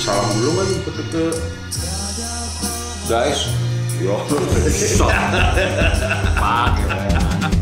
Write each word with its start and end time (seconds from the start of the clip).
salam 0.00 0.32
dulu 0.32 0.56
kan 0.56 0.68
ke, 0.80 0.90
ke 1.12 1.24
guys. 3.04 3.52
Yo 4.00 4.16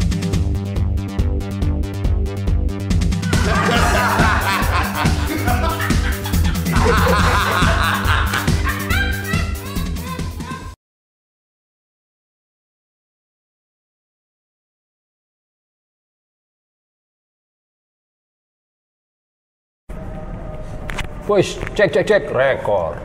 Boys, 21.29 21.61
cek 21.77 21.93
cek 21.93 22.05
cek 22.09 22.23
rekor. 22.33 22.97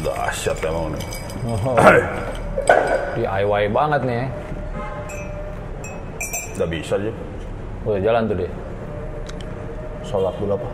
dahsyat 0.00 0.56
emang 0.64 0.94
nih 0.94 1.02
DIY 3.18 3.64
banget 3.74 4.00
nih. 4.06 4.16
ya. 4.16 4.26
udah 6.56 6.68
bisa 6.70 6.94
aja 6.96 7.12
Udah 7.84 8.00
jalan 8.00 8.22
tuh 8.26 8.36
dia. 8.38 8.50
Sholat 10.02 10.34
dulu 10.40 10.56
apa? 10.56 10.68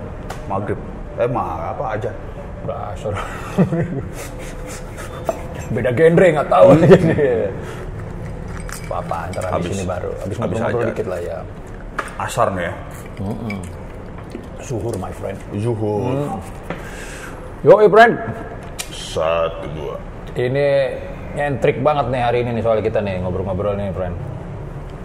maghrib 0.47 0.79
eh 1.17 1.27
mah 1.27 1.75
apa 1.75 1.85
aja 1.97 2.11
Dasar. 2.63 3.15
Beda 5.75 5.91
genre 5.91 6.27
nggak 6.39 6.49
tahu 6.53 6.67
aja 6.79 6.97
nih. 7.03 7.51
Apa 8.87 9.17
antara 9.27 9.49
habis, 9.51 9.73
Habis. 9.73 9.81
ini 9.81 9.85
baru. 9.89 10.11
Habis 10.13 10.23
Habis 10.23 10.37
ngobrol-ngobrol 10.39 10.87
dikit 10.95 11.07
lah 11.11 11.19
ya. 11.19 11.39
asar 12.21 12.53
nih 12.55 12.69
ya 12.71 12.75
Suhur 14.63 14.95
my 14.99 15.13
friend. 15.15 15.39
zuhur 15.59 16.39
Yo, 17.63 17.79
friend. 17.87 18.15
satu 18.91 19.71
dua 19.75 19.95
Ini 20.35 20.67
nyentrik 21.39 21.79
banget 21.85 22.11
nih 22.11 22.23
hari 22.23 22.39
ini 22.43 22.59
nih 22.59 22.63
soal 22.65 22.81
kita 22.81 23.05
nih 23.05 23.21
ngobrol-ngobrol 23.21 23.77
nih, 23.77 23.93
friend. 23.93 24.17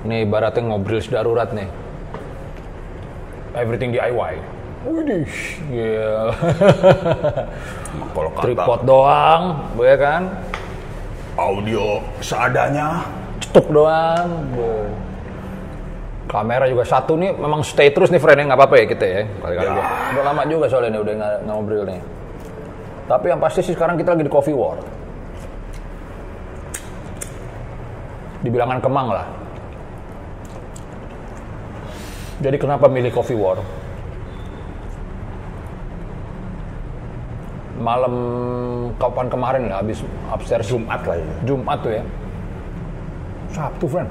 Ini 0.08 0.24
ibaratnya 0.24 0.62
ngobrol 0.72 1.04
darurat 1.04 1.52
nih. 1.52 1.68
Everything 3.58 3.92
DIY. 3.92 4.34
Widih. 4.88 5.28
Emang 7.92 8.10
kalau 8.16 8.30
kata 8.32 8.44
Tripod 8.46 8.82
doang, 8.88 9.44
ya 9.84 9.98
kan? 10.00 10.22
audio 11.38 12.02
seadanya 12.18 13.06
Cetuk 13.38 13.70
doang. 13.70 14.28
Be. 14.58 15.07
Kamera 16.28 16.68
juga 16.68 16.84
satu 16.84 17.16
nih, 17.16 17.32
memang 17.32 17.64
stay 17.64 17.88
terus 17.96 18.12
nih, 18.12 18.20
friend. 18.20 18.44
ya. 18.44 18.46
Nggak 18.52 18.60
apa-apa 18.60 18.76
ya 18.84 18.86
kita 18.86 19.06
ya. 19.08 19.22
Kali-kali 19.40 19.64
Ya. 19.64 19.74
udah, 19.74 19.88
udah 20.12 20.24
lama 20.28 20.42
juga 20.46 20.66
soalnya 20.68 20.92
nih, 20.92 21.02
udah 21.02 21.14
nggak 21.16 21.34
nggak 21.48 21.56
ngobrol 21.56 21.84
nih. 21.88 22.02
Tapi 23.08 23.26
yang 23.32 23.40
pasti 23.40 23.60
sih 23.64 23.72
sekarang 23.72 23.96
kita 23.96 24.12
lagi 24.12 24.28
di 24.28 24.32
coffee 24.32 24.52
war. 24.52 24.76
Di 28.44 28.50
bilangan 28.52 28.84
Kemang 28.84 29.08
lah. 29.08 29.26
Jadi 32.44 32.58
kenapa 32.60 32.86
milih 32.92 33.10
coffee 33.16 33.40
war? 33.40 33.58
Malam 37.78 38.14
kapan 39.00 39.28
kemarin 39.30 39.62
lah, 39.70 39.80
habis 39.80 40.02
upstairs 40.34 40.66
Jumat 40.66 40.98
lah 41.06 41.16
ya 41.16 41.28
Jumat 41.46 41.78
tuh 41.86 41.92
ya. 41.94 42.04
Sabtu, 43.54 43.86
friend. 43.88 44.10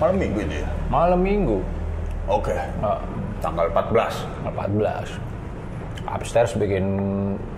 Malam 0.00 0.16
minggu 0.18 0.38
itu 0.42 0.56
ya 0.62 0.68
Malam 0.88 1.20
Minggu. 1.20 1.58
oke 2.28 2.56
Nah, 2.80 2.98
tanggal 3.42 3.66
14 3.72 4.24
14. 4.54 5.34
Upstairs 6.04 6.52
bikin 6.54 6.84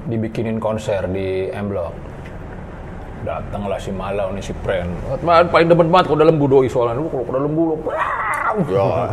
dibikinin 0.06 0.62
konser 0.62 1.02
di 1.10 1.50
M 1.50 1.66
Block. 1.66 1.90
Datanglah 3.26 3.74
si 3.82 3.90
Malau 3.90 4.30
nih 4.30 4.44
si 4.44 4.54
Pren. 4.62 4.86
Man, 5.26 5.50
paling 5.50 5.66
demen 5.66 5.90
banget 5.90 6.14
kalau 6.14 6.20
dalam 6.22 6.38
budoi 6.38 6.70
soalnya. 6.70 6.94
Lu 6.94 7.10
kalau 7.10 7.26
dalam 7.26 7.52
bulu. 7.52 7.74
Ya, 8.70 9.12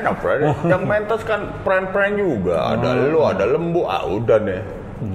enak 0.00 0.14
bro. 0.24 0.54
Yang 0.64 0.82
mentos 0.88 1.22
kan 1.26 1.52
pren-pren 1.66 2.16
juga. 2.16 2.78
Ada 2.78 3.12
lu, 3.12 3.20
ada 3.26 3.44
lembu. 3.44 3.84
Ah 3.84 4.06
udah 4.06 4.38
nih. 4.40 4.62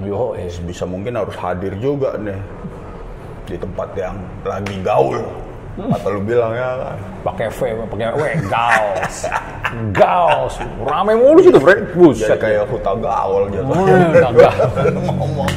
Yo, 0.04 0.36
eh. 0.36 0.46
Bisa 0.68 0.84
mungkin 0.84 1.16
harus 1.16 1.34
hadir 1.34 1.74
juga 1.80 2.14
nih 2.20 2.36
di 3.48 3.56
tempat 3.56 3.88
yang 3.96 4.16
lagi 4.44 4.76
gaul. 4.84 5.24
Atau 5.78 6.18
lu 6.18 6.20
bilang 6.26 6.50
ya 6.58 6.74
kan. 6.74 6.98
pakai 7.22 7.46
V, 7.54 7.58
pakai 7.86 8.08
W, 8.18 8.22
gaus. 8.50 9.16
Gaus. 9.94 10.54
Rame 10.82 11.14
mulu 11.14 11.38
situ, 11.38 11.58
Fred. 11.62 11.86
Jadi 11.86 11.94
Buset. 11.94 12.38
kayak 12.40 12.66
huta 12.66 12.92
gaul 12.98 13.46
gitu. 13.54 13.62
Hmm, 13.62 14.10
gagah. 14.10 14.54
Ngomong. 15.06 15.50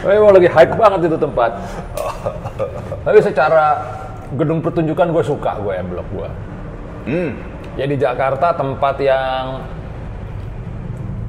Tapi 0.00 0.12
emang 0.16 0.32
lagi 0.32 0.48
hype 0.48 0.74
banget 0.80 1.00
itu 1.12 1.18
tempat. 1.20 1.50
Tapi 3.04 3.18
secara 3.20 3.64
gedung 4.40 4.64
pertunjukan 4.64 5.12
gue 5.12 5.24
suka 5.24 5.60
gue 5.60 5.74
blok 5.84 6.08
gue. 6.14 6.28
Hmm. 7.10 7.30
Ya 7.76 7.84
di 7.84 8.00
Jakarta 8.00 8.56
tempat 8.56 8.96
yang 9.04 9.60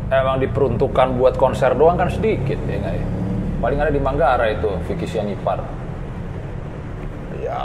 emang 0.08 0.40
diperuntukkan 0.40 1.19
buat 1.19 1.35
konser 1.35 1.75
doang 1.75 2.00
kan 2.00 2.08
sedikit 2.08 2.59
ya 2.63 2.78
nggak 2.79 2.96
ya. 2.96 3.06
Paling 3.62 3.78
ada 3.78 3.91
di 3.94 4.02
Manggarai 4.02 4.58
itu 4.58 4.72
Vicky 4.88 5.06
Sianipar. 5.06 5.80
Ya, 7.51 7.63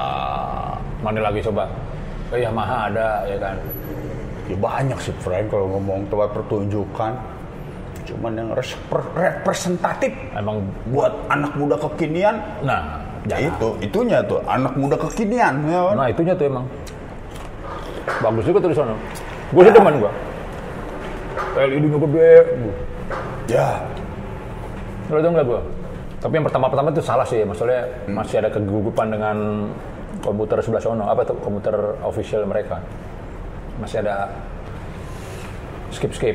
Mana 1.01 1.23
lagi 1.23 1.39
coba? 1.47 1.71
Oh 2.35 2.37
iya 2.37 2.51
Maha 2.51 2.91
ada 2.91 3.23
ya 3.31 3.39
kan. 3.39 3.57
ya 4.51 4.57
banyak 4.59 4.99
sih 4.99 5.15
Frank 5.23 5.47
kalau 5.55 5.71
ngomong 5.79 6.11
tempat 6.11 6.35
pertunjukan. 6.35 7.13
Cuman 8.07 8.39
yang 8.39 8.55
representatif 9.19 10.15
Emang 10.31 10.63
buat 10.95 11.11
anak 11.27 11.59
muda 11.59 11.75
kekinian 11.75 12.39
nah 12.63 13.03
Ya 13.27 13.43
itu, 13.43 13.75
itunya 13.83 14.23
tuh 14.23 14.39
anak 14.47 14.79
muda 14.79 14.95
kekinian 14.95 15.67
ya 15.67 15.91
kan? 15.91 15.95
Nah 15.99 16.07
itunya 16.07 16.31
tuh 16.39 16.47
emang 16.47 16.67
bagus 18.23 18.47
juga 18.47 18.71
sana. 18.71 18.95
Gue 19.51 19.63
sih 19.67 19.75
demen 19.75 19.99
gue. 19.99 20.13
LED-nya 21.59 21.99
gede. 22.07 22.33
Ya, 23.51 23.83
Lo 25.11 25.19
tau 25.23 25.31
nggak 25.31 25.47
gue? 25.47 25.61
Tapi 26.27 26.43
yang 26.43 26.47
pertama-pertama 26.51 26.91
itu 26.91 27.07
salah 27.07 27.23
sih, 27.23 27.47
maksudnya 27.47 27.87
masih 28.11 28.43
ada 28.43 28.51
kegugupan 28.51 29.15
dengan 29.15 29.71
komputer 30.19 30.59
sebelah 30.59 30.83
sono. 30.83 31.07
Apa 31.07 31.23
tuh 31.23 31.39
komputer 31.39 31.71
official 32.03 32.43
mereka? 32.43 32.83
Masih 33.79 34.03
ada 34.03 34.27
skip 35.95 36.11
skip. 36.11 36.35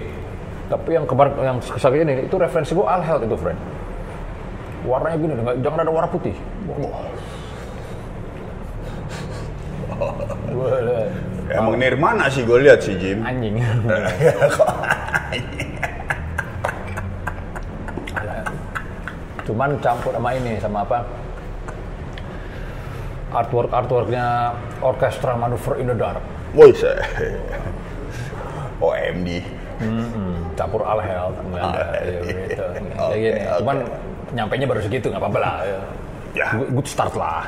Tapi 0.71 0.95
yang 0.95 1.03
kemarin 1.03 1.35
yang 1.43 1.59
sekali 1.59 2.07
ini 2.07 2.23
itu 2.23 2.39
referensi 2.39 2.71
gue 2.71 2.87
All 2.87 3.03
Health 3.03 3.27
itu, 3.27 3.35
friend. 3.35 3.59
Warnanya 4.87 5.17
gini, 5.19 5.33
nggak- 5.35 5.59
jangan 5.59 5.83
ada 5.83 5.91
warna 5.91 6.07
putih. 6.07 6.35
Wah, 6.71 7.03
emang 11.51 11.75
Nirmana 11.75 12.31
sih 12.31 12.47
gue 12.47 12.63
lihat 12.63 12.79
sih 12.79 12.95
Jim. 12.95 13.27
anjing. 13.27 13.59
Cuman 19.61 19.77
campur 19.77 20.09
sama 20.09 20.33
ini 20.33 20.57
sama 20.57 20.81
apa? 20.81 21.05
Artwork 23.29 23.69
artworknya 23.69 24.57
Orchestra 24.81 25.37
Manuver 25.37 25.77
in 25.77 25.85
the 25.85 25.93
Dark. 25.93 26.17
Woi. 26.57 26.73
OMD. 28.81 29.29
Campur 30.57 30.81
All 30.81 30.97
Health. 30.97 31.37
nggak 31.45 31.61
ada, 31.61 31.85
ya, 32.01 32.19
gitu. 32.25 32.57
Kayak 32.73 33.05
Oke, 33.05 33.17
gini. 33.21 33.37
oke. 33.37 33.57
Cuman 33.61 33.77
nyampe 34.33 34.53
nya 34.57 34.65
baru 34.65 34.81
segitu 34.81 35.13
nggak 35.13 35.21
apa-apa 35.21 35.37
lah. 35.45 35.53
Ya. 35.61 35.79
Ya. 36.33 36.47
Good- 36.57 36.89
start 36.89 37.13
lah. 37.13 37.45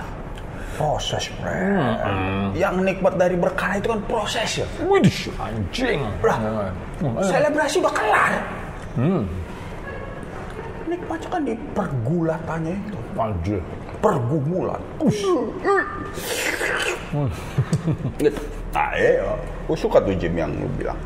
Proses, 0.77 1.33
friend. 1.41 2.53
Yang 2.53 2.93
nikmat 2.93 3.17
dari 3.17 3.33
berkah 3.41 3.73
itu 3.81 3.89
kan 3.89 3.97
proses 4.05 4.61
ya. 4.61 4.67
Widih, 4.85 5.33
anjing. 5.41 6.05
Lah, 6.21 6.37
Hmm. 7.01 7.17
selebrasi 7.25 7.81
udah 7.81 7.93
kelar. 7.97 8.33
Nikmatnya 10.93 11.29
kan 11.33 11.41
di 11.41 11.57
pergulatannya 11.73 12.73
itu. 12.77 12.97
Anjir. 13.17 13.61
Pergumulan. 13.97 14.81
gitu. 18.21 18.41
Nah, 18.73 18.89
iya. 18.93 19.33
Gue 19.65 19.77
suka 19.77 19.97
tuh 20.05 20.13
Jim 20.13 20.37
yang 20.37 20.53
lu 20.53 20.69
bilang. 20.77 20.99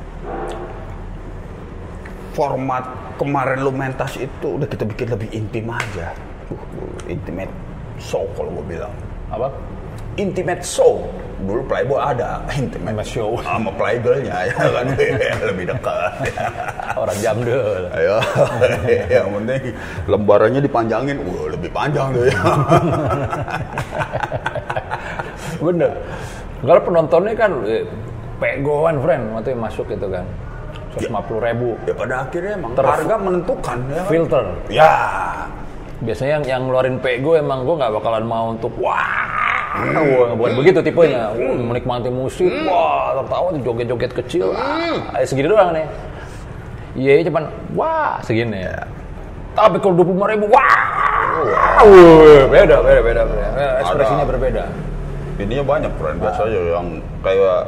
Format 2.36 2.84
kemarin 3.16 3.64
lu 3.64 3.72
mentas 3.72 4.20
itu 4.20 4.60
udah 4.60 4.68
kita 4.68 4.84
bikin 4.84 5.08
lebih 5.16 5.30
intim 5.32 5.72
aja. 5.72 6.12
Uh, 6.52 6.96
intimate 7.08 7.52
show 7.96 8.28
kalau 8.36 8.52
gue 8.60 8.76
bilang. 8.76 8.92
Apa? 9.32 9.56
Intimate 10.20 10.68
show. 10.68 11.08
Dulu 11.38 11.62
Playboy 11.70 12.02
ada 12.02 12.42
intimate, 12.50 12.98
Intimate 12.98 13.06
show. 13.06 13.38
Sama 13.46 13.70
Playgirl-nya 13.78 14.50
ya 14.50 14.58
kan. 14.58 14.86
lebih 15.54 15.70
dekat. 15.70 16.12
Orang 16.98 17.18
jam 17.22 17.36
deh. 17.46 17.62
Ayo, 17.94 18.18
yang 19.22 19.30
penting 19.38 19.62
lembarannya 20.10 20.62
dipanjangin, 20.66 21.18
wah 21.22 21.46
lebih 21.54 21.70
panjang 21.70 22.10
tuh 22.10 22.26
ya. 22.26 22.38
Bener. 25.62 25.92
Kalau 26.58 26.82
penontonnya 26.82 27.34
kan 27.38 27.52
eh, 27.70 27.86
pegoan 28.42 28.98
friend 29.06 29.24
waktu 29.38 29.54
yang 29.54 29.62
masuk 29.62 29.86
gitu 29.94 30.10
kan. 30.10 30.26
150 30.98 31.46
ribu. 31.46 31.78
Ya 31.86 31.94
pada 31.94 32.26
akhirnya 32.26 32.58
emang 32.58 32.74
Ter- 32.74 32.90
harga 32.90 33.16
menentukan 33.22 33.78
ya. 33.94 34.04
Filter. 34.10 34.46
Ya. 34.74 34.94
Biasanya 36.02 36.42
yang, 36.42 36.46
yang 36.46 36.62
ngeluarin 36.70 36.98
pego 36.98 37.38
emang 37.38 37.66
gue 37.66 37.74
nggak 37.78 37.94
bakalan 38.02 38.26
mau 38.26 38.54
untuk 38.54 38.70
wah, 38.82 39.37
wah 39.86 40.30
bukan 40.34 40.54
begitu 40.58 40.80
tipenya. 40.82 41.32
Wah, 41.34 41.56
menikmati 41.58 42.10
musik, 42.10 42.52
wah 42.66 43.18
tertawa 43.22 43.54
joget-joget 43.62 44.12
kecil, 44.14 44.54
ah, 44.56 45.22
segini 45.24 45.48
doang 45.50 45.74
nih. 45.74 45.88
Iya 46.98 47.30
cuman 47.30 47.44
wah 47.78 48.18
segini. 48.26 48.66
Tapi 49.58 49.82
kalau 49.82 50.06
25 50.06 50.34
ribu, 50.38 50.46
wah, 50.54 50.98
Wah, 51.82 52.46
beda, 52.50 52.76
beda, 52.82 53.02
beda, 53.02 53.22
beda. 53.26 53.48
Ekspresinya 53.86 54.26
Ada. 54.26 54.32
berbeda. 54.34 54.64
Ininya 55.38 55.66
banyak 55.66 55.92
friend 56.02 56.18
biasanya 56.18 56.62
yang 56.74 56.88
kayak 57.22 57.60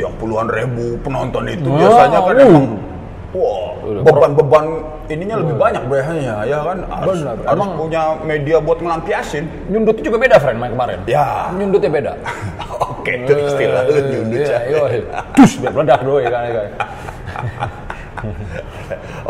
yang 0.00 0.12
puluhan 0.16 0.48
ribu 0.48 0.96
penonton 1.00 1.44
itu 1.48 1.68
Wah, 1.68 1.76
biasanya 1.80 2.18
kan 2.24 2.36
uh. 2.36 2.44
emang 2.44 2.66
wah 3.30 3.70
Udah, 3.80 4.02
beban-beban 4.02 4.64
ininya 5.06 5.38
lebih 5.38 5.54
banyak 5.54 5.82
biasanya 5.86 6.34
ya 6.44 6.58
kan 6.60 6.78
harus, 6.84 7.18
Benar, 7.18 7.36
harus 7.40 7.62
emang- 7.62 7.76
punya 7.76 8.02
media 8.20 8.56
buat 8.58 8.78
ngelampiasin 8.78 9.44
Nyundutnya 9.68 10.02
juga 10.04 10.18
beda, 10.18 10.36
friend, 10.36 10.58
main 10.58 10.72
kemarin. 10.72 10.98
ya 11.04 11.48
Nyundutnya 11.50 11.88
beda. 11.88 12.12
oke 12.90 13.08
itu 13.08 13.32
istilah 13.46 13.80
lu 13.86 13.92
nyundut 14.02 14.40
Iya, 14.40 14.58
ya. 14.66 14.78
iya. 14.90 15.20
Tus, 15.32 15.52
biar 15.56 15.72
meledak 15.72 16.00
doi 16.02 16.24
kan. 16.26 16.50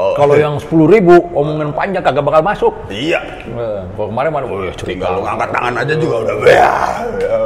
Oh, 0.01 0.17
Kalau 0.17 0.33
yang 0.33 0.57
10 0.57 0.89
ribu, 0.89 1.13
omongan 1.37 1.77
panjang 1.77 2.01
kagak 2.01 2.25
bakal 2.25 2.41
masuk. 2.41 2.73
iya 2.89 3.21
Eh, 3.45 3.81
Kalau 3.93 4.09
kemarin 4.09 4.33
mana, 4.33 4.49
wih 4.49 4.73
cerita. 4.73 4.97
tinggal 5.05 5.21
lu 5.21 5.29
ngangkat 5.29 5.49
tangan 5.53 5.75
aja 5.77 5.95
juga 5.95 6.17
udah 6.25 6.35
ya, 6.49 6.73
ya. 7.21 7.37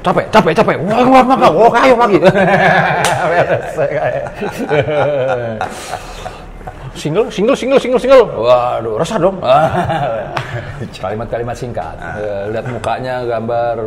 Capek, 0.00 0.24
capek, 0.32 0.52
capek. 0.56 0.76
Wah, 0.80 1.04
wah, 1.04 1.22
wah, 1.28 1.50
wah, 1.52 1.68
kayu 1.68 1.94
lagi. 2.00 2.16
Single, 6.96 7.28
single, 7.28 7.52
single, 7.52 7.76
single, 7.76 8.00
single. 8.00 8.24
Waduh, 8.32 8.96
resah 8.96 9.20
dong. 9.20 9.36
Kalimat-kalimat 11.04 11.52
singkat. 11.52 11.92
Eh, 12.16 12.56
Lihat 12.56 12.72
mukanya, 12.72 13.20
gambar. 13.20 13.84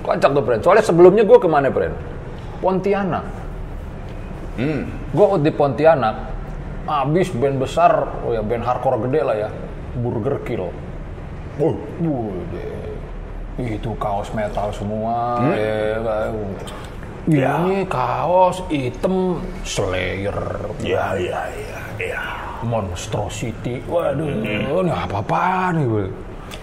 Kocak 0.00 0.30
tuh, 0.32 0.40
friend. 0.40 0.60
Soalnya 0.64 0.84
sebelumnya 0.88 1.20
gue 1.20 1.36
ke 1.36 1.44
mana, 1.44 1.68
friend? 1.68 1.92
Pontianak. 2.64 3.24
Hmm. 4.56 4.88
Gue 5.12 5.26
di 5.44 5.52
Pontianak, 5.52 6.16
abis 6.84 7.30
band 7.30 7.58
besar, 7.58 7.92
oh 8.22 8.32
ya 8.32 8.42
band 8.42 8.62
hardcore 8.62 8.98
gede 9.06 9.20
lah 9.22 9.36
ya, 9.38 9.50
Burger 9.96 10.36
Kill. 10.42 10.66
Oh, 11.60 11.76
Wuih, 12.00 13.76
itu 13.76 13.90
kaos 13.96 14.32
metal 14.32 14.72
semua. 14.72 15.38
Hmm? 15.38 15.52
ya, 15.52 15.98
kayak- 16.00 16.80
Ya. 17.22 17.54
Ini 17.62 17.86
kaos 17.86 18.66
hitam 18.66 19.38
Slayer, 19.62 20.34
ya 20.82 21.14
ya 21.14 21.46
ya 21.54 21.78
ya 22.02 22.22
Monstrosity. 22.66 23.78
Waduh, 23.86 24.26
ini 24.26 24.90
apa-apaan 24.90 25.78
nih 25.78 25.86
gue? 25.86 26.06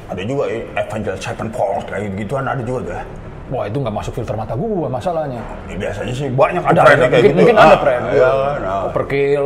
ada 0.09 0.25
juga 0.25 0.49
eh, 0.49 0.65
Avenged 0.73 1.21
Sevenfold 1.21 1.85
kayak 1.87 2.11
gituan 2.17 2.43
ada 2.43 2.59
juga 2.59 2.79
tuh 2.81 2.93
ya. 2.97 3.03
Wah 3.49 3.65
itu 3.65 3.77
nggak 3.81 3.95
masuk 3.97 4.13
filter 4.13 4.37
mata 4.37 4.53
gue 4.53 4.85
masalahnya. 4.85 5.41
Ya, 5.65 5.75
biasanya 5.81 6.13
sih 6.13 6.29
banyak 6.29 6.61
Ada, 6.61 6.81
ada 6.85 6.85
kayak 6.85 7.09
mungkin, 7.09 7.21
gitu. 7.25 7.37
mungkin 7.41 7.55
ada 7.57 7.65
Ah, 7.65 7.79
friend. 7.81 8.03
Iya 8.13 8.29
kan. 8.29 8.59
ah. 8.61 8.81
Overkill, 8.85 9.43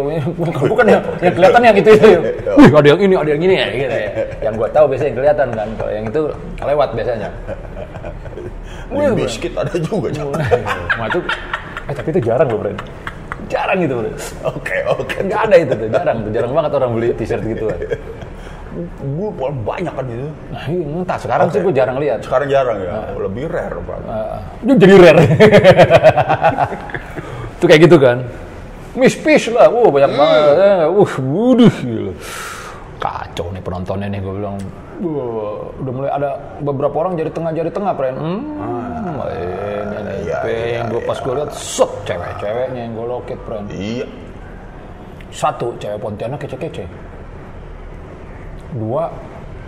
bukan 0.67 0.85
yang, 0.91 1.01
yang 1.23 1.33
kelihatan 1.39 1.61
yang 1.63 1.77
itu 1.79 1.89
itu. 1.97 2.09
Wih 2.59 2.69
ada 2.75 2.87
yang 2.91 2.99
ini, 2.99 3.13
ada 3.15 3.29
yang 3.31 3.41
ini 3.47 3.55
ya, 3.55 3.67
gitu 3.71 3.95
ya. 3.95 4.09
Yang 4.43 4.53
gue 4.59 4.67
tahu 4.75 4.85
biasanya 4.91 5.07
yang 5.07 5.17
kelihatan 5.23 5.47
kan, 5.55 5.67
kalau 5.79 5.91
yang 5.95 6.05
itu 6.11 6.21
lewat 6.59 6.89
biasanya. 6.91 7.29
Limp 8.91 9.15
Bizkit 9.15 9.53
ada 9.55 9.73
juga. 9.79 10.07
Nah 10.99 11.07
itu, 11.07 11.19
eh 11.87 11.93
tapi 11.95 12.07
itu 12.11 12.19
jarang 12.21 12.47
loh, 12.51 12.59
Bren. 12.59 12.77
Jarang 13.47 13.77
gitu, 13.79 13.93
Bren. 14.03 14.13
Oke 14.43 14.77
oke. 14.85 15.15
Nggak 15.23 15.41
ada 15.47 15.55
itu 15.57 15.73
tuh, 15.73 15.87
jarang. 15.89 16.17
tuh. 16.21 16.31
Jarang 16.35 16.51
banget 16.51 16.71
orang 16.75 16.91
beli 16.91 17.07
t-shirt 17.15 17.43
gitu. 17.47 17.65
Gue 19.01 19.29
banyak 19.63 19.93
kan 19.93 20.05
itu. 20.09 20.29
Nah, 20.49 20.63
iya, 20.65 20.81
entah 20.81 21.17
sekarang 21.21 21.47
sih 21.53 21.61
gue 21.61 21.73
jarang 21.73 21.97
lihat. 22.01 22.25
Sekarang 22.25 22.49
jarang 22.49 22.77
ya. 22.81 23.13
Lebih 23.13 23.45
rare 23.45 23.77
pak. 23.85 23.97
Uh, 24.01 24.37
jadi 24.65 24.95
rare. 24.97 25.23
itu 27.61 27.65
kayak 27.69 27.81
gitu 27.85 27.97
kan. 28.01 28.17
Miss 28.93 29.17
Fish 29.17 29.49
lah, 29.49 29.69
wah 29.69 29.89
banyak 29.89 30.11
banget. 30.13 30.41
Eh, 30.57 30.85
Uh, 30.89 31.13
wuduh. 31.21 31.73
Kacau 33.01 33.49
nih 33.53 33.61
penontonnya 33.61 34.07
nih, 34.09 34.21
gue 34.21 34.33
bilang. 34.37 34.57
Wah, 35.01 35.73
udah 35.81 35.93
mulai 35.93 36.11
ada 36.13 36.29
beberapa 36.61 36.95
orang 37.01 37.17
jadi 37.17 37.33
tengah 37.33 37.51
jadi 37.51 37.69
tengah, 37.73 37.97
friend. 37.97 38.15
Hmm, 38.15 39.17
ini 39.25 39.97
nih, 39.97 40.17
iya, 40.23 40.37
iya, 40.45 40.65
yang 40.79 40.85
gue 40.93 41.01
pas 41.03 41.17
gue 41.17 41.33
lihat, 41.33 41.51
set 41.51 41.91
cewek-ceweknya 42.07 42.81
yang 42.87 42.93
gue 42.93 43.05
loket, 43.09 43.39
friend. 43.43 43.67
Iya. 43.73 44.05
Satu, 45.33 45.73
cewek 45.81 45.97
Pontianak 45.97 46.45
kece-kece. 46.45 46.85
Dua, 48.73 49.05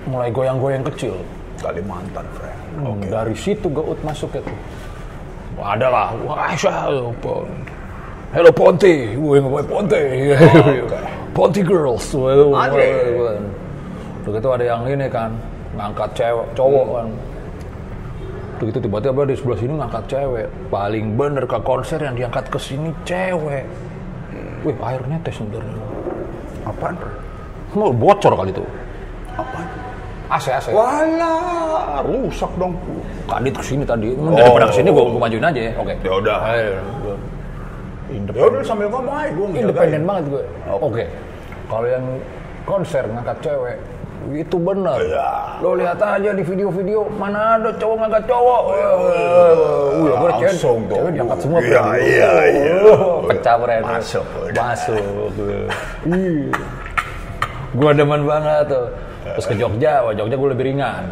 mulai 0.10 0.34
goyang-goyang 0.34 0.82
kecil. 0.94 1.14
Kalimantan 1.62 2.26
friend. 2.36 2.62
Hmm, 2.82 3.00
Dari 3.06 3.36
situ 3.38 3.70
Gaut 3.70 3.98
masuk 4.02 4.34
itu. 4.34 4.54
Ada 5.56 5.88
lah, 5.88 6.08
wah? 6.28 6.52
Hello 8.36 8.52
Ponti, 8.52 9.16
gue 9.16 9.38
ngomong 9.40 9.64
Ponti, 9.64 10.36
Ponti 11.36 11.62
girls, 11.64 12.12
Wah, 12.12 12.68
Ada. 12.68 14.60
yang 14.60 14.84
ini 14.92 15.08
kan, 15.08 15.32
ngangkat 15.80 16.12
cewek, 16.12 16.48
cowok 16.52 16.88
kan. 17.00 17.08
Udah 18.56 18.66
gitu 18.72 18.80
tiba-tiba 18.88 19.22
di 19.28 19.36
sebelah 19.36 19.60
sini 19.60 19.74
ngangkat 19.80 20.04
cewek. 20.12 20.48
Paling 20.72 21.06
bener 21.16 21.44
ke 21.48 21.60
konser 21.64 22.00
yang 22.00 22.16
diangkat 22.16 22.48
ke 22.48 22.60
sini 22.60 22.92
cewek. 23.08 23.64
Wih 24.64 24.76
airnya 24.80 25.20
tes 25.24 25.36
sebenarnya. 25.38 25.76
Apaan? 26.66 26.96
Mau 27.76 27.92
bocor 27.92 28.32
kali 28.36 28.52
tuh. 28.56 28.66
Apaan? 29.36 29.68
AC 30.26 30.46
AC. 30.50 30.66
Walah, 30.74 32.02
rusak 32.02 32.50
dong. 32.58 32.74
Kadit 33.30 33.54
ke 33.54 33.64
sini 33.64 33.84
tadi, 33.86 34.10
daripada 34.18 34.66
ke 34.74 34.82
sini 34.82 34.90
gue 34.90 35.04
gue 35.06 35.22
majuin 35.22 35.46
aja. 35.46 35.62
Oke. 35.78 35.94
Ya 36.02 36.12
udah. 36.18 36.38
Ya 36.50 36.82
Independen. 38.06 38.54
udah 38.54 38.62
sambil 38.62 38.88
ngomong 38.94 39.16
aja 39.18 39.30
gue 39.34 39.48
Independen 39.58 40.02
banget 40.06 40.24
gue. 40.30 40.44
Oke. 40.70 40.82
Oke. 40.86 41.04
Kalau 41.66 41.88
yang 41.90 42.06
konser 42.66 43.04
ngangkat 43.06 43.38
cewek 43.42 43.78
itu 44.34 44.58
bener. 44.58 44.98
Iya. 44.98 45.30
Lo 45.62 45.78
lihat 45.78 46.02
aja 46.02 46.30
di 46.34 46.42
video-video 46.42 47.06
mana 47.14 47.62
ada 47.62 47.70
cowok 47.78 47.96
ngangkat 48.02 48.24
cowok. 48.26 48.62
Wih, 48.66 48.82
gue 49.94 50.32
cewek, 50.42 50.50
Langsung 50.50 50.78
tuh. 50.90 50.98
cewek 50.98 51.12
diangkat 51.14 51.38
semua. 51.42 51.60
Iya, 51.62 51.84
iya, 52.02 52.32
iya. 52.50 52.76
Pecah 53.30 53.56
Bren. 53.62 53.82
Masuk. 53.86 54.26
Masuk. 54.50 55.06
Iya. 56.06 56.50
gue 57.76 57.92
demen 57.94 58.22
banget 58.24 58.66
tuh. 58.70 58.86
Terus 59.34 59.46
ke 59.50 59.56
Jogja, 59.58 60.06
wah 60.06 60.14
Jogja 60.14 60.36
gue 60.38 60.50
lebih 60.54 60.66
ringan. 60.70 61.10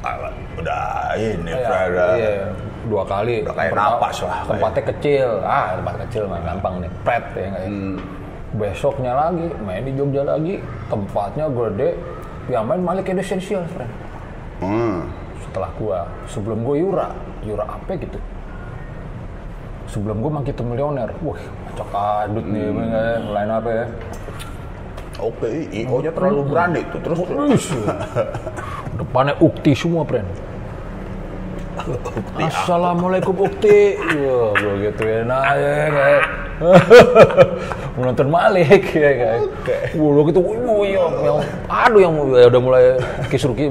Ah, 0.00 0.32
Udah 0.56 1.12
ini 1.16 1.50
udah. 1.52 2.12
iya. 2.16 2.32
dua 2.88 3.04
kali. 3.04 3.44
Udah 3.44 3.56
kayak 3.56 3.72
napas 3.76 4.16
lah, 4.24 4.38
Tempatnya 4.48 4.82
kecil. 4.96 5.28
Ah, 5.44 5.76
tempat 5.76 5.94
kecil 6.08 6.22
mah 6.28 6.40
gampang 6.40 6.74
nih. 6.80 6.90
Pret 7.04 7.24
ya 7.36 7.46
nggak 7.52 7.62
ya. 7.64 7.68
Hmm. 7.68 7.96
Besoknya 8.50 9.12
lagi 9.14 9.46
main 9.62 9.84
di 9.84 9.92
Jogja 9.94 10.22
lagi. 10.24 10.54
Tempatnya 10.88 11.46
gede. 11.52 11.90
Yang 12.48 12.64
main 12.66 12.82
Malik 12.82 13.06
Essential, 13.12 13.62
friend. 13.68 13.92
Hmm. 14.64 15.06
Setelah 15.44 15.70
gua, 15.76 15.98
sebelum 16.26 16.64
gua 16.66 16.76
Yura, 16.76 17.08
Yura 17.46 17.64
apa 17.64 17.94
gitu. 17.96 18.18
Sebelum 19.86 20.18
gua 20.18 20.40
Mangkitu 20.40 20.62
Milioner. 20.66 21.10
Wah, 21.22 21.40
acak 21.72 21.90
adut 21.94 22.44
nih, 22.44 22.68
hmm. 22.70 23.32
line 23.32 23.52
apa 23.52 23.70
ya. 23.70 23.86
Oke, 25.20 25.68
IO-nya 25.68 26.12
terlalu 26.16 26.40
berani 26.48 26.80
tuh 26.88 27.00
terus. 27.04 27.18
Wih, 27.28 27.60
Depannya 28.96 29.34
ukti 29.40 29.72
semua, 29.76 30.02
friend. 30.08 30.26
Assalamualaikum 32.36 33.36
Ukti. 33.40 33.96
Wah, 33.96 34.52
gue 34.52 34.74
gitu 34.90 35.02
ya. 35.04 35.20
Nah, 35.24 35.56
ya 35.56 35.88
kayak 35.88 36.22
mau 37.98 38.02
nonton 38.06 38.28
Malik 38.30 38.86
ya 38.94 39.10
kayak. 39.18 39.38
Wah, 39.98 40.10
lo 40.14 40.20
gitu, 40.30 40.40
wih, 40.40 40.94
yang, 40.94 41.12
yang, 41.26 41.38
aduh 41.66 42.00
yang 42.00 42.14
ya, 42.34 42.46
udah 42.46 42.60
mulai 42.62 42.84
kisruki, 43.26 43.66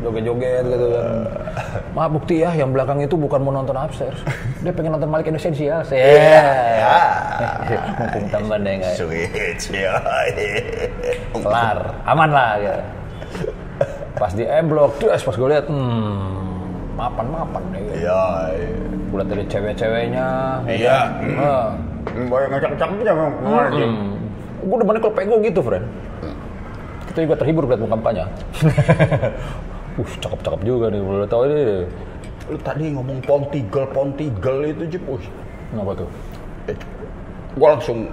joget-joget 0.00 0.64
gitu 0.64 0.86
kan. 0.96 1.06
Maaf 1.96 2.10
Bukti 2.10 2.42
ya, 2.42 2.50
yang 2.56 2.72
belakang 2.72 2.98
itu 3.04 3.14
bukan 3.14 3.40
mau 3.44 3.52
nonton 3.52 3.76
upstairs. 3.76 4.18
Dia 4.64 4.72
pengen 4.72 4.96
nonton 4.96 5.10
Malik 5.12 5.28
Indonesia. 5.28 5.84
Ya. 5.92 6.98
Mumpung 8.00 8.26
temen 8.32 8.60
ya 8.64 8.74
kayak. 8.80 8.96
Sweet, 8.96 9.60
ya. 9.70 9.92
Kelar, 11.36 11.78
aman 12.08 12.30
lah 12.32 12.50
ya. 12.58 12.76
Pas 14.14 14.30
di 14.30 14.46
M 14.46 14.70
Block, 14.70 14.96
terus 15.02 15.26
pas 15.26 15.34
gue 15.34 15.48
lihat, 15.50 15.66
hmm, 15.66 16.94
mapan-mapan 16.94 17.62
deh. 17.74 17.80
gitu. 17.82 18.06
Iya. 18.06 18.22
iya. 18.54 18.70
Gue 19.10 19.18
liat 19.22 19.28
dari 19.30 19.44
cewek-cewnya. 19.46 20.28
Iya. 20.70 20.98
Ah. 21.38 21.70
Banyak 22.12 22.48
ngacak-ngacaknya 22.52 23.12
memang 23.12 23.32
kemarin 23.40 23.70
dia. 23.72 23.86
Hmm. 23.88 24.14
Gue 24.64 24.76
udah 24.80 24.88
banyak 24.88 25.02
kalau 25.02 25.14
pego 25.16 25.34
gitu, 25.40 25.60
friend. 25.64 25.86
Kita 27.08 27.18
juga 27.30 27.36
terhibur 27.38 27.64
lihat 27.68 27.80
kampanye. 27.86 28.24
Uh, 29.94 30.10
cakep-cakep 30.18 30.66
juga 30.66 30.90
nih. 30.90 30.98
Boleh 30.98 31.28
tahu 31.30 31.46
ini. 31.46 31.86
Lu 32.50 32.58
tadi 32.66 32.90
ngomong 32.90 33.22
Pontigel, 33.22 33.86
Pontigel 33.94 34.74
itu 34.74 34.98
Jip. 34.98 35.06
Wih, 35.06 35.22
Kenapa 35.70 36.02
tuh? 36.02 36.08
eh, 36.66 36.76
gua 37.54 37.78
langsung 37.78 38.10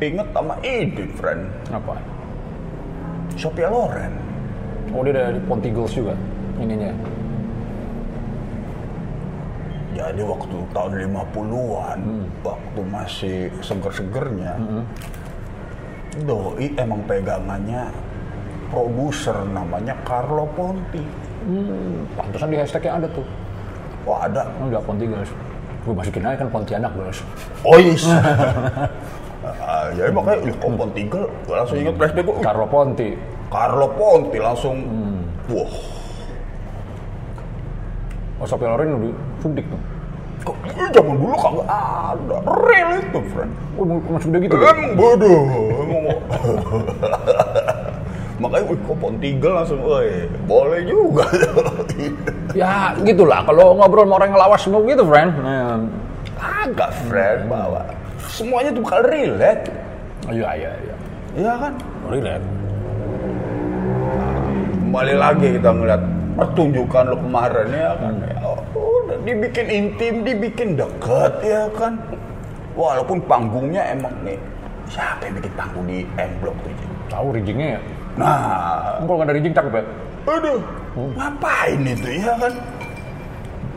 inget 0.00 0.24
sama 0.32 0.56
ini, 0.64 1.04
friend. 1.20 1.42
Apa? 1.68 2.00
Sophia 3.36 3.68
Loren. 3.68 4.12
Oh, 4.96 5.04
dia 5.04 5.12
dari 5.12 5.36
Pontigels 5.44 5.92
juga 5.92 6.16
ininya. 6.56 6.96
Jadi 9.92 10.20
waktu 10.24 10.56
tahun 10.72 10.92
50-an, 11.12 12.00
waktu 12.40 12.80
masih 12.88 13.36
seger-segernya, 13.60 14.56
Doi 16.24 16.68
emang 16.76 17.00
pegangannya 17.08 17.88
produser 18.68 19.36
namanya 19.52 19.96
Carlo 20.04 20.48
Ponti. 20.56 21.00
Hmm, 21.44 22.04
pantesan 22.16 22.48
di 22.52 22.56
hashtagnya 22.60 22.92
ada 23.00 23.08
tuh. 23.12 23.26
Wah 24.08 24.24
ada. 24.28 24.48
Enggak 24.60 24.84
Pontigels. 24.84 25.30
Gue 25.82 25.94
masukin 25.96 26.24
aja 26.24 26.36
kan 26.40 26.48
Pontianak 26.52 26.92
bos. 26.96 27.20
Oh 27.64 27.76
yes. 27.76 28.04
Ah, 29.42 29.90
jadi 29.90 30.14
makanya, 30.14 30.46
ih, 30.46 30.54
kok 30.54 30.70
Pontigel? 30.78 31.26
Gue 31.26 31.54
langsung 31.58 31.74
inget 31.74 31.98
flashback 31.98 32.30
gue, 32.30 32.36
Carlo 32.46 32.66
Ponti. 32.70 33.10
Carlo 33.50 33.90
Ponti 33.90 34.38
langsung, 34.38 34.76
wah, 35.50 35.74
Oh, 38.42 38.46
Sophia 38.46 38.74
Loren 38.74 38.98
udah 38.98 39.14
suntik 39.42 39.66
tuh. 39.66 39.82
kok 40.42 40.58
zaman 40.90 41.14
dulu 41.22 41.38
kagak 41.38 41.70
ada. 41.70 42.36
Real 42.66 42.90
itu, 42.98 43.20
friend. 43.30 43.52
Oh, 43.78 43.86
masuk 43.86 44.34
udah 44.34 44.40
gitu. 44.42 44.54
Emang 44.58 44.98
bodoh. 44.98 45.42
Emang 45.86 46.04
Makanya, 48.42 48.74
kok 48.74 48.96
Pontigel 48.98 49.52
langsung, 49.54 49.78
woi, 49.86 50.26
boleh 50.50 50.82
juga. 50.82 51.22
Ya, 52.52 52.92
gitulah. 53.00 53.40
Kalau 53.48 53.72
ngobrol 53.78 54.04
sama 54.04 54.20
orang 54.20 54.28
yang 54.34 54.40
lawas 54.44 54.60
semua 54.60 54.84
gitu, 54.84 55.06
friend. 55.08 55.30
Nah, 55.40 55.80
Agak, 56.42 56.90
friend, 57.06 57.48
bawa. 57.48 57.86
Semuanya 58.28 58.74
tuh 58.74 58.82
bakal 58.82 59.06
relate. 59.08 59.70
iya, 60.28 60.50
iya, 60.58 60.70
iya. 60.84 60.96
Iya 61.32 61.52
kan? 61.56 61.72
Relate. 62.10 62.44
Kembali 64.82 65.14
lagi 65.16 65.46
kita 65.56 65.70
ngeliat 65.72 66.02
pertunjukan 66.36 67.04
lo 67.08 67.16
kemarin 67.24 67.68
ya 67.72 67.90
kan. 67.96 68.14
Ya, 68.20 68.36
udah 68.76 68.91
dibikin 69.22 69.66
intim, 69.70 70.14
dibikin 70.26 70.68
deket 70.76 71.32
ya 71.42 71.66
kan. 71.74 71.98
Walaupun 72.72 73.20
panggungnya 73.28 73.92
emang 73.92 74.12
nih, 74.24 74.38
siapa 74.88 75.28
yang 75.28 75.34
bikin 75.40 75.52
panggung 75.56 75.84
di 75.84 76.08
M 76.16 76.30
Block 76.40 76.56
tuh? 76.64 76.72
Tahu 77.12 77.26
riggingnya 77.36 77.76
ya? 77.76 77.80
Nah, 78.16 79.00
Kalau 79.04 79.16
nggak 79.20 79.28
ada 79.28 79.34
rigging 79.36 79.54
cakep 79.56 79.72
ya? 79.76 79.84
aduh, 80.22 80.60
ngapain 81.18 81.82
itu 81.82 82.08
ya 82.22 82.32
kan? 82.38 82.52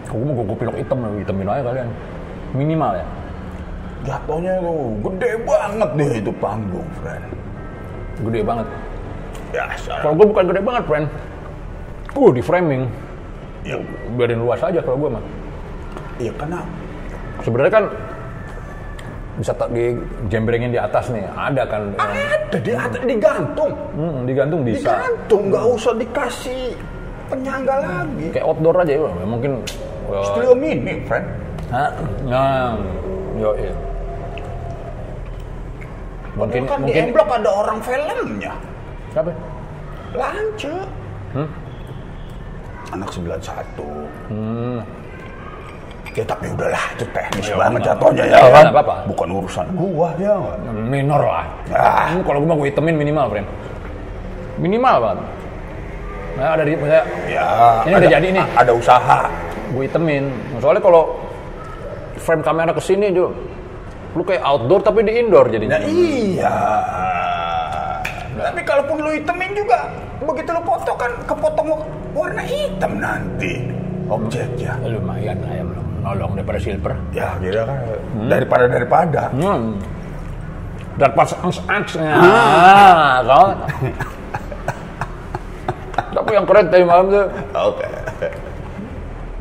Gue 0.05 0.21
mau 0.21 0.45
gue 0.45 0.57
pilok 0.61 0.77
hitam, 0.77 1.01
hitamin 1.17 1.49
aja 1.49 1.61
kalian. 1.65 1.89
Minimal 2.53 2.91
ya. 3.01 3.05
Jatuhnya 4.05 4.53
tuh 4.61 4.93
gede 5.01 5.31
banget 5.43 5.89
deh 5.97 6.11
itu 6.21 6.31
panggung, 6.37 6.87
friend. 7.01 7.25
Gede 8.21 8.39
banget. 8.45 8.67
Ya. 9.51 9.65
Kalau 9.99 10.13
gue 10.13 10.25
bukan 10.29 10.45
gede 10.53 10.61
banget, 10.61 10.83
friend. 10.85 11.07
Gue 12.13 12.29
di 12.31 12.43
framing. 12.45 12.85
Ya, 13.65 13.75
Biarin 14.13 14.39
luas 14.39 14.61
aja 14.61 14.77
kalau 14.79 14.97
gue 14.97 15.09
mah. 15.09 15.23
ya 16.15 16.31
kenapa? 16.37 16.69
Sebenarnya 17.41 17.73
kan 17.73 17.85
bisa 19.35 19.51
tak 19.51 19.67
di 19.75 19.99
jembrengin 20.31 20.71
di 20.71 20.79
atas 20.79 21.11
nih. 21.11 21.25
Ada 21.27 21.63
kan 21.67 21.81
yang 21.91 22.07
Ada 22.07 22.57
di 22.61 22.71
atas, 22.71 23.01
digantung. 23.03 23.71
hmm, 23.97 24.17
digantung 24.23 24.61
bisa. 24.63 24.79
Digantung, 24.95 25.41
nggak 25.51 25.65
usah 25.75 25.93
dikasih 25.97 26.63
penyangga 27.27 27.75
lagi. 27.83 28.25
Kayak 28.31 28.45
outdoor 28.47 28.75
aja 28.79 28.93
ya. 28.95 29.11
Mungkin 29.25 29.51
uh, 30.07 30.23
Studio 30.31 30.53
mini, 30.55 31.03
friend. 31.03 31.25
Hah? 31.67 31.89
Nah, 32.29 32.77
yo 33.35 33.51
iya. 33.59 33.73
Mungkin 36.35 36.61
kan 36.67 36.83
mungkin 36.83 36.95
di 36.95 37.09
M-Block 37.11 37.29
ada 37.31 37.49
orang 37.49 37.79
filmnya. 37.79 38.53
siapa? 39.11 39.31
Lance. 40.15 40.71
Hmm? 41.31 41.47
Anak 42.95 43.09
91. 43.11 43.83
Hmm. 44.27 44.79
Ya 46.15 46.23
tapi 46.23 46.47
udahlah, 46.47 46.79
itu 46.95 47.03
teknis 47.11 47.43
Ya, 47.43 47.59
banget 47.59 47.75
nggak- 47.75 47.87
jatuhnya 47.91 48.23
ya 48.23 48.39
nggak 48.39 48.53
kan. 48.55 48.65
apa-apa. 48.71 48.95
Bukan 49.05 49.27
urusan 49.35 49.65
gua 49.75 50.09
ya. 50.15 50.31
Minor 50.71 51.21
lah. 51.21 51.45
Ah. 51.69 52.07
Hmm, 52.09 52.23
kalau 52.23 52.39
gue 52.39 52.47
mah 52.47 52.55
gue 52.55 52.67
hitemin 52.71 52.95
minimal, 52.95 53.25
friend. 53.27 53.47
Minimal 54.55 54.95
banget. 54.97 55.19
Nah, 56.35 56.47
ada 56.51 56.63
di 56.63 56.71
saya 56.77 57.03
Ya, 57.27 57.45
Ini 57.83 57.93
udah 57.93 58.09
jadi 58.09 58.27
nih. 58.31 58.45
Ada 58.55 58.71
usaha. 58.71 59.19
gue 59.67 59.83
hitemin. 59.83 60.23
Soalnya 60.57 60.79
kalau 60.79 61.19
frame 62.17 62.39
kamera 62.41 62.71
ke 62.71 62.79
sini 62.79 63.11
juga 63.11 63.35
lu 64.15 64.23
kayak 64.23 64.39
outdoor 64.39 64.79
tapi 64.79 65.03
di 65.03 65.19
indoor 65.19 65.51
jadinya. 65.51 65.75
Nah 65.75 65.83
iya. 65.83 66.55
Tapi 68.35 68.61
kalaupun 68.67 68.99
lu 68.99 69.11
hitemin 69.15 69.51
juga, 69.55 69.87
begitu 70.19 70.49
lu 70.51 70.61
foto 70.67 70.91
kan 70.99 71.11
kepotong 71.23 71.67
warna 72.11 72.43
hitam 72.43 72.99
nanti 72.99 73.71
objeknya. 74.11 74.75
Ya, 74.83 74.87
lumayan 74.91 75.39
lah 75.39 75.53
ya 75.55 75.63
belum 75.63 75.85
nolong 76.03 76.31
daripada 76.37 76.59
silver. 76.59 76.93
Ya 77.15 77.33
kira 77.39 77.61
kan 77.63 77.79
daripada 78.27 78.65
daripada. 78.67 79.21
Hmm. 79.31 79.79
Dan 80.95 81.11
pas 81.11 81.27
aks-aksnya. 81.27 82.11
Ah, 82.15 83.19
kau. 83.19 83.47
Tapi 86.15 86.29
yang 86.31 86.47
keren 86.47 86.71
tadi 86.71 86.83
malam 86.87 87.11
tuh, 87.11 87.27
Oke. 87.51 87.83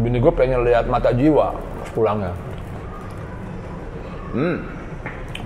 bini 0.02 0.18
gue 0.18 0.32
pengen 0.34 0.66
lihat 0.66 0.90
mata 0.90 1.14
jiwa 1.14 1.54
pas 1.54 1.90
pulangnya. 1.94 2.34
Hmm. 4.34 4.66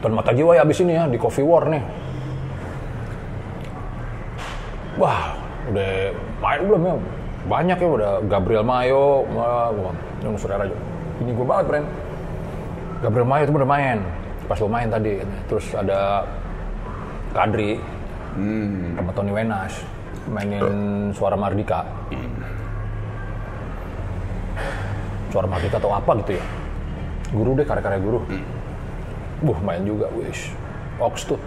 Dan 0.01 0.11
mata 0.17 0.33
jiwa 0.33 0.57
ya 0.57 0.65
abis 0.65 0.81
ini 0.81 0.97
ya 0.97 1.05
di 1.05 1.21
Coffee 1.21 1.45
War 1.45 1.69
nih. 1.69 1.85
Wah, 4.99 5.31
udah 5.71 6.11
main 6.43 6.61
belum 6.67 6.83
ya? 6.83 6.95
Banyak 7.47 7.79
ya 7.79 7.89
udah 7.89 8.13
Gabriel 8.27 8.67
Mayo, 8.67 9.23
yang 10.27 10.35
saudara 10.35 10.67
aja. 10.67 10.75
Ini 11.23 11.31
gue 11.31 11.47
banget, 11.47 11.65
Bren. 11.71 11.87
Gabriel 13.07 13.29
Mayo 13.31 13.43
itu 13.47 13.55
udah 13.55 13.71
main. 13.71 13.99
Pas 14.51 14.59
lo 14.59 14.67
main 14.67 14.91
tadi, 14.91 15.23
terus 15.47 15.71
ada 15.71 16.27
Kadri 17.31 17.79
sama 18.99 19.13
Tony 19.15 19.31
Wenas 19.31 19.75
mainin 20.27 21.15
Suara 21.15 21.39
Mardika. 21.39 21.87
Suara 25.31 25.47
Mardika 25.47 25.79
atau 25.79 25.95
apa 25.95 26.11
gitu 26.27 26.43
ya? 26.43 26.45
Guru 27.31 27.55
deh, 27.55 27.63
karya-karya 27.63 28.03
guru. 28.03 28.19
Buh, 29.47 29.59
main 29.63 29.87
juga, 29.87 30.11
wish. 30.19 30.51
Ox 30.99 31.23
tuh. 31.23 31.39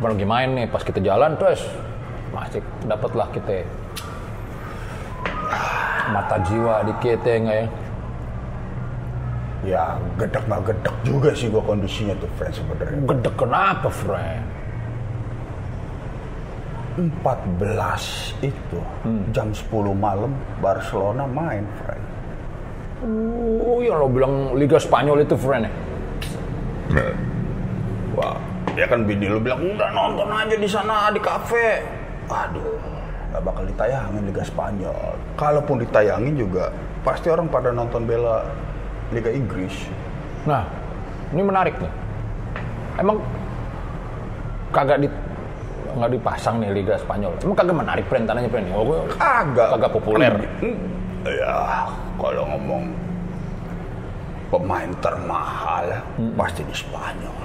Cuma 0.00 0.16
lagi 0.16 0.24
main 0.24 0.48
nih, 0.56 0.66
pas 0.72 0.80
kita 0.80 1.04
jalan 1.04 1.36
terus 1.36 1.60
masih 2.30 2.62
dapet 2.86 3.10
lah 3.14 3.28
kita 3.34 3.66
mata 6.10 6.36
jiwa 6.46 6.82
dikit 6.86 7.20
ya 7.22 7.36
nggak 7.38 7.58
ya? 7.58 7.66
Ya 9.60 9.84
gedek 10.16 10.44
nggak 10.48 10.62
gedek 10.72 10.96
juga 11.04 11.30
sih 11.36 11.52
gua 11.52 11.62
kondisinya 11.62 12.16
tuh 12.16 12.30
friend 12.40 12.54
sebenarnya. 12.56 13.00
Gede 13.04 13.30
kenapa, 13.36 13.88
friend? 13.92 14.44
14 17.00 18.44
itu 18.44 18.78
jam 19.30 19.48
10 19.54 19.94
malam 19.94 20.34
Barcelona 20.58 21.24
main 21.24 21.64
friend. 21.80 22.04
Oh, 23.64 23.80
yang 23.80 23.96
lo 23.96 24.08
bilang 24.12 24.52
Liga 24.58 24.76
Spanyol 24.76 25.24
itu, 25.24 25.32
friend 25.38 25.64
ya? 25.64 25.72
Wah, 28.18 28.36
ya 28.76 28.84
kan 28.84 29.06
bini 29.06 29.30
lu 29.30 29.40
bilang 29.40 29.62
udah 29.62 29.88
nonton 29.94 30.28
aja 30.28 30.56
di 30.58 30.68
sana 30.68 31.08
di 31.08 31.20
kafe. 31.22 31.80
Aduh, 32.30 32.78
nggak 33.30 33.42
bakal 33.42 33.62
ditayangin 33.66 34.22
Liga 34.24 34.44
Spanyol. 34.46 35.14
Kalaupun 35.34 35.82
ditayangin 35.82 36.38
juga 36.38 36.70
pasti 37.02 37.26
orang 37.26 37.50
pada 37.50 37.74
nonton 37.74 38.06
bela 38.06 38.46
Liga 39.10 39.28
Inggris. 39.28 39.74
Nah, 40.46 40.62
ini 41.34 41.42
menarik 41.42 41.74
nih. 41.76 41.92
Emang 42.96 43.18
kagak 44.70 45.02
di 45.02 45.08
nggak 45.90 46.10
dipasang 46.14 46.62
nih 46.62 46.70
Liga 46.70 46.94
Spanyol. 46.96 47.34
Emang 47.42 47.56
kagak 47.58 47.76
menarik 47.76 48.04
tanahnya 48.06 48.46
friend? 48.46 48.66
Oh, 48.70 48.86
gue 48.86 48.98
Kagak. 49.18 49.68
kagak 49.74 49.92
populer. 49.92 50.32
Hmm, 50.62 50.78
Ya, 51.20 51.84
kalau 52.16 52.48
ngomong 52.48 52.96
pemain 54.48 54.88
termahal 54.98 55.84
pasti 56.34 56.64
di 56.64 56.72
Spanyol. 56.72 57.44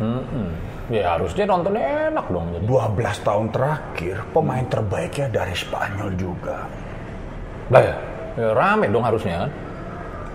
Mm-mm. 0.00 0.48
Ya 0.92 1.16
harusnya 1.16 1.48
nontonnya 1.48 2.12
enak 2.12 2.26
dong 2.28 2.52
jadi. 2.52 2.64
12 2.68 3.24
tahun 3.24 3.46
terakhir 3.48 4.16
pemain 4.36 4.66
terbaiknya 4.68 5.26
dari 5.32 5.54
Spanyol 5.56 6.12
juga. 6.20 6.68
Lah 7.72 7.80
ya, 7.80 7.96
ya 8.36 8.48
rame 8.52 8.92
dong 8.92 9.00
harusnya 9.00 9.48
kan. 9.48 9.50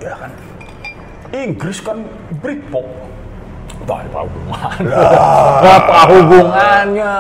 Ya 0.02 0.14
kan? 0.18 0.32
Inggris 1.30 1.78
kan 1.78 2.02
Britpop. 2.42 2.90
Bah, 3.86 4.02
apa 4.02 4.26
hubungannya? 4.26 4.98
Apa 5.62 6.00
hubungannya? 6.10 7.14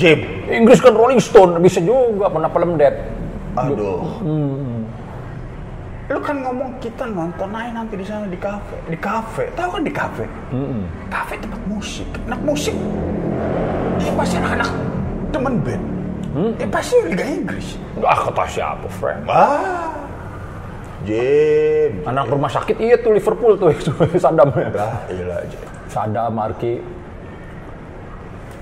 Jim, 0.00 0.18
Inggris 0.48 0.80
kan 0.80 0.96
Rolling 0.96 1.20
Stone 1.20 1.60
bisa 1.60 1.84
juga 1.84 2.32
pernah 2.32 2.48
pelemdet. 2.48 2.94
Aduh. 3.54 4.00
Lu 6.14 6.22
kan 6.22 6.38
ngomong 6.46 6.78
kita 6.78 7.10
nonton 7.10 7.50
aja 7.50 7.74
nanti 7.74 7.98
di 7.98 8.06
sana 8.06 8.30
di 8.30 8.38
kafe. 8.38 8.78
Di 8.86 8.94
kafe, 8.94 9.50
tahu 9.58 9.68
kan 9.74 9.82
di 9.82 9.90
kafe? 9.90 10.24
Kafe 11.10 11.34
tempat 11.42 11.58
musik. 11.66 12.06
Anak 12.30 12.38
musik. 12.46 12.76
Ya 13.98 14.14
pasti 14.14 14.38
anak-anak 14.38 14.70
temen 15.34 15.54
band. 15.66 15.84
Ya 16.62 16.66
pasti 16.70 16.94
Liga 17.02 17.26
Inggris. 17.26 17.74
Ah 18.06 18.14
kata 18.30 18.46
siapa, 18.46 18.86
friend? 19.02 19.26
Ah. 19.26 19.90
Jim. 21.02 22.06
Anak 22.06 22.30
rumah 22.30 22.48
sakit 22.48 22.78
iya 22.78 22.94
tuh 22.94 23.18
Liverpool 23.18 23.58
tuh 23.58 23.74
Sadam. 24.22 24.54
Lah, 24.54 25.02
iya 25.10 25.34
aja. 25.34 25.58
Sadam, 25.90 26.30
Marki. 26.30 26.78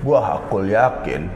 Gua 0.00 0.18
hakul 0.25 0.73
yakin 0.73 1.28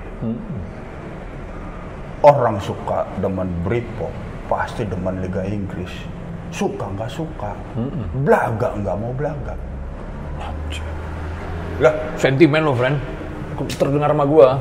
orang 2.26 2.58
suka 2.58 3.06
demen 3.22 3.46
Britpop 3.62 4.10
pasti 4.46 4.82
demen 4.86 5.22
Liga 5.22 5.42
Inggris. 5.46 5.90
Suka 6.54 6.86
nggak 6.94 7.10
suka, 7.10 7.52
belaga 8.22 8.72
nggak 8.78 8.96
mau 8.96 9.12
belaga. 9.12 9.54
Lah, 11.82 11.92
Sentimen 12.16 12.64
lo, 12.64 12.72
friend. 12.72 12.96
Terdengar 13.76 14.14
sama 14.14 14.24
gua. 14.24 14.56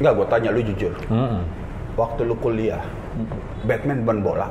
nggak 0.00 0.12
gue 0.16 0.26
tanya 0.32 0.48
lu 0.50 0.60
jujur. 0.64 0.92
Waktu 1.94 2.20
lu 2.24 2.34
kuliah, 2.40 2.80
Batman 3.68 4.00
ban 4.08 4.18
bola. 4.24 4.48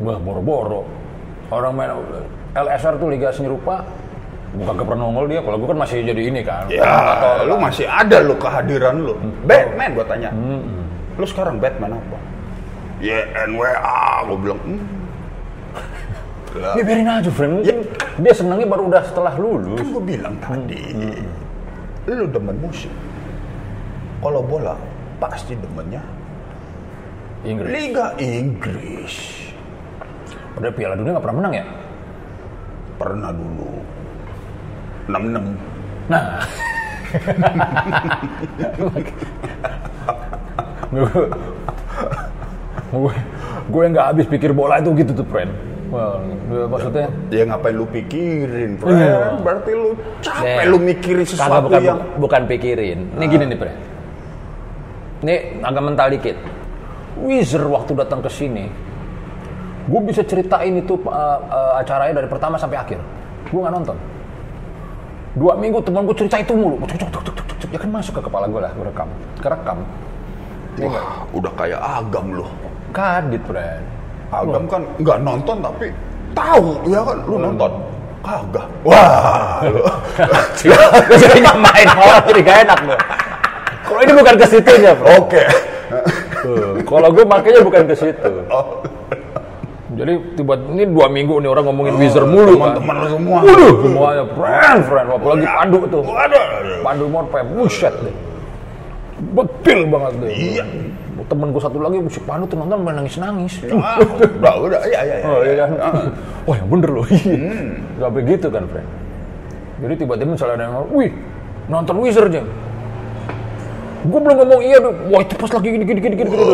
Wah, 0.00 0.16
boro-boro. 0.16 0.88
Orang 1.52 1.76
main 1.76 1.92
LSR 2.56 2.96
tuh 2.96 3.12
Liga 3.12 3.28
Seni 3.28 3.52
Rupa, 3.52 3.84
bukan 4.56 4.74
ke 4.80 4.84
pernah 4.88 5.04
nongol 5.04 5.28
dia. 5.28 5.44
Kalau 5.44 5.60
gue 5.60 5.68
kan 5.68 5.78
masih 5.84 6.00
jadi 6.00 6.22
ini 6.32 6.40
kan. 6.40 6.64
Ya, 6.72 7.44
lu 7.44 7.60
masih 7.60 7.84
ada 7.84 8.24
lu 8.24 8.34
kehadiran 8.40 8.96
lu. 9.04 9.14
Batman 9.44 9.92
gue 9.92 10.06
tanya. 10.08 10.30
Lu 11.20 11.26
sekarang 11.28 11.60
Batman 11.60 12.00
apa? 12.00 12.18
YNWA, 12.98 14.26
gue 14.26 14.38
bilang. 14.42 14.60
Hmm. 14.62 14.82
Ya 16.58 16.82
biarin 16.82 17.06
aja, 17.06 17.30
friend. 17.30 17.62
Mungkin 17.62 17.76
dia 18.24 18.32
senangnya 18.34 18.66
baru 18.66 18.90
udah 18.90 19.02
setelah 19.06 19.34
lulus. 19.38 19.78
kan 19.78 19.88
gue 19.94 20.04
bilang 20.16 20.34
tadi, 20.42 20.80
lu 22.08 22.26
demen 22.26 22.56
musik. 22.58 22.90
Kalau 24.18 24.42
bola, 24.42 24.74
pasti 25.22 25.54
demennya 25.54 26.02
Inggris. 27.46 27.70
Liga 27.70 28.18
Inggris. 28.18 29.14
Udah 30.58 30.74
Piala 30.74 30.98
Dunia 30.98 31.14
nggak 31.14 31.22
pernah 31.22 31.38
menang 31.38 31.54
ya? 31.54 31.64
Pernah 32.98 33.30
dulu. 33.30 33.70
66. 35.06 36.10
Nah. 36.10 36.42
gue 42.88 43.14
gue 43.68 43.84
nggak 43.92 44.06
habis 44.14 44.26
pikir 44.28 44.56
bola 44.56 44.80
itu 44.80 44.90
gitu 44.96 45.12
tuh, 45.12 45.26
friend. 45.28 45.52
Well, 45.88 46.20
maksudnya 46.68 47.08
Ya 47.32 47.48
ngapain 47.48 47.72
lu 47.72 47.88
pikirin, 47.88 48.76
friend? 48.76 49.40
Berarti 49.40 49.70
lu 49.72 49.96
capek 50.20 50.44
Nih, 50.44 50.68
lu 50.68 50.78
mikirin 50.80 51.24
kagak 51.24 51.32
sesuatu 51.32 51.68
bukan, 51.68 51.80
yang... 51.80 52.00
bukan 52.20 52.42
pikirin. 52.44 52.98
Ini 53.16 53.24
gini 53.24 53.44
nih, 53.48 53.56
Bre. 53.56 53.72
Ini 55.24 55.34
agak 55.64 55.82
mental 55.82 56.08
dikit. 56.12 56.36
Wizard 57.18 57.66
waktu 57.66 57.92
datang 57.98 58.22
ke 58.22 58.30
sini, 58.30 58.70
gue 59.90 60.00
bisa 60.06 60.22
ceritain 60.22 60.70
itu 60.76 60.94
uh, 61.08 61.40
uh, 61.50 61.80
acaranya 61.80 62.22
dari 62.22 62.28
pertama 62.30 62.54
sampai 62.60 62.78
akhir. 62.78 63.00
Gue 63.48 63.60
nggak 63.64 63.74
nonton. 63.74 63.96
Dua 65.34 65.56
minggu 65.56 65.80
teman 65.82 66.04
gue 66.04 66.16
cerita 66.16 66.36
itu 66.38 66.52
mulu. 66.52 66.78
Cuk, 66.84 67.00
cuk, 67.00 67.10
cuk, 67.10 67.22
cuk, 67.26 67.34
cuk, 67.34 67.56
cuk. 67.64 67.70
Ya 67.74 67.78
kan 67.80 67.90
masuk 67.90 68.12
ke 68.16 68.22
kepala 68.22 68.46
gue 68.46 68.60
lah, 68.60 68.70
gue 68.76 68.84
rekam. 68.86 69.08
Kerekam. 69.40 69.78
Wah, 70.78 71.26
udah 71.34 71.52
kayak 71.58 71.80
agam 71.82 72.38
lu. 72.38 72.46
Kadit, 72.92 73.42
Bre. 73.44 73.80
Agam 74.28 74.68
kan 74.68 74.82
nggak 75.00 75.18
nonton 75.24 75.56
tapi 75.64 75.88
tahu, 76.36 76.76
ya 76.84 77.00
kan? 77.00 77.18
Lu 77.24 77.36
nonton. 77.40 77.72
Kagak. 78.18 78.66
Wah, 78.84 79.62
lu. 79.64 79.80
Jadi 81.22 81.40
main 81.40 81.88
malah 81.96 82.20
jadi 82.26 82.40
gak 82.44 82.58
enak 82.66 82.78
loh. 82.84 83.00
Kalau 83.86 84.00
ini 84.04 84.12
bukan 84.12 84.34
ke 84.36 84.46
situnya, 84.50 84.92
bro. 84.92 85.06
Oke. 85.22 85.42
Kalau 86.84 87.08
gue 87.14 87.24
makanya 87.24 87.60
bukan 87.64 87.82
ke 87.88 87.94
situ. 87.96 88.32
Jadi 89.98 90.12
tiba 90.38 90.54
ini 90.70 90.84
dua 90.86 91.10
minggu 91.10 91.42
nih 91.42 91.48
orang 91.50 91.64
ngomongin 91.72 91.96
Wizard 91.98 92.28
mulu 92.28 92.60
kan. 92.60 92.78
Teman-teman 92.78 92.94
lu 93.02 93.06
semua. 93.16 93.38
Waduh, 93.42 93.72
semuanya 93.82 94.24
friend, 94.36 94.78
friend. 94.86 95.06
Apalagi 95.10 95.46
Pandu 95.48 95.78
tuh. 95.90 96.02
Waduh. 96.04 96.44
Pandu 96.84 97.04
Morpe, 97.10 97.40
buset 97.56 97.94
deh. 98.04 98.14
Betil 99.34 99.88
banget 99.90 100.12
deh. 100.22 100.30
Iya. 100.30 100.64
Temen 101.26 101.50
gue 101.50 101.58
satu 101.58 101.82
lagi 101.82 101.98
musik 101.98 102.22
Pandu 102.22 102.46
tuh 102.46 102.54
nonton 102.54 102.78
main 102.86 102.94
nangis-nangis. 103.02 103.58
Ah, 103.74 103.98
udah, 103.98 104.54
udah, 104.62 104.80
iya, 104.86 105.00
iya, 105.02 105.16
iya. 105.18 105.26
Oh 105.26 105.40
iya 105.42 105.54
kan? 105.66 105.70
Wah 106.46 106.54
yang 106.54 106.68
bener 106.70 106.90
loh. 106.94 107.06
Sampai 107.98 108.22
gitu 108.22 108.46
kan, 108.54 108.62
friend. 108.70 108.88
Jadi 109.78 109.94
tiba-tiba 109.98 110.30
misalnya 110.34 110.54
ada 110.54 110.64
yang 110.70 110.74
ngomong, 110.78 110.90
wih, 110.94 111.10
nonton 111.66 111.96
Wizard 112.02 112.30
aja. 112.30 112.42
Gue 114.06 114.20
belum 114.22 114.36
ngomong 114.42 114.60
iya, 114.62 114.78
tuh. 114.78 114.94
wah 115.10 115.20
itu 115.26 115.34
pas 115.34 115.50
lagi 115.50 115.68
gini 115.74 115.84
gini 115.86 116.00
gini 116.02 116.14
gini. 116.14 116.28
gini. 116.30 116.44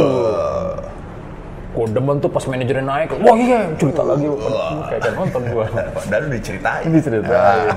Gue 1.75 1.87
demen 1.91 2.17
tuh 2.23 2.31
pas 2.31 2.45
manajernya 2.47 2.87
naik, 2.87 3.11
wah 3.19 3.37
iya 3.37 3.67
cerita 3.77 4.01
lagi. 4.07 4.31
Kayak 4.89 5.01
kan 5.05 5.13
nonton 5.19 5.43
gue. 5.51 5.65
Padahal 5.93 6.25
diceritain. 6.31 6.85
Ini 6.87 6.99
ceritain. 7.03 7.77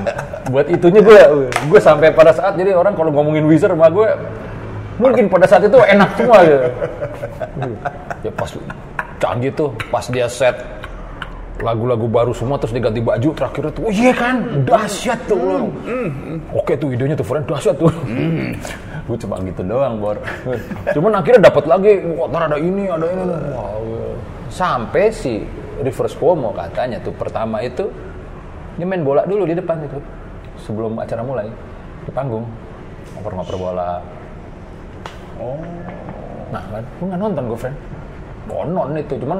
Buat 0.54 0.67
itunya 0.69 1.02
gue, 1.02 1.19
gue 1.50 1.80
sampai 1.82 2.13
pada 2.13 2.32
saat 2.32 2.56
jadi 2.56 2.78
orang 2.78 2.93
kalau 2.95 3.10
ngomongin 3.10 3.43
Wizard 3.50 3.73
sama 3.73 3.89
gue, 3.89 4.08
mungkin 4.98 5.26
pada 5.30 5.46
saat 5.46 5.64
itu 5.66 5.78
enak 5.78 6.10
semua 6.18 6.38
gitu. 6.44 6.68
Ya 8.26 8.32
pas 8.34 8.50
canggih 9.22 9.54
tuh, 9.54 9.70
pas 9.94 10.06
dia 10.10 10.26
set 10.26 10.58
lagu-lagu 11.62 12.06
baru 12.06 12.34
semua 12.34 12.58
terus 12.62 12.74
diganti 12.74 13.02
baju 13.02 13.30
terakhir 13.34 13.74
tuh, 13.74 13.90
oh 13.90 13.94
iya 13.94 14.14
kan, 14.14 14.66
dahsyat 14.66 15.18
tuh. 15.26 15.70
Oke 16.54 16.78
tuh 16.78 16.94
idenya 16.94 17.18
tuh, 17.18 17.26
friend, 17.26 17.46
dahsyat 17.50 17.78
tuh. 17.78 17.90
gue 19.08 19.18
cuma 19.24 19.40
gitu 19.42 19.62
doang, 19.64 19.98
bor. 19.98 20.18
Cuman 20.92 21.12
akhirnya 21.18 21.50
dapat 21.50 21.64
lagi, 21.66 21.92
wah 22.14 22.28
ntar 22.30 22.52
ada 22.52 22.58
ini, 22.60 22.84
ada 22.92 23.06
ini. 23.08 23.24
Wow. 23.56 23.86
Sampai 24.52 25.10
si 25.10 25.42
Reverse 25.82 26.18
Cuomo 26.18 26.54
katanya 26.54 26.98
tuh 27.02 27.14
pertama 27.14 27.62
itu 27.62 27.86
dia 28.78 28.86
main 28.86 29.02
bola 29.02 29.26
dulu 29.26 29.46
di 29.46 29.58
depan 29.58 29.82
itu 29.82 29.98
sebelum 30.62 30.98
acara 31.02 31.22
mulai 31.26 31.50
di 32.06 32.12
panggung 32.14 32.46
ngoper-ngoper 33.18 33.56
bola. 33.58 34.02
Oh. 35.38 35.58
Nah, 36.47 36.63
kan, 36.71 36.84
gue 36.84 37.06
nggak 37.12 37.19
nonton 37.19 37.43
gue 37.52 37.60
friend. 37.60 37.78
Bonon 38.47 38.89
itu, 38.95 39.13
cuman 39.19 39.38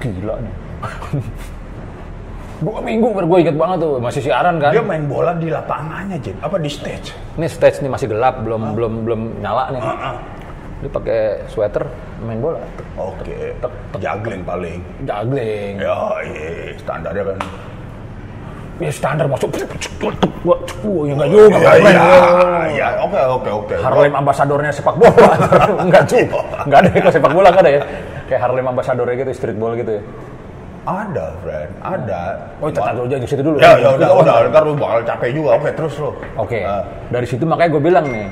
gila 0.00 0.34
nih. 0.40 0.54
Dua 2.60 2.76
minggu 2.84 3.08
baru 3.16 3.24
gue 3.24 3.38
inget 3.40 3.56
banget 3.56 3.78
tuh, 3.80 3.96
masih 3.96 4.20
siaran 4.20 4.60
kan. 4.60 4.72
Dia 4.76 4.84
main 4.84 5.08
bola 5.08 5.32
di 5.32 5.48
lapangannya, 5.48 6.20
Jim. 6.20 6.36
Apa 6.44 6.60
di 6.60 6.68
stage? 6.68 7.16
Ini 7.40 7.48
stage 7.48 7.80
nih 7.80 7.88
masih 7.88 8.12
gelap, 8.12 8.44
belum 8.44 8.76
belum 8.76 8.92
belum 9.08 9.20
nyala 9.40 9.72
nih. 9.72 9.80
Ah, 9.80 10.12
ah. 10.12 10.14
Dia 10.80 10.90
pakai 10.92 11.20
sweater 11.48 11.84
main 12.24 12.40
bola, 12.40 12.60
Oke. 13.00 13.56
Juggling 13.96 14.44
paling. 14.44 14.80
juggling. 15.08 15.80
Ya, 15.80 15.96
iya, 16.24 16.76
standarnya 16.76 17.32
kan. 17.32 17.38
Ya 18.80 18.88
standar 18.88 19.28
masuk. 19.28 19.52
Wah, 20.40 20.56
ya 21.04 21.12
enggak 21.12 21.28
juga. 21.28 21.56
Iya, 21.60 21.72
iya, 21.84 22.04
iya. 22.72 22.86
Oke, 23.04 23.20
oke, 23.20 23.50
oke. 23.52 23.74
Harlem 23.76 24.14
ambasadornya 24.16 24.72
sepak 24.72 24.96
bola. 24.96 25.36
enggak 25.84 26.04
juga. 26.08 26.40
Enggak 26.64 26.78
ada 26.80 26.88
ya 26.88 26.98
kalau 27.04 27.12
sepak 27.12 27.32
bola 27.36 27.48
enggak 27.52 27.64
ada 27.68 27.72
ya. 27.76 27.82
Kayak 28.24 28.40
Harlem 28.48 28.66
ambasadornya 28.72 29.14
gitu, 29.20 29.30
streetball 29.36 29.76
gitu 29.76 30.00
ya. 30.00 30.02
Ada, 30.88 31.26
friend. 31.44 31.70
Ada. 31.84 32.22
Oh, 32.56 32.72
kita 32.72 32.90
dulu 32.96 33.06
di 33.12 33.28
situ 33.28 33.42
dulu. 33.44 33.56
Ya, 33.60 33.76
ya 33.76 33.88
udah, 34.00 34.10
udah. 34.16 34.34
Ntar 34.48 34.62
lu 34.64 34.72
bakal 34.80 35.00
capek 35.04 35.30
juga. 35.36 35.60
Oke, 35.60 35.70
terus 35.76 35.94
lu. 36.00 36.10
Oke, 36.40 36.64
Ah. 36.64 36.80
dari 37.12 37.26
situ 37.28 37.44
makanya 37.44 37.76
gue 37.76 37.82
bilang 37.84 38.04
nih, 38.08 38.26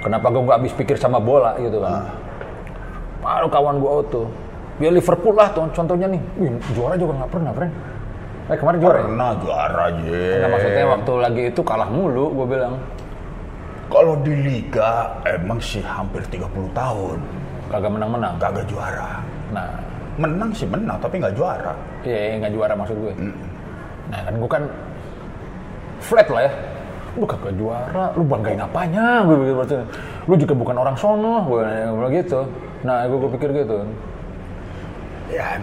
kenapa 0.00 0.32
gue 0.32 0.40
nggak 0.40 0.56
habis 0.56 0.72
pikir 0.72 0.96
sama 0.96 1.20
bola 1.20 1.52
gitu 1.60 1.84
kan? 1.84 2.08
Baru 3.20 3.46
kawan 3.52 3.76
gue 3.76 3.92
tuh, 4.08 4.26
ya 4.80 4.88
Liverpool 4.88 5.36
lah 5.36 5.52
contohnya 5.52 6.08
nih, 6.08 6.20
Wih, 6.40 6.56
juara 6.72 6.96
juga 6.96 7.12
nggak 7.22 7.30
pernah, 7.30 7.52
friend. 7.52 7.72
Eh 8.50 8.56
kemarin 8.58 8.78
juara 8.82 8.98
ya? 8.98 9.04
Pernah 9.06 9.30
juara. 9.38 9.84
Nah, 10.42 10.48
maksudnya 10.50 10.84
waktu 10.90 11.12
lagi 11.20 11.42
itu 11.54 11.60
kalah 11.62 11.88
mulu, 11.90 12.26
gue 12.42 12.46
bilang. 12.58 12.74
Kalau 13.86 14.16
di 14.24 14.32
Liga, 14.34 15.20
emang 15.28 15.60
sih 15.60 15.84
hampir 15.84 16.24
30 16.26 16.48
tahun. 16.72 17.18
Kagak 17.68 17.92
menang-menang. 17.92 18.34
Kagak 18.40 18.66
juara. 18.66 19.20
Nah, 19.52 19.68
Menang 20.20 20.52
sih 20.52 20.68
menang, 20.68 21.00
tapi 21.00 21.16
nggak 21.16 21.32
juara. 21.40 21.72
iya 22.04 22.36
nggak 22.36 22.52
juara 22.52 22.76
maksud 22.76 23.00
gue. 23.00 23.12
Nah 24.12 24.20
kan 24.20 24.34
gue 24.36 24.50
kan 24.50 24.62
flat 26.04 26.28
lah 26.28 26.44
ya. 26.44 26.52
Lu 27.16 27.24
kagak 27.24 27.56
juara, 27.56 28.12
lu 28.12 28.24
banggain 28.28 28.60
apanya? 28.60 29.24
Gue 29.24 29.40
pikir 29.40 29.56
maksudnya. 29.56 29.86
Lu 30.28 30.34
juga 30.36 30.52
bukan 30.52 30.76
orang 30.76 30.96
sono, 31.00 31.40
gue 31.48 31.64
bilang 31.64 32.12
gitu. 32.12 32.44
Nah, 32.84 33.08
gue, 33.08 33.16
gue 33.24 33.30
pikir 33.40 33.50
gitu. 33.64 33.78
Ya, 35.32 35.56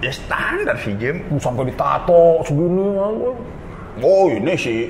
ya 0.00 0.12
standar 0.12 0.76
sih, 0.80 0.96
Jim. 0.96 1.22
Lu 1.28 1.38
sampai 1.40 1.68
ditato 1.68 2.40
segini. 2.44 2.96
gue. 2.96 3.32
Oh, 4.00 4.30
ini 4.30 4.54
sih 4.54 4.88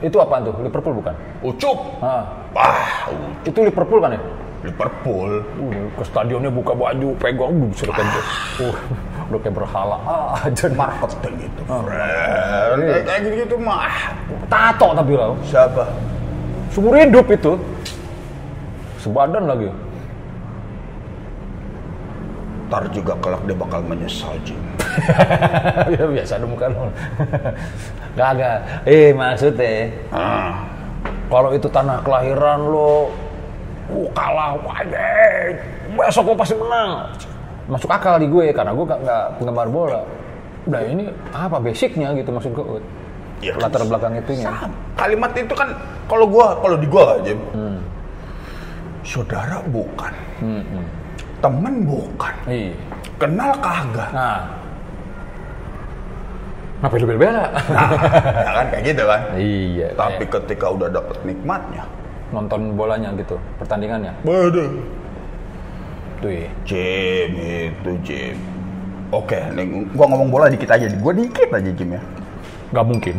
Itu 0.00 0.16
apaan 0.16 0.48
tuh? 0.48 0.54
Liverpool 0.64 0.96
bukan? 0.96 1.14
Ucup. 1.44 1.78
Ah, 2.00 2.24
Wah, 2.56 3.12
Itu 3.44 3.60
Liverpool 3.60 4.00
kan 4.00 4.16
ya? 4.16 4.20
Liverpool. 4.64 5.44
Uh, 5.60 5.88
ke 5.96 6.02
stadionnya 6.04 6.52
buka 6.52 6.72
baju, 6.76 7.16
pegang, 7.16 7.52
uh, 7.52 7.72
sudah 7.72 7.94
kayak, 7.96 8.12
uh, 8.60 8.76
udah 9.32 9.40
kayak 9.40 9.54
berhala 9.56 9.96
aja. 10.40 10.68
Marketing 10.76 11.48
itu. 11.48 11.62
Oh. 11.68 11.80
Friend. 11.84 12.78
Iya. 12.80 12.96
Kayak 13.04 13.20
gitu 13.44 13.54
mah. 13.60 13.88
ah, 13.88 13.94
Tato 14.48 14.88
tapi 14.96 15.12
lah, 15.16 15.32
Siapa? 15.48 15.84
seumur 16.70 16.94
hidup 16.96 17.26
itu. 17.32 17.52
Sebadan 19.00 19.48
lagi. 19.48 19.68
Ntar 22.70 22.86
juga 22.94 23.18
kelak 23.18 23.42
dia 23.50 23.56
bakal 23.58 23.82
menyesal, 23.82 24.30
Jim. 24.46 24.54
ya 25.98 26.06
biasa 26.06 26.38
dong 26.38 26.54
kan. 26.54 26.70
Kagak. 28.14 28.58
Eh 28.94 29.10
maksudnya, 29.10 29.90
Ah, 30.14 30.62
kalau 31.26 31.50
itu 31.50 31.66
tanah 31.66 31.98
kelahiran 32.06 32.62
lo, 32.62 33.10
uh, 33.90 34.08
kalah, 34.14 34.54
waduh, 34.62 35.50
besok 35.98 36.30
lo 36.30 36.34
pasti 36.38 36.54
menang. 36.54 37.10
Masuk 37.66 37.90
akal 37.90 38.22
di 38.22 38.30
gue 38.30 38.54
karena 38.54 38.70
gue 38.70 38.86
gak, 38.86 39.00
gak 39.02 39.24
penggemar 39.42 39.66
bola. 39.66 40.02
Udah 40.70 40.82
ini 40.86 41.10
apa 41.34 41.58
basicnya 41.58 42.14
gitu 42.14 42.30
maksud 42.30 42.54
gue. 42.54 42.78
Ya 43.42 43.56
kan, 43.56 43.66
Latar 43.66 43.82
belakang 43.82 44.14
itunya. 44.14 44.46
sama. 44.46 44.70
Kalimat 44.94 45.32
itu 45.34 45.54
kan 45.56 45.74
kalau 46.06 46.28
gua 46.28 46.54
kalau 46.60 46.76
di 46.76 46.86
gua 46.86 47.16
Jim. 47.24 47.40
Hmm. 47.56 47.80
Saudara 49.00 49.64
bukan. 49.72 50.12
Temen 51.40 51.74
bukan. 51.88 52.34
Iya. 52.44 52.72
Kenal 53.16 53.50
kagak. 53.60 54.10
Nah. 54.12 54.40
Ngapain 56.80 57.00
lu 57.04 57.06
bela-bela? 57.12 57.44
Nah, 57.52 57.88
ya 58.40 58.50
kan 58.56 58.66
kayak 58.72 58.84
gitu 58.88 59.02
kan. 59.04 59.20
iya. 59.36 59.88
Tapi 59.92 60.24
kayak 60.24 60.48
ketika 60.48 60.66
udah 60.72 60.88
dapet 60.88 61.16
nikmatnya, 61.28 61.84
nonton 62.32 62.72
bolanya 62.72 63.12
gitu, 63.20 63.36
pertandingannya. 63.60 64.16
Waduh. 64.24 64.80
Tuh 66.24 66.30
iya. 66.32 66.48
Jim 66.64 67.30
itu 67.36 67.90
Jim. 68.00 68.36
Oke, 69.12 69.36
nih 69.56 69.84
gua 69.92 70.06
ngomong 70.08 70.28
bola 70.32 70.46
dikit 70.48 70.72
aja. 70.72 70.88
Gua 71.00 71.12
dikit 71.12 71.52
aja 71.52 71.68
Jim 71.68 71.96
ya. 71.96 72.02
Gak 72.70 72.86
mungkin. 72.86 73.14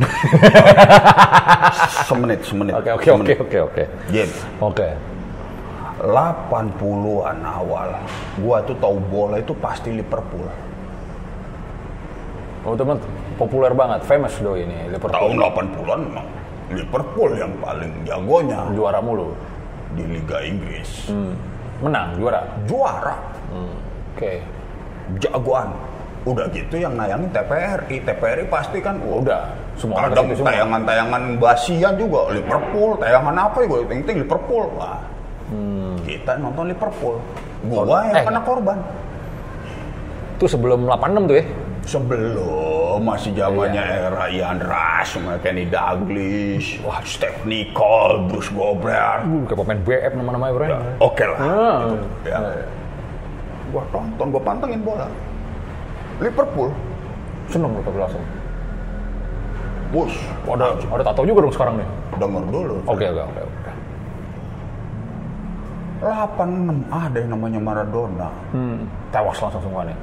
Semenit, 2.08 2.40
semenit. 2.48 2.74
Oke 2.74 2.90
oke 2.98 3.10
oke 3.14 3.34
oke 3.46 3.58
oke. 3.68 3.84
Jim, 4.10 4.30
Oke. 4.58 4.90
80-an 6.02 7.40
awal, 7.46 7.94
gua 8.42 8.58
tuh 8.66 8.74
tahu 8.82 8.98
bola 9.08 9.38
itu 9.38 9.54
pasti 9.62 9.94
Liverpool. 9.94 10.50
Oh 12.62 12.74
teman 12.78 12.98
populer 13.38 13.74
banget, 13.74 14.06
famous 14.06 14.38
do 14.38 14.54
ini 14.58 14.90
Liverpool. 14.90 15.14
Tahun 15.14 15.34
80-an 15.38 16.00
memang 16.10 16.28
Liverpool 16.72 17.32
yang 17.38 17.54
paling 17.62 17.92
jagonya 18.06 18.66
Juara 18.74 19.02
mulu. 19.02 19.34
di 19.92 20.08
Liga 20.08 20.40
Inggris. 20.40 21.12
Hmm. 21.12 21.36
Menang 21.84 22.16
juara. 22.16 22.48
Juara, 22.64 23.18
Oke. 24.16 24.40
jagoan. 25.20 25.68
Udah 26.24 26.46
gitu 26.54 26.78
yang 26.80 26.94
nayangin 26.96 27.28
TPRI. 27.34 28.06
TPRI 28.06 28.46
pasti 28.48 28.80
kan 28.80 29.02
wah, 29.04 29.20
Udah. 29.20 29.44
Semua 29.76 30.08
Kadang 30.08 30.32
tayangan-tayangan 30.32 31.42
basian 31.42 31.98
juga 31.98 32.30
Liverpool, 32.32 33.02
tayangan 33.02 33.36
apa 33.36 33.58
ya 33.64 33.68
gue 33.68 33.80
penting 33.90 34.16
Liverpool. 34.24 34.64
Wah. 34.78 35.02
Kita 36.02 36.32
nonton 36.36 36.68
Liverpool. 36.68 37.20
Gua 37.64 38.02
yang 38.08 38.16
Eh, 38.16 38.24
kena 38.24 38.42
korban. 38.42 38.78
Itu 40.36 40.46
sebelum 40.48 40.86
86 40.86 41.24
tuh 41.26 41.36
ya. 41.38 41.46
Sebelum 41.82 43.00
masih 43.02 43.34
zamannya 43.34 43.82
Iya. 43.82 44.06
era 44.08 44.26
Ian 44.30 44.60
Rush, 44.62 45.18
sama 45.18 45.34
Kenny 45.42 45.66
Douglas, 45.66 46.78
wah 46.82 47.02
Steph 47.02 47.42
Nicole, 47.44 48.30
Bruce 48.30 48.50
Gobert. 48.50 49.26
Uh, 49.26 49.42
kayak 49.46 49.58
pemain 49.58 49.80
BF 49.82 50.12
nama-namanya 50.14 50.54
bro. 50.54 50.66
Ya, 50.66 50.78
Oke 51.00 51.24
lah. 51.26 51.38
Ah. 51.42 51.78
gitu. 51.90 51.96
Ya. 52.26 52.38
Gua 53.72 53.84
tonton, 53.90 54.28
gua 54.30 54.42
pantengin 54.42 54.82
bola. 54.82 55.08
Liverpool, 56.22 56.70
Seneng 57.50 57.74
tapi 57.82 57.98
langsung. 57.98 58.24
bus. 59.92 60.14
Oh, 60.48 60.56
ada, 60.56 60.72
ada 60.72 61.04
tato 61.04 61.28
juga 61.28 61.44
dong 61.44 61.52
sekarang 61.52 61.76
nih. 61.76 61.88
Denger 62.16 62.44
dulu. 62.48 62.76
Oke 62.88 63.06
oke 63.12 63.22
oke. 63.28 63.42
Oke. 66.02 66.10
86 66.10 66.90
ada 66.90 67.18
yang 67.22 67.32
namanya 67.32 67.60
Maradona. 67.62 68.30
Hmm, 68.52 68.90
tewas 69.14 69.38
langsung 69.38 69.62
semua 69.62 69.86
nih. 69.86 69.98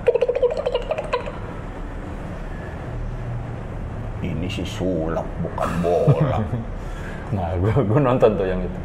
Ini 4.19 4.47
sih 4.51 4.67
sulap 4.67 5.27
bukan 5.43 5.71
bola. 5.83 6.39
Nah, 7.29 7.53
gue 7.61 7.69
gue 7.69 8.01
nonton 8.01 8.41
tuh 8.41 8.49
yang 8.49 8.57
itu. 8.57 8.81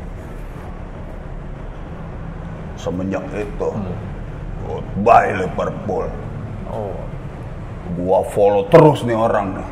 Semenjak 2.76 3.24
itu, 3.32 3.70
goodbye 4.68 5.32
Liverpool. 5.32 6.12
Oh, 6.68 6.92
Gua 7.96 8.20
follow 8.28 8.68
terus 8.68 9.08
nih 9.08 9.16
orang 9.16 9.56
nih. 9.56 9.68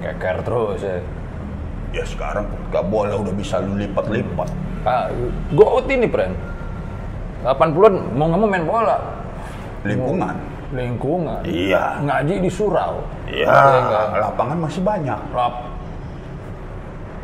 keker 0.00 0.40
terus 0.48 0.80
ya. 0.80 0.96
Ya 1.92 2.04
sekarang 2.08 2.48
ketika 2.48 2.80
bola 2.80 3.20
udah 3.20 3.34
bisa 3.36 3.60
lu 3.60 3.76
lipat-lipat. 3.84 4.48
Ah, 4.86 5.10
gue 5.50 5.66
out 5.66 5.90
ini, 5.90 6.06
Pren. 6.06 6.30
80-an 7.42 7.94
mau 8.14 8.30
nggak 8.30 8.38
mau 8.38 8.48
main 8.48 8.64
bola. 8.64 8.96
Lingkungan. 9.82 10.34
Lingkungan. 10.70 11.42
Iya. 11.42 11.98
Ngaji 12.02 12.34
di 12.38 12.50
surau. 12.50 13.02
Iya, 13.26 13.46
Iya 13.50 13.78
nggak? 13.82 14.06
lapangan 14.22 14.58
masih 14.62 14.82
banyak. 14.82 15.18
Lap. 15.34 15.54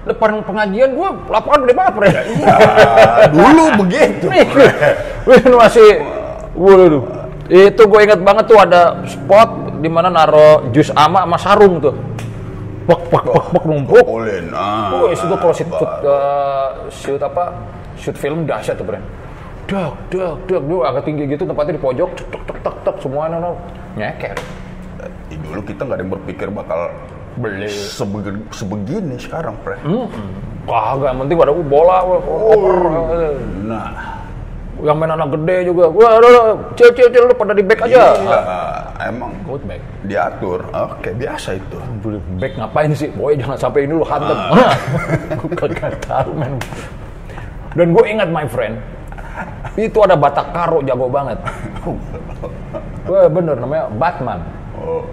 Depan 0.03 0.43
pengajian 0.43 0.99
gue 0.99 1.09
lapangan 1.31 1.59
gede 1.63 1.75
banget, 1.75 1.93
Pren. 1.95 2.13
Ya, 2.43 3.27
dulu 3.31 3.65
begitu. 3.87 4.27
Wih, 5.27 5.43
masih, 5.55 5.89
waduh. 6.59 7.05
Itu 7.47 7.83
gue 7.87 8.01
inget 8.03 8.21
banget 8.23 8.45
tuh 8.51 8.59
ada 8.59 9.03
spot 9.07 9.79
di 9.79 9.91
mana 9.91 10.11
naro 10.11 10.71
jus 10.75 10.91
ama 10.95 11.23
sama 11.27 11.39
sarung 11.39 11.79
tuh. 11.79 11.95
Pek, 12.83 13.01
pek, 13.09 13.23
pek, 13.23 13.45
pek, 13.55 13.65
numpuk. 13.65 14.05
Olin. 14.05 14.47
Ah, 14.51 14.91
Oh, 14.93 15.07
itu 15.07 15.23
gue 15.23 15.39
kalau 15.39 15.55
shoot, 15.55 15.69
shoot, 15.71 15.93
eh, 16.03 16.69
shoot 16.91 17.23
apa, 17.23 17.45
shoot 17.95 18.17
film 18.17 18.43
dahsyat 18.43 18.75
tuh, 18.75 18.85
Bren. 18.85 19.03
Dak, 19.71 19.95
dak, 20.11 20.35
dak, 20.45 20.63
dia 20.67 20.79
agak 20.85 21.03
tinggi 21.07 21.25
gitu, 21.27 21.47
tempatnya 21.47 21.79
di 21.79 21.83
pojok, 21.83 22.11
tek, 22.19 22.27
tek, 22.29 22.43
tek, 22.45 22.59
tek, 22.61 22.77
tek, 22.83 22.97
semuanya 22.99 23.39
no, 23.39 23.55
nyeker. 23.95 24.35
Eh, 25.31 25.39
dulu 25.39 25.61
kita 25.63 25.87
nggak 25.87 25.97
ada 25.97 26.03
yang 26.03 26.13
berpikir 26.13 26.49
bakal 26.51 26.91
Beli. 27.39 27.71
sebegini, 27.71 28.41
sebegini 28.53 29.17
sekarang, 29.17 29.55
Pre. 29.63 29.79
Kagak, 30.63 31.09
yang 31.11 31.21
penting 31.27 31.37
pada 31.39 31.53
bola, 31.55 31.97
oper. 32.07 32.77
Nah, 33.65 33.87
yang 34.83 34.99
main 34.99 35.15
anak 35.15 35.31
gede 35.39 35.71
juga. 35.71 35.87
Wah, 35.95 36.19
udah, 36.19 36.59
cil, 36.75 36.91
cil, 36.93 37.09
cil, 37.09 37.25
lu 37.31 37.35
pada 37.39 37.55
di 37.55 37.63
back 37.63 37.87
aja. 37.87 38.19
iya, 38.19 38.41
emang 39.07 39.31
Good 39.47 39.63
back. 39.65 39.83
diatur. 40.05 40.61
Oke, 40.75 41.15
biasa 41.15 41.55
itu. 41.57 41.79
Dulu 42.03 42.19
back 42.43 42.53
ngapain 42.59 42.91
sih? 42.93 43.09
Boy 43.15 43.39
jangan 43.39 43.57
sampai 43.57 43.87
ini 43.87 43.95
lu 43.95 44.03
hantem. 44.03 44.35
gue 45.39 45.55
kagak 45.55 46.03
tahu 46.03 46.35
men. 46.35 46.59
Dan 47.73 47.95
gue 47.97 48.05
ingat 48.05 48.29
my 48.29 48.45
friend, 48.45 48.77
itu 49.81 49.97
ada 50.05 50.13
Batak 50.13 50.53
Karo 50.53 50.85
jago 50.85 51.09
banget. 51.09 51.41
Wah 53.09 53.27
bener 53.33 53.57
namanya 53.57 53.89
Batman. 53.97 54.41
Oh, 54.77 55.07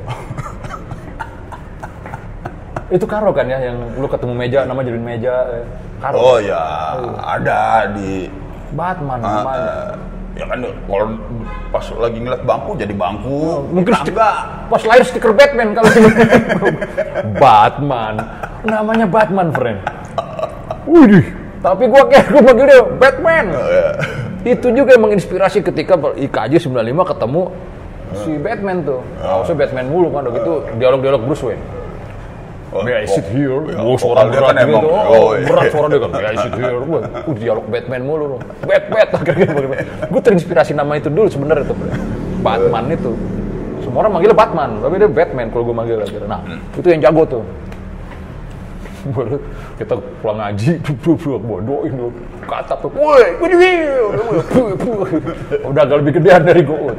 Itu 2.90 3.06
Karo 3.06 3.30
kan 3.30 3.46
ya 3.46 3.62
yang 3.62 3.78
lu 4.02 4.10
ketemu 4.10 4.34
meja 4.34 4.66
nama 4.66 4.82
jadi 4.82 4.98
meja 4.98 5.36
eh, 5.56 5.66
Karo. 6.02 6.18
oh 6.18 6.38
ya, 6.42 6.58
ada 7.22 7.86
di 7.94 8.26
Batman 8.72 9.20
Ah, 9.20 9.30
namanya. 9.36 9.60
eh, 9.60 9.90
ya 10.38 10.46
kan 10.46 10.60
kalau 10.62 11.08
pas 11.70 11.86
lagi 11.96 12.18
ngeliat 12.18 12.44
bangku 12.44 12.72
jadi 12.76 12.94
bangku. 12.94 13.40
Mungkin 13.70 13.90
Kita 13.90 14.02
stik- 14.02 14.14
enggak. 14.14 14.38
pas 14.68 14.82
lahir 14.84 15.04
stiker 15.04 15.32
Batman 15.34 15.68
kalau 15.72 15.90
Batman. 17.36 18.14
Namanya 18.62 19.06
Batman, 19.06 19.48
friend. 19.52 19.80
Wih, 20.86 21.26
tapi 21.60 21.84
gua 21.86 22.04
kayak 22.08 22.26
gua 22.30 22.42
panggil 22.44 22.66
dia 22.66 22.80
Batman. 22.98 23.46
Itu 24.42 24.68
juga 24.72 24.96
yang 24.96 25.04
menginspirasi 25.04 25.60
ketika 25.62 25.94
IKJ 26.16 26.64
95 26.64 27.04
ketemu 27.06 27.42
si 28.16 28.32
Batman 28.38 28.78
tuh. 28.82 29.02
Harusnya 29.18 29.56
Batman 29.58 29.86
mulu 29.88 30.08
kan 30.10 30.24
udah 30.24 30.34
gitu 30.34 30.52
dialog-dialog 30.76 31.22
Bruce 31.24 31.44
Wayne. 31.44 31.64
Oh, 32.70 32.86
May 32.86 33.02
I 33.02 33.06
sit 33.10 33.26
oh, 33.26 33.34
here? 33.34 33.62
ya, 33.74 33.82
vokal 33.82 33.98
suara 33.98 34.22
berat 34.30 34.54
kan 34.54 34.70
gitu. 34.70 34.90
berat 35.50 35.66
suara 35.74 35.88
dia 35.90 36.00
kan. 36.06 36.10
May 36.14 36.26
I 36.30 36.38
sit 36.38 36.54
here? 36.54 36.78
Uh, 36.78 37.34
dialog 37.34 37.66
Batman 37.66 38.02
mulu. 38.06 38.38
Bat, 38.62 38.84
Bat. 38.94 39.08
Gue 40.14 40.22
terinspirasi 40.22 40.78
nama 40.78 40.94
itu 41.02 41.10
dulu 41.10 41.26
sebenarnya 41.34 41.66
tuh. 41.66 41.78
Batman 42.46 42.86
itu. 42.94 43.12
Semua 43.82 44.06
orang 44.06 44.22
manggilnya 44.22 44.38
Batman, 44.38 44.70
tapi 44.86 44.96
dia 45.02 45.10
Batman 45.10 45.48
kalau 45.50 45.64
gue 45.66 45.76
manggil 45.82 45.98
akhirnya. 45.98 46.30
Nah, 46.30 46.42
itu 46.78 46.88
yang 46.94 47.02
jago 47.02 47.24
tuh. 47.26 47.44
Baru 49.16 49.40
kita 49.80 49.96
pulang 50.22 50.38
ngaji, 50.38 50.72
bodohin 51.42 51.94
dulu. 51.98 52.12
Kata 52.46 52.78
tuh, 52.78 52.92
woi, 52.94 53.34
gue 53.40 53.50
Udah 55.66 55.82
agak 55.90 55.98
lebih 56.06 56.22
gedean 56.22 56.46
dari 56.46 56.62
gue. 56.62 56.94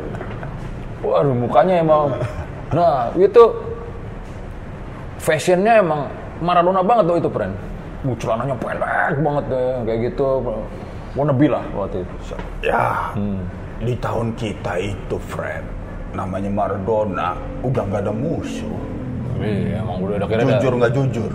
Waduh, 1.07 1.37
mukanya 1.37 1.79
emang. 1.79 2.19
Nah, 2.75 3.15
itu 3.15 3.70
fashionnya 5.21 5.85
emang 5.85 6.09
Maradona 6.41 6.81
banget 6.81 7.05
tuh 7.05 7.17
itu, 7.21 7.29
friend. 7.29 7.55
uh, 8.01 8.17
celananya 8.17 8.57
pendek 8.57 9.15
banget 9.21 9.45
deh, 9.53 9.73
kayak 9.85 9.99
gitu. 10.09 10.29
Wannabe 11.13 11.47
lah 11.53 11.65
waktu 11.77 12.01
itu. 12.01 12.15
Ya, 12.65 13.13
di 13.83 13.95
tahun 14.01 14.33
kita 14.41 14.73
itu, 14.81 15.17
friend, 15.21 15.67
namanya 16.17 16.49
Maradona, 16.49 17.37
udah 17.61 17.83
nggak 17.85 18.03
ada 18.09 18.13
musuh. 18.15 18.79
Iya, 19.37 19.85
emang 19.85 20.01
udah 20.01 20.15
ada 20.17 20.27
kira. 20.29 20.41
Jujur 20.49 20.73
nggak 20.81 20.93
jujur? 20.97 21.31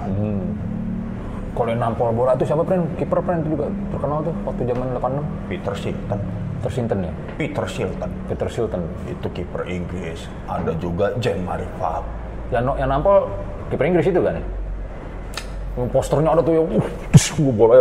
Kalau 1.55 1.69
yang 1.71 1.79
nampol 1.79 2.11
bola 2.11 2.35
tuh 2.35 2.43
siapa 2.43 2.67
friend? 2.67 2.83
Kiper 2.99 3.19
friend 3.23 3.47
itu 3.47 3.55
juga 3.55 3.71
terkenal 3.93 4.19
tuh 4.27 4.35
waktu 4.43 4.61
zaman 4.67 4.85
86. 4.99 5.47
Peter 5.47 5.73
Shilton. 5.77 6.19
Tersinten 6.65 6.99
ya, 7.05 7.13
Peter 7.37 7.65
Shilton. 7.69 8.09
Peter 8.25 8.47
Shilton. 8.49 8.81
Itu 9.05 9.27
kiper 9.31 9.63
Inggris. 9.69 10.25
Ada 10.49 10.73
juga 10.81 11.13
Jean-Marie 11.21 11.69
Pfaff. 11.77 12.01
Yang, 12.49 12.63
no- 12.65 12.77
yang 12.79 12.89
nampol 12.89 13.29
kiper 13.71 13.85
Inggris 13.85 14.07
itu 14.07 14.21
kan? 14.21 14.37
Yang 15.75 15.89
posternya 15.91 16.29
ada 16.31 16.41
tuh 16.41 16.53
yang 16.55 16.67
uh, 16.79 17.51
bola 17.51 17.75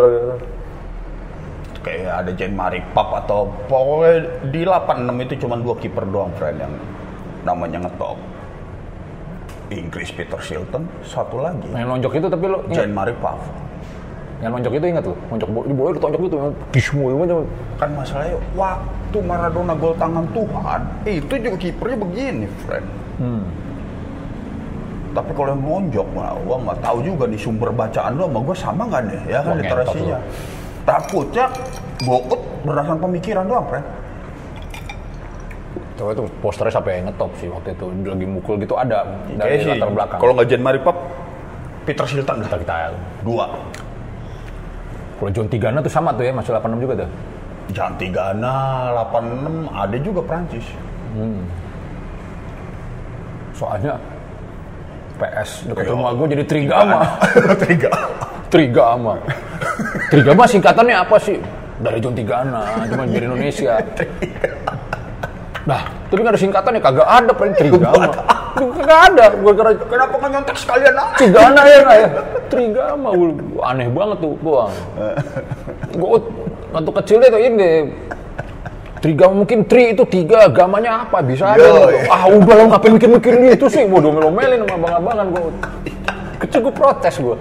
Kayak 1.85 2.25
ada 2.25 2.31
Jean-Marie 2.33 2.81
Pfaff 2.97 3.09
atau 3.25 3.53
pokoknya 3.68 4.49
di 4.49 4.64
86 4.64 5.25
itu 5.29 5.35
cuma 5.44 5.55
dua 5.61 5.77
kiper 5.77 6.05
doang, 6.09 6.33
friend, 6.40 6.57
yang 6.64 6.73
namanya 7.44 7.85
ngetop. 7.85 8.16
Inggris 9.68 10.09
Peter 10.12 10.37
Shilton, 10.40 10.85
satu 11.05 11.40
lagi 11.40 11.64
Yang 11.73 11.88
lonjok 11.88 12.12
itu 12.20 12.27
tapi 12.29 12.44
lo 12.47 12.59
ingat, 12.68 12.77
Jean-Marie 12.85 13.16
Pfaff. 13.20 13.40
yang 14.44 14.53
lonjok 14.53 14.73
itu 14.77 14.87
ingat 14.92 15.05
lo, 15.09 15.14
lonjok 15.33 15.49
bola, 15.49 15.64
di 15.64 15.75
bola 15.75 15.90
ditonjok 15.97 16.20
gitu 16.20 16.37
yang 16.37 16.55
bismu 16.68 17.05
itu 17.09 17.16
macam 17.16 17.37
Kan 17.81 17.90
masalahnya 17.97 18.37
waktu 18.55 19.18
Maradona 19.25 19.75
gol 19.77 19.94
tangan 19.97 20.27
Tuhan, 20.37 20.81
itu 21.09 21.35
juga 21.40 21.57
kipernya 21.57 21.97
begini, 21.97 22.47
friend. 22.64 22.87
Hmm. 23.18 23.44
Tapi 25.14 25.31
kalau 25.31 25.55
yang 25.55 25.62
lonjok, 25.62 26.09
nah, 26.11 26.35
gua 26.42 26.57
nggak 26.59 26.79
tahu 26.83 26.98
juga 27.07 27.24
nih 27.31 27.38
sumber 27.38 27.70
bacaan 27.70 28.18
lo 28.18 28.27
sama 28.27 28.38
gua 28.42 28.57
sama 28.59 28.83
nggak 28.90 29.03
nih, 29.07 29.20
ya 29.31 29.38
kan 29.46 29.55
literasinya. 29.62 30.18
Takutnya 30.83 31.44
gout 32.03 32.40
berdasarkan 32.66 32.98
pemikiran 32.98 33.44
doang, 33.46 33.66
friend. 33.70 33.87
Coba 35.94 36.11
itu 36.11 36.27
posternya 36.42 36.74
sampai 36.74 37.07
ngetop 37.07 37.31
sih 37.38 37.46
waktu 37.46 37.79
itu 37.79 37.87
lagi 38.03 38.27
mukul 38.27 38.59
gitu 38.59 38.74
ada 38.74 39.07
Kayaknya 39.07 39.38
dari 39.38 39.57
sih, 39.62 39.70
latar 39.70 39.90
belakang. 39.94 40.18
Kalau 40.18 40.33
nggak 40.35 40.48
Jean-Marie 40.50 40.83
Pfaff, 40.83 40.98
Peter 41.87 42.05
Shilton 42.11 42.37
kita 42.42 42.57
kita 42.59 42.74
Dua. 43.22 43.46
kalau 45.14 45.31
John 45.31 45.46
Tigana 45.46 45.79
tuh 45.79 45.88
sama 45.94 46.11
tuh 46.12 46.27
ya 46.27 46.35
masih 46.35 46.50
86 46.59 46.83
juga 46.83 46.94
tuh. 47.07 47.11
Jantigana 47.72 48.55
86 49.09 49.72
ada 49.72 49.96
juga 50.03 50.20
Prancis. 50.20 50.66
Soalnya 53.55 53.96
PS 55.14 55.70
dekat 55.70 55.87
rumah 55.90 56.11
gue 56.14 56.27
jadi 56.35 56.44
Trigama. 56.44 57.00
Tiga. 57.62 57.90
Trigama. 58.53 59.14
Trigama 60.11 60.42
singkatannya 60.46 60.96
apa 60.98 61.16
sih? 61.22 61.38
Dari 61.74 61.98
John 61.98 62.14
Tigana, 62.14 62.87
cuma 62.87 63.03
dari 63.07 63.24
Indonesia. 63.27 63.79
Nah, 65.64 65.81
tapi 66.12 66.20
nggak 66.20 66.37
ada 66.37 66.42
singkatannya, 66.44 66.81
kagak 66.85 67.09
ada 67.09 67.33
paling 67.33 67.57
Trigama. 67.57 68.12
Kagak 68.53 69.00
ada, 69.09 69.33
gue 69.33 69.53
kira 69.57 69.72
Kenapa 69.88 70.14
nggak 70.20 70.31
nyontek 70.37 70.57
sekalian 70.61 70.92
aja? 70.92 71.16
Trigana 71.16 71.61
ya 71.64 71.79
nggak 71.81 71.96
ya? 71.96 72.09
Trigama, 72.53 73.09
aneh 73.64 73.88
banget 73.88 74.18
tuh, 74.20 74.37
gua. 74.44 74.68
Gua 75.96 76.20
waktu 76.74 76.90
kecil 77.00 77.18
itu 77.22 77.38
ini 77.38 77.70
Trigama 79.05 79.45
mungkin 79.45 79.69
tri 79.69 79.93
itu 79.93 80.01
tiga, 80.09 80.49
gamanya 80.49 81.05
apa? 81.05 81.21
Bisa. 81.21 81.61
Yo, 81.61 81.61
gua. 81.61 81.93
iya. 81.93 82.09
Ah 82.09 82.25
udah 82.25 82.55
lo 82.57 82.64
ngapain 82.73 82.97
mikir-mikir 82.97 83.37
gitu 83.53 83.69
sih? 83.69 83.85
Gua 83.85 84.01
domel-domelin 84.01 84.64
sama 84.64 84.81
abang-abangan 84.81 85.27
gua. 85.29 85.53
Kecil 86.40 86.64
gua 86.64 86.73
protes 86.73 87.14
gua. 87.21 87.37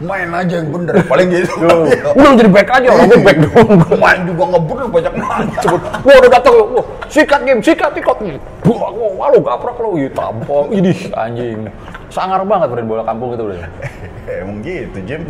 Main 0.00 0.32
aja 0.32 0.64
yang 0.64 0.72
bener. 0.72 0.96
Paling 1.04 1.28
gitu. 1.28 1.60
Udah 1.60 2.24
lo 2.24 2.36
jadi 2.40 2.48
back 2.48 2.68
aja, 2.72 2.88
orang 2.88 3.04
gua 3.04 3.20
back 3.20 3.36
doang. 3.44 3.68
gua. 3.68 3.96
Main 4.00 4.20
juga 4.24 4.42
nggak 4.48 4.62
bener 4.64 4.86
banyak. 4.88 5.12
Cepet. 5.60 5.80
Wah 6.00 6.14
udah 6.24 6.30
datang, 6.32 6.54
wah 6.56 6.86
sikat 7.12 7.40
game, 7.44 7.60
sikat 7.60 7.92
ikut 8.00 8.16
nih. 8.24 8.36
Wah, 8.64 9.28
lu 9.28 9.44
gaprak 9.44 9.76
lo, 9.76 10.00
iya 10.00 10.08
tampol, 10.16 10.72
ini 10.72 10.96
anjing. 11.12 11.68
Sangar 12.08 12.40
banget 12.48 12.72
main 12.72 12.88
bola 12.88 13.04
kampung 13.04 13.36
itu 13.36 13.44
udah. 13.44 13.60
Emang 14.40 14.64
gitu, 14.64 14.98
Jim. 15.04 15.20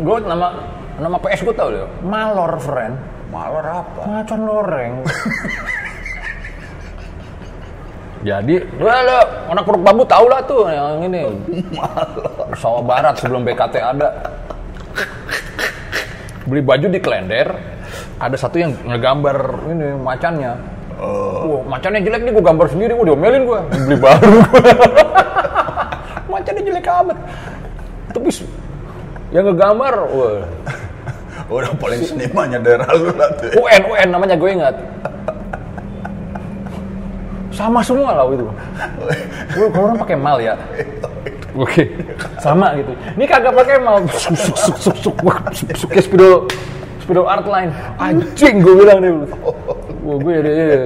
Gue 0.00 0.16
nama 0.24 0.75
nama 0.96 1.16
PS 1.20 1.40
gue 1.44 1.54
tau 1.56 1.68
deh, 1.68 1.84
Malor 2.04 2.56
friend, 2.60 2.94
Malor 3.28 3.64
apa? 3.64 4.00
macan 4.08 4.40
loreng. 4.48 4.94
Jadi, 8.26 8.58
gue 8.58 8.94
lo 9.06 9.18
anak 9.54 9.62
produk 9.62 9.82
bambu 9.86 10.02
tau 10.08 10.26
lah 10.26 10.42
tuh 10.42 10.66
yang 10.66 10.98
ini. 11.06 11.30
Sawah 12.58 12.82
Barat 12.82 13.14
sebelum 13.22 13.46
BKT 13.46 13.78
ada. 13.78 14.08
Beli 16.46 16.62
baju 16.62 16.86
di 16.90 16.98
Klender, 16.98 17.54
ada 18.18 18.36
satu 18.38 18.58
yang 18.58 18.74
ngegambar 18.82 19.68
ini 19.70 19.94
macannya. 20.00 20.58
Wah, 20.96 21.62
macannya 21.68 22.00
jelek 22.00 22.24
nih, 22.24 22.32
gue 22.32 22.44
gambar 22.44 22.66
sendiri, 22.72 22.96
gue 22.96 23.06
diomelin 23.06 23.42
gue. 23.44 23.60
Beli 23.84 23.96
baru. 24.00 24.38
macannya 26.32 26.62
jelek 26.64 26.86
amat. 26.88 27.18
Tapi 28.10 28.28
yang 29.36 29.44
ngegambar, 29.52 29.94
wah, 30.16 30.40
Udah 31.52 31.70
paling 31.78 32.02
senimannya 32.02 32.58
daerah 32.58 32.88
lu 32.96 33.12
lah 33.14 33.30
tuh. 33.38 33.52
UN, 33.60 33.82
UN 33.86 34.08
namanya 34.10 34.34
gue 34.34 34.50
ingat. 34.50 34.74
Sama 37.54 37.80
semua 37.84 38.12
lah 38.12 38.26
itu. 38.28 38.44
Gue 39.56 39.66
kalau 39.72 39.88
orang 39.88 39.98
pakai 40.02 40.16
mal 40.18 40.36
ya. 40.42 40.52
Oke, 41.56 41.88
sama 42.36 42.76
gitu. 42.76 42.92
Ini 43.16 43.24
kagak 43.24 43.54
pakai 43.56 43.80
mal. 43.80 44.04
Suk 44.12 44.36
suk 44.36 44.56
suk 44.60 44.76
suk 44.76 44.96
suk 45.00 45.16
suk 45.56 45.70
suk 45.72 45.90
spidol 46.04 46.44
spidol 47.00 47.24
art 47.24 47.48
line. 47.48 47.72
Anjing 47.96 48.60
gue 48.60 48.74
bilang 48.76 48.98
deh. 49.00 49.12
Wah, 50.04 50.16
gue 50.20 50.32
ya, 50.36 50.52
ya. 50.52 50.78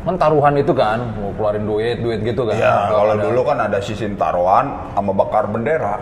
Kan 0.00 0.16
taruhan 0.16 0.56
itu 0.56 0.72
kan, 0.72 1.12
mau 1.12 1.28
keluarin 1.36 1.68
duit, 1.68 2.00
duit 2.00 2.24
gitu 2.24 2.48
kan. 2.48 2.56
Ya, 2.56 2.88
kalau 2.88 3.20
dulu 3.20 3.40
kan 3.44 3.68
ada 3.68 3.84
sistem 3.84 4.16
taruhan 4.16 4.72
sama 4.96 5.12
bakar 5.12 5.44
bendera. 5.44 6.00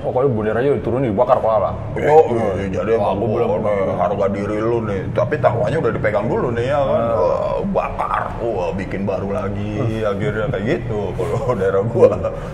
Oh, 0.00 0.08
kalau 0.08 0.32
bendera 0.32 0.56
aja 0.58 0.72
diturunin 0.72 1.12
dibakar 1.12 1.36
kepala. 1.36 1.76
Oh, 1.92 2.24
iya, 2.56 2.72
jadi 2.72 2.96
Wah, 2.96 3.12
emang 3.12 3.20
gua 3.20 3.28
belum- 3.36 3.60
nih, 3.60 3.80
harga 3.94 4.26
diri 4.32 4.58
lu 4.58 4.78
nih. 4.82 5.00
Tapi 5.12 5.34
taruhannya 5.36 5.78
udah 5.78 5.92
dipegang 5.92 6.24
dulu 6.24 6.48
nih 6.50 6.66
ya 6.66 6.80
kan. 6.80 6.88
Ah. 6.88 7.12
Wah, 7.12 7.52
bakar, 7.68 8.22
wah 8.40 8.70
bikin 8.72 9.04
baru 9.04 9.28
lagi. 9.28 10.00
Akhirnya 10.00 10.46
kayak 10.48 10.64
gitu 10.64 11.00
kalau 11.12 11.52
daerah 11.60 11.82
gua. 11.84 12.08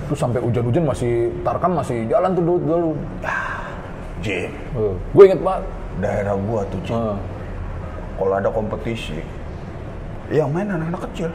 Terus 0.07 0.19
sampai 0.19 0.43
hujan-hujan 0.43 0.85
masih 0.85 1.13
Tarkam 1.41 1.73
masih 1.73 1.99
jalan 2.07 2.31
tuh 2.33 2.43
dulu. 2.43 2.59
dulu. 2.61 2.91
Jim, 4.19 4.51
Gue 5.15 5.23
inget 5.25 5.39
banget. 5.39 5.63
daerah 5.97 6.35
gua 6.37 6.61
tuh 6.67 6.81
Jim. 6.83 6.99
Eh, 6.99 7.17
Kalau 8.17 8.33
ada 8.33 8.49
kompetisi, 8.49 9.21
yang 10.29 10.49
main 10.49 10.67
anak-anak 10.67 11.05
kecil. 11.07 11.31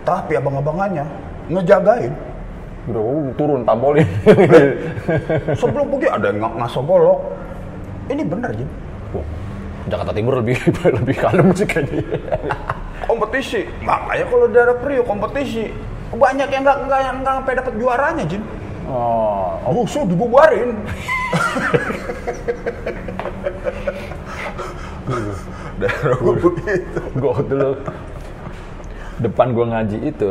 Tapi 0.00 0.32
abang-abangannya 0.34 1.02
ngejagain. 1.48 2.12
Udah 2.88 3.00
gua 3.00 3.32
turun 3.36 3.60
tambolin. 3.62 4.08
Sebelum 5.60 5.86
pergi 5.92 6.08
ada 6.08 6.32
yang 6.32 6.38
ng- 6.40 6.56
ngaso 6.56 6.80
golok. 6.80 7.20
Ini 8.08 8.22
bener 8.24 8.50
Jim. 8.56 8.68
Wah, 9.12 9.26
Jakarta 9.86 10.12
Timur 10.12 10.40
lebih 10.40 10.56
lebih 10.98 11.16
kalem 11.16 11.52
sih 11.52 11.68
kayaknya. 11.68 12.00
Kompetisi. 13.10 13.68
Makanya 13.82 14.24
kalau 14.26 14.46
daerah 14.48 14.76
Priok 14.78 15.04
kompetisi 15.04 15.68
banyak 16.10 16.48
yang 16.50 16.62
nggak 16.64 16.78
nggak 16.88 17.00
nggak 17.22 17.34
sampai 17.38 17.54
dapat 17.54 17.72
juaranya 17.76 18.24
Jim. 18.26 18.42
Oh, 18.90 19.54
Musuh 19.70 20.02
dibubarin. 20.02 20.74
daerah 25.78 26.16
gua 26.18 26.34
begitu. 26.36 27.00
gue 27.14 27.34
dulu 27.46 27.70
depan 29.20 29.46
gua 29.52 29.66
ngaji 29.76 29.98
itu. 30.10 30.30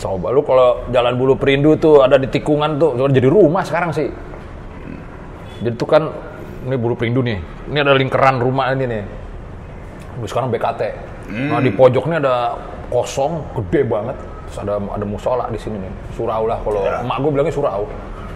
Coba 0.00 0.32
lu 0.32 0.40
kalau 0.40 0.80
jalan 0.88 1.12
bulu 1.12 1.36
perindu 1.36 1.76
tuh 1.76 2.00
ada 2.00 2.16
di 2.16 2.24
tikungan 2.24 2.80
tuh 2.80 2.96
jadi 3.12 3.28
rumah 3.28 3.60
sekarang 3.60 3.92
sih. 3.92 4.08
Jadi 5.60 5.76
tuh 5.76 5.84
kan 5.84 6.08
ini 6.64 6.76
bulu 6.80 6.96
perindu 6.96 7.20
nih. 7.20 7.36
Ini 7.68 7.78
ada 7.84 7.92
lingkaran 7.92 8.40
rumah 8.40 8.72
ini 8.72 8.88
nih. 8.88 9.02
Sekarang 10.24 10.48
BKT. 10.48 10.82
Nah 11.52 11.60
di 11.60 11.68
pojoknya 11.68 12.16
ada 12.18 12.56
kosong, 12.88 13.44
gede 13.60 13.84
banget. 13.84 14.16
Terus 14.48 14.58
ada 14.64 14.74
ada 14.80 15.04
musola 15.04 15.44
di 15.46 15.60
sini 15.60 15.76
nih. 15.76 15.92
Surau 16.16 16.48
lah 16.48 16.58
kalau 16.64 16.80
Ya. 16.82 17.04
emak 17.04 17.16
gue 17.20 17.30
bilangnya 17.30 17.52
surau. 17.54 17.84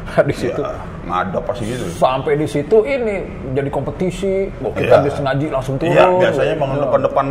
di 0.29 0.37
situ. 0.37 0.61
Ya, 0.61 0.77
ngadap 1.09 1.49
pasti 1.49 1.65
gitu. 1.65 1.89
Sampai 1.97 2.37
di 2.37 2.45
situ 2.45 2.77
ini 2.85 3.25
jadi 3.57 3.73
kompetisi. 3.73 4.53
Wah, 4.61 4.69
kita 4.77 4.85
Iya. 4.85 4.97
habis 5.01 5.17
ngaji 5.17 5.47
langsung 5.49 5.81
turun. 5.81 5.97
Iya, 5.97 6.05
biasanya 6.13 6.53
emang 6.55 6.71
Iya. 6.77 6.81
depan-depan 6.85 7.27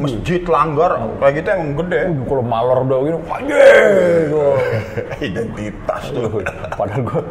masjid 0.00 0.40
langgar 0.48 0.96
kayak 1.20 1.32
gitu 1.42 1.48
emang 1.52 1.70
gede. 1.84 2.00
Uh, 2.08 2.24
kalau 2.24 2.44
malor 2.44 2.78
udah 2.88 2.98
gini, 3.04 3.18
anjing. 3.28 4.32
Identitas 5.28 6.02
tuh. 6.12 6.40
Padahal 6.72 7.02
gue 7.04 7.22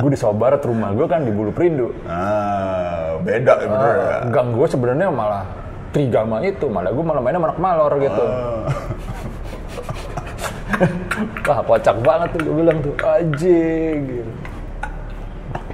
gue 0.00 0.10
di 0.16 0.18
Sawah 0.18 0.36
Barat 0.36 0.64
rumah 0.64 0.96
gue 0.96 1.04
kan 1.04 1.20
di 1.24 1.32
Bulu 1.32 1.52
Perindu. 1.52 1.92
Ah, 2.08 3.20
beda 3.20 3.52
ya 3.60 3.66
bener 3.68 3.94
ya. 3.96 4.16
Gang 4.32 4.48
gue 4.56 4.66
sebenarnya 4.68 5.08
malah 5.12 5.44
Trigama 5.90 6.38
itu, 6.46 6.70
malah 6.70 6.94
gue 6.94 7.04
malah 7.04 7.18
mainnya 7.18 7.42
anak 7.42 7.58
malor 7.58 7.92
gitu. 7.98 8.22
Ah. 8.22 8.64
Wah 11.50 11.60
kocak 11.66 11.96
banget 12.00 12.28
tuh 12.32 12.40
gue 12.46 12.54
bilang 12.62 12.78
tuh 12.80 12.94
anjing 13.02 13.98
gitu. 14.06 14.32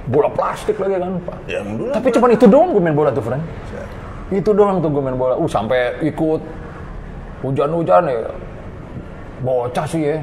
Bola 0.07 0.31
plastik 0.31 0.79
lagi 0.79 0.97
kan 0.97 1.19
Pak. 1.21 1.37
Yang 1.51 1.67
dulu 1.77 1.91
Tapi 1.91 2.07
cuman 2.15 2.29
itu 2.33 2.45
doang 2.47 2.69
gue 2.73 2.81
main 2.81 2.95
bola 2.95 3.11
tuh 3.11 3.23
friend. 3.23 3.43
Itu 4.33 4.51
doang 4.51 4.83
tuh 4.83 4.91
gue 4.91 5.01
main 5.03 5.15
bola. 5.15 5.39
Uh 5.39 5.47
sampai 5.47 5.95
ikut 6.03 6.41
hujan-hujan 7.45 8.03
ya. 8.07 8.27
Bocah 9.43 9.85
sih 9.87 10.01
ya. 10.03 10.17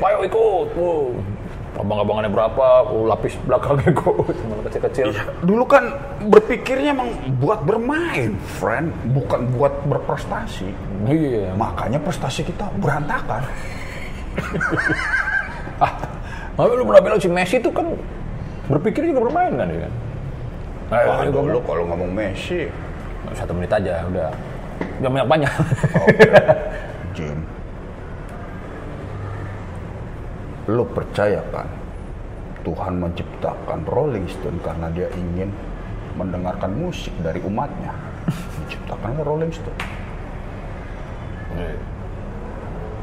Ayo 0.00 0.24
ikut. 0.24 0.68
Wow. 0.72 1.12
Abang-abangannya 1.72 2.28
berapa, 2.28 2.84
oh, 2.84 3.08
lapis 3.08 3.32
belakangnya 3.48 3.96
gue 4.04 4.32
cuma 4.36 4.60
kecil-kecil. 4.68 5.08
dulu 5.40 5.64
kan 5.64 5.96
berpikirnya 6.28 6.92
emang 6.92 7.16
buat 7.40 7.64
bermain, 7.64 8.36
friend, 8.60 8.92
bukan 9.16 9.48
buat 9.56 9.72
berprestasi. 9.88 10.68
Iya. 11.08 11.56
Makanya 11.56 11.96
prestasi 12.04 12.44
kita 12.44 12.68
berantakan. 12.76 13.42
Ah, 15.82 15.90
tapi 16.54 16.78
lu 16.78 16.86
pernah 16.86 17.02
bilang 17.02 17.18
si 17.18 17.26
Messi 17.26 17.58
itu 17.58 17.66
kan 17.74 17.82
berpikir 18.70 19.02
juga 19.02 19.26
bermain 19.26 19.50
kan 19.50 19.66
kan? 19.66 19.92
Nah, 20.94 21.00
Wah, 21.10 21.26
dulu 21.26 21.58
kalau 21.66 21.90
ngomong 21.90 22.12
Messi, 22.14 22.70
satu 23.30 23.54
menit 23.54 23.70
aja 23.70 24.02
udah. 24.10 24.30
Jangan 24.98 25.14
banyak 25.14 25.28
banyak. 25.30 25.52
Jim. 27.14 27.38
Lo 30.66 30.86
percaya 30.86 31.42
kan 31.50 31.66
Tuhan 32.62 33.02
menciptakan 33.02 33.82
Rolling 33.86 34.26
Stone 34.30 34.58
karena 34.62 34.86
dia 34.94 35.10
ingin 35.18 35.50
mendengarkan 36.18 36.70
musik 36.74 37.10
dari 37.22 37.42
umatnya. 37.42 37.94
Menciptakannya 38.62 39.22
Rolling 39.26 39.50
Stone. 39.54 39.80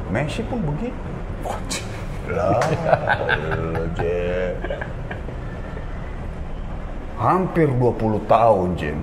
Messi 0.09 0.41
pun 0.47 0.63
begitu. 0.65 1.09
Lah, 2.33 2.61
Jim. 3.99 4.55
Hampir 7.19 7.67
20 7.67 8.23
tahun, 8.25 8.67
Jim. 8.79 8.97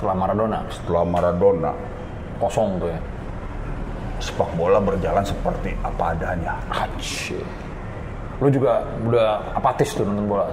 Setelah 0.00 0.16
Maradona 0.16 0.58
Setelah 0.72 1.04
Maradona, 1.04 1.72
kosong 2.40 2.80
tuh 2.80 2.88
ya. 2.88 3.00
sepak 4.16 4.48
bola 4.56 4.80
berjalan 4.80 5.20
seperti 5.20 5.76
apa 5.80 6.16
adanya. 6.16 6.56
Acih. 6.72 7.44
Lu 8.40 8.48
juga 8.48 8.80
udah 9.04 9.44
apatis 9.52 9.92
tuh 9.92 10.08
nonton 10.08 10.24
bola. 10.24 10.48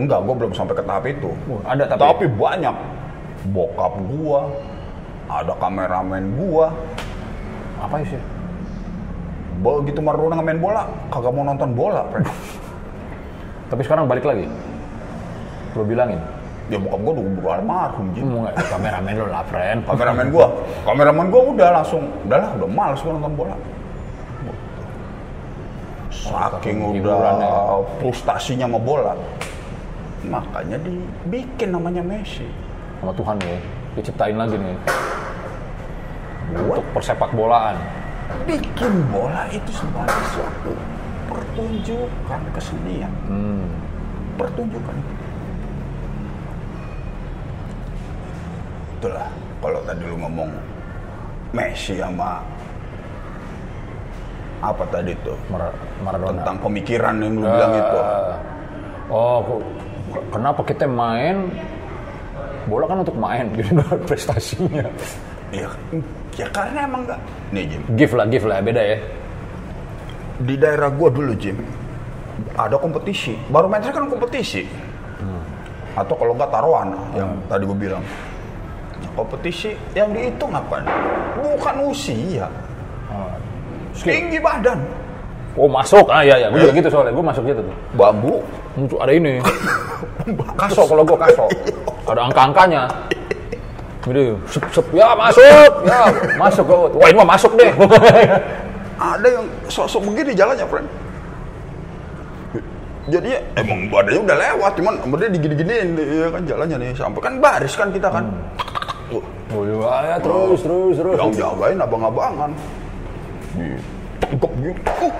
Enggak, 0.00 0.24
gue 0.24 0.34
belum 0.36 0.52
sampai 0.56 0.72
ke 0.76 0.84
tahap 0.84 1.04
itu. 1.04 1.28
Oh, 1.48 1.60
ada 1.68 1.84
tapi- 1.84 2.00
tapi 2.00 2.24
banyak. 2.28 2.76
Bokap 3.52 4.00
gua, 4.04 4.48
ada 5.28 5.52
kameramen 5.60 6.24
gua. 6.40 6.72
Apa 7.80 8.00
sih? 8.04 8.20
Begitu 9.60 10.00
Maradona 10.00 10.40
main 10.40 10.56
bola, 10.56 10.88
kagak 11.12 11.32
mau 11.36 11.44
nonton 11.44 11.76
bola. 11.76 12.04
Tapi 13.72 13.80
sekarang 13.84 14.08
balik 14.08 14.24
lagi. 14.24 14.48
Lu 15.76 15.84
bilangin. 15.84 16.20
Ya 16.70 16.78
bokap 16.78 17.00
gua 17.02 17.12
udah 17.18 17.24
udah 17.34 17.52
almarhum. 17.58 18.06
Mau 18.14 18.46
nggak 18.46 18.54
kameramen 18.70 19.12
lu 19.18 19.26
lah, 19.26 19.42
friend. 19.50 19.82
Kameramen 19.90 20.26
gua, 20.30 20.46
kameramen 20.86 21.26
gua 21.28 21.42
udah 21.50 21.68
langsung, 21.82 22.06
udahlah, 22.22 22.50
udah 22.62 22.70
males 22.70 23.00
gua 23.02 23.12
nonton 23.18 23.34
bola. 23.34 23.56
Saking 26.14 27.02
udah 27.02 27.82
frustasinya 27.98 28.70
sama 28.70 28.78
bola. 28.78 29.18
Makanya 30.20 30.78
dibikin 30.78 31.74
namanya 31.74 32.06
Messi. 32.06 32.46
Sama 33.02 33.10
Tuhan 33.18 33.34
ya. 33.42 33.58
Diciptain 33.98 34.36
lagi 34.38 34.54
nih. 34.54 34.76
Untuk 36.54 36.86
persepak 36.94 37.34
bolaan. 37.34 37.74
bikin 38.46 38.92
bola 39.10 39.46
itu 39.50 39.70
sebagai 39.74 40.22
suatu 40.34 40.72
pertunjukan 41.26 42.42
kesenian. 42.54 43.12
Pertunjukan. 44.38 44.94
Itulah 49.00 49.26
kalau 49.58 49.80
tadi 49.82 50.02
lu 50.04 50.16
ngomong 50.20 50.50
Messi 51.50 51.96
sama 51.96 52.44
apa 54.60 54.84
tadi 54.92 55.16
tuh 55.24 55.34
Mar- 55.48 55.72
Maradona. 56.04 56.36
tentang 56.36 56.56
pemikiran 56.60 57.14
yang 57.16 57.32
lu 57.34 57.48
bilang 57.48 57.72
itu. 57.74 57.98
Oh, 59.08 59.38
kenapa 60.30 60.60
kita 60.62 60.84
main 60.84 61.48
bola 62.68 62.84
kan 62.84 63.00
untuk 63.00 63.16
main 63.16 63.48
gitu 63.56 63.72
prestasinya. 64.04 64.84
Ya, 65.50 65.66
ya 66.36 66.46
karena 66.52 66.86
emang 66.86 67.08
enggak. 67.08 67.20
Nih 67.50 67.64
Jim, 67.66 67.82
Give 67.96 68.12
lah, 68.14 68.26
give 68.28 68.46
lah, 68.46 68.60
beda 68.60 68.82
ya. 68.84 68.98
di 70.40 70.54
daerah 70.56 70.88
gua 70.88 71.08
dulu 71.08 71.36
Jim 71.36 71.56
ada 72.56 72.76
kompetisi 72.76 73.36
barometer 73.48 73.92
kan 73.92 74.08
kompetisi 74.08 74.64
atau 75.92 76.14
kalau 76.16 76.32
nggak 76.32 76.48
taruhan 76.48 76.96
yang 77.12 77.28
tadi 77.44 77.68
gue 77.68 77.76
bilang 77.76 78.00
kompetisi 79.20 79.76
yang 79.92 80.08
dihitung 80.16 80.56
apa? 80.56 80.80
Bukan 81.36 81.74
usia. 81.92 82.48
Tinggi 84.00 84.40
badan. 84.40 84.80
Oh 85.58 85.66
masuk, 85.66 86.06
ah 86.08 86.22
iya 86.22 86.38
iya, 86.38 86.46
gue 86.46 86.62
juga 86.62 86.72
gitu 86.78 86.88
soalnya, 86.94 87.10
gue 87.10 87.26
masuk 87.26 87.42
gitu 87.42 87.60
tuh. 87.60 87.76
bambu. 87.98 88.38
Muncul 88.78 89.02
ada 89.02 89.10
ini, 89.10 89.42
kaso 90.62 90.86
kalau 90.86 91.02
gue 91.02 91.18
kaso, 91.18 91.44
ada 92.14 92.30
angka-angkanya. 92.30 92.86
Gitu, 94.06 94.38
sep 94.46 94.64
sep, 94.70 94.86
ya 94.94 95.10
masuk, 95.18 95.72
ya 95.84 96.06
masuk 96.38 96.64
gue. 96.70 97.02
Wah 97.02 97.08
ini 97.10 97.16
mah 97.18 97.28
masuk 97.34 97.52
deh. 97.58 97.66
ada 99.12 99.26
yang 99.26 99.44
sosok 99.66 100.06
begini 100.06 100.38
jalannya 100.38 100.64
friend. 100.70 100.88
Jadi 103.10 103.28
ya, 103.34 103.40
emang 103.58 103.90
badannya 103.90 104.22
udah 104.22 104.36
lewat 104.38 104.72
cuman 104.78 104.94
dia 105.18 105.28
digini-giniin. 105.34 105.88
Ya 105.98 106.28
kan 106.30 106.42
jalannya 106.46 106.76
nih. 106.78 106.90
Sampai 106.94 107.20
kan 107.26 107.34
baris 107.42 107.74
kan 107.74 107.90
kita 107.90 108.06
kan. 108.06 108.24
Tuh, 108.54 108.79
Oh 109.50 109.66
iya, 109.66 110.14
ya, 110.14 110.16
terus 110.22 110.62
terus 110.62 110.94
terus. 110.94 111.18
yang 111.18 111.34
jagain 111.34 111.82
abang-abangan 111.82 112.54
ditangkep 113.58 114.52
gitu 114.62 114.80
uh, 114.86 115.12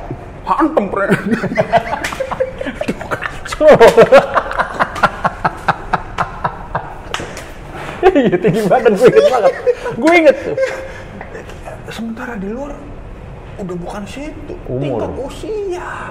hantem 0.46 0.87
friend 0.87 1.18
Iya 8.11 8.37
tinggi 8.40 8.64
badan 8.64 8.96
gue 8.96 9.12
inget 9.12 9.29
banget. 9.29 9.55
Gue 10.00 10.12
inget 10.18 10.37
tuh. 10.40 10.57
sementara 11.92 12.33
di 12.40 12.48
luar 12.48 12.72
udah 13.61 13.76
bukan 13.76 14.03
situ 14.09 14.57
Umur. 14.64 14.81
tingkat 14.81 15.11
usia 15.20 16.09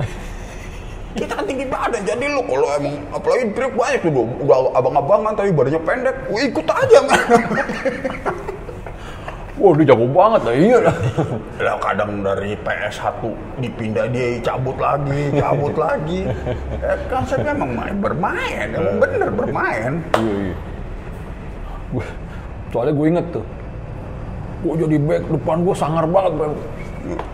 kita 1.17 1.33
kan 1.33 1.45
tinggi 1.49 1.65
badan 1.65 2.01
jadi 2.05 2.25
lu 2.29 2.41
kalau 2.45 2.69
emang 2.77 2.95
apalagi 3.09 3.45
trip 3.57 3.71
banyak 3.73 4.01
tuh 4.05 4.29
udah 4.45 4.57
abang-abangan 4.77 5.33
tapi 5.33 5.49
badannya 5.49 5.81
pendek 5.81 6.15
gua 6.29 6.41
ikut 6.45 6.67
aja 6.69 6.97
man 7.05 7.19
Wah 9.59 9.75
dia 9.75 9.91
jago 9.91 10.07
banget 10.07 10.41
lah, 10.47 10.55
iya 10.55 10.77
lah. 10.87 10.95
lah 11.67 11.75
kadang 11.83 12.23
dari 12.23 12.55
PS1 12.63 13.19
dipindah 13.59 14.07
dia 14.07 14.39
cabut 14.39 14.79
lagi 14.79 15.35
cabut 15.35 15.75
lagi 15.83 16.31
eh, 16.79 16.97
konsepnya 17.11 17.51
emang 17.51 17.75
main 17.75 17.99
bermain 17.99 18.67
emang 18.71 19.03
bener 19.03 19.27
bermain 19.27 19.99
Iya, 20.15 20.35
iya. 20.47 20.55
Gue, 21.89 22.05
soalnya 22.69 22.93
gue 22.93 23.05
inget 23.09 23.25
tuh. 23.33 23.45
Gue 24.61 24.73
jadi 24.77 24.97
back 25.01 25.23
depan 25.27 25.57
gue 25.65 25.75
sangar 25.75 26.05
banget. 26.05 26.33
Bang. 26.37 26.53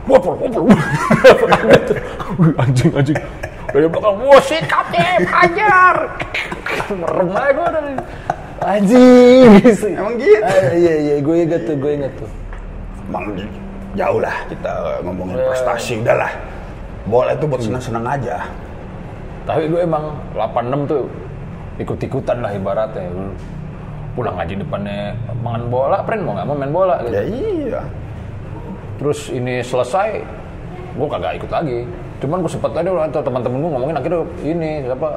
Wopol, 0.07 0.33
wopol. 0.39 0.61
Wih, 2.39 2.53
anjing, 2.55 2.91
anjing. 2.95 3.19
Dari 3.75 3.91
belakang, 3.91 4.15
wah 4.23 4.39
sikat 4.39 4.87
ya, 4.95 5.19
hajar. 5.19 5.95
Merem 6.95 7.27
aja 7.27 7.49
gue 7.51 7.67
dari. 7.75 7.93
Anjing. 8.63 9.49
Emang 9.99 10.15
gitu? 10.15 10.47
Ah, 10.47 10.71
iya, 10.71 10.93
iya, 10.95 11.15
gue 11.19 11.35
inget 11.43 11.61
tuh, 11.67 11.75
gue 11.75 11.91
inget 11.91 12.13
tuh. 12.15 12.29
emang 13.05 13.25
jauh 13.95 14.19
lah 14.23 14.35
kita 14.49 14.71
ngomongin 15.03 15.37
Ya. 15.37 15.45
prestasi 15.53 15.93
udah 16.03 16.15
lah 16.19 16.31
bola 17.05 17.31
itu 17.37 17.45
buat 17.45 17.61
senang-senang 17.61 18.03
aja 18.03 18.43
Tapi 19.45 19.69
gue 19.69 19.77
emang 19.77 20.17
86 20.33 20.89
tuh 20.89 21.03
ikut-ikutan 21.77 22.41
lah 22.41 22.49
ibaratnya. 22.49 23.05
Pulang 24.17 24.39
ngaji 24.39 24.55
depannya 24.57 25.13
main 25.37 25.67
bola, 25.69 26.01
friend 26.01 26.23
mau 26.25 26.33
nggak 26.33 26.47
mau 26.47 26.55
main 26.57 26.71
bola 26.73 26.95
gitu. 27.03 27.13
ya 27.13 27.23
iya 27.27 27.81
Terus 28.97 29.19
ini 29.29 29.59
selesai, 29.61 30.23
gue 30.95 31.07
kagak 31.11 31.37
ikut 31.37 31.51
lagi. 31.51 31.83
Cuman 32.19 32.37
gue 32.41 32.51
sempet 32.51 32.71
tadi 32.71 32.87
atau 32.87 33.21
teman-teman 33.21 33.57
gue 33.59 33.71
ngomongin 33.71 33.95
akhirnya 33.95 34.21
ini 34.41 34.69
siapa 34.83 35.09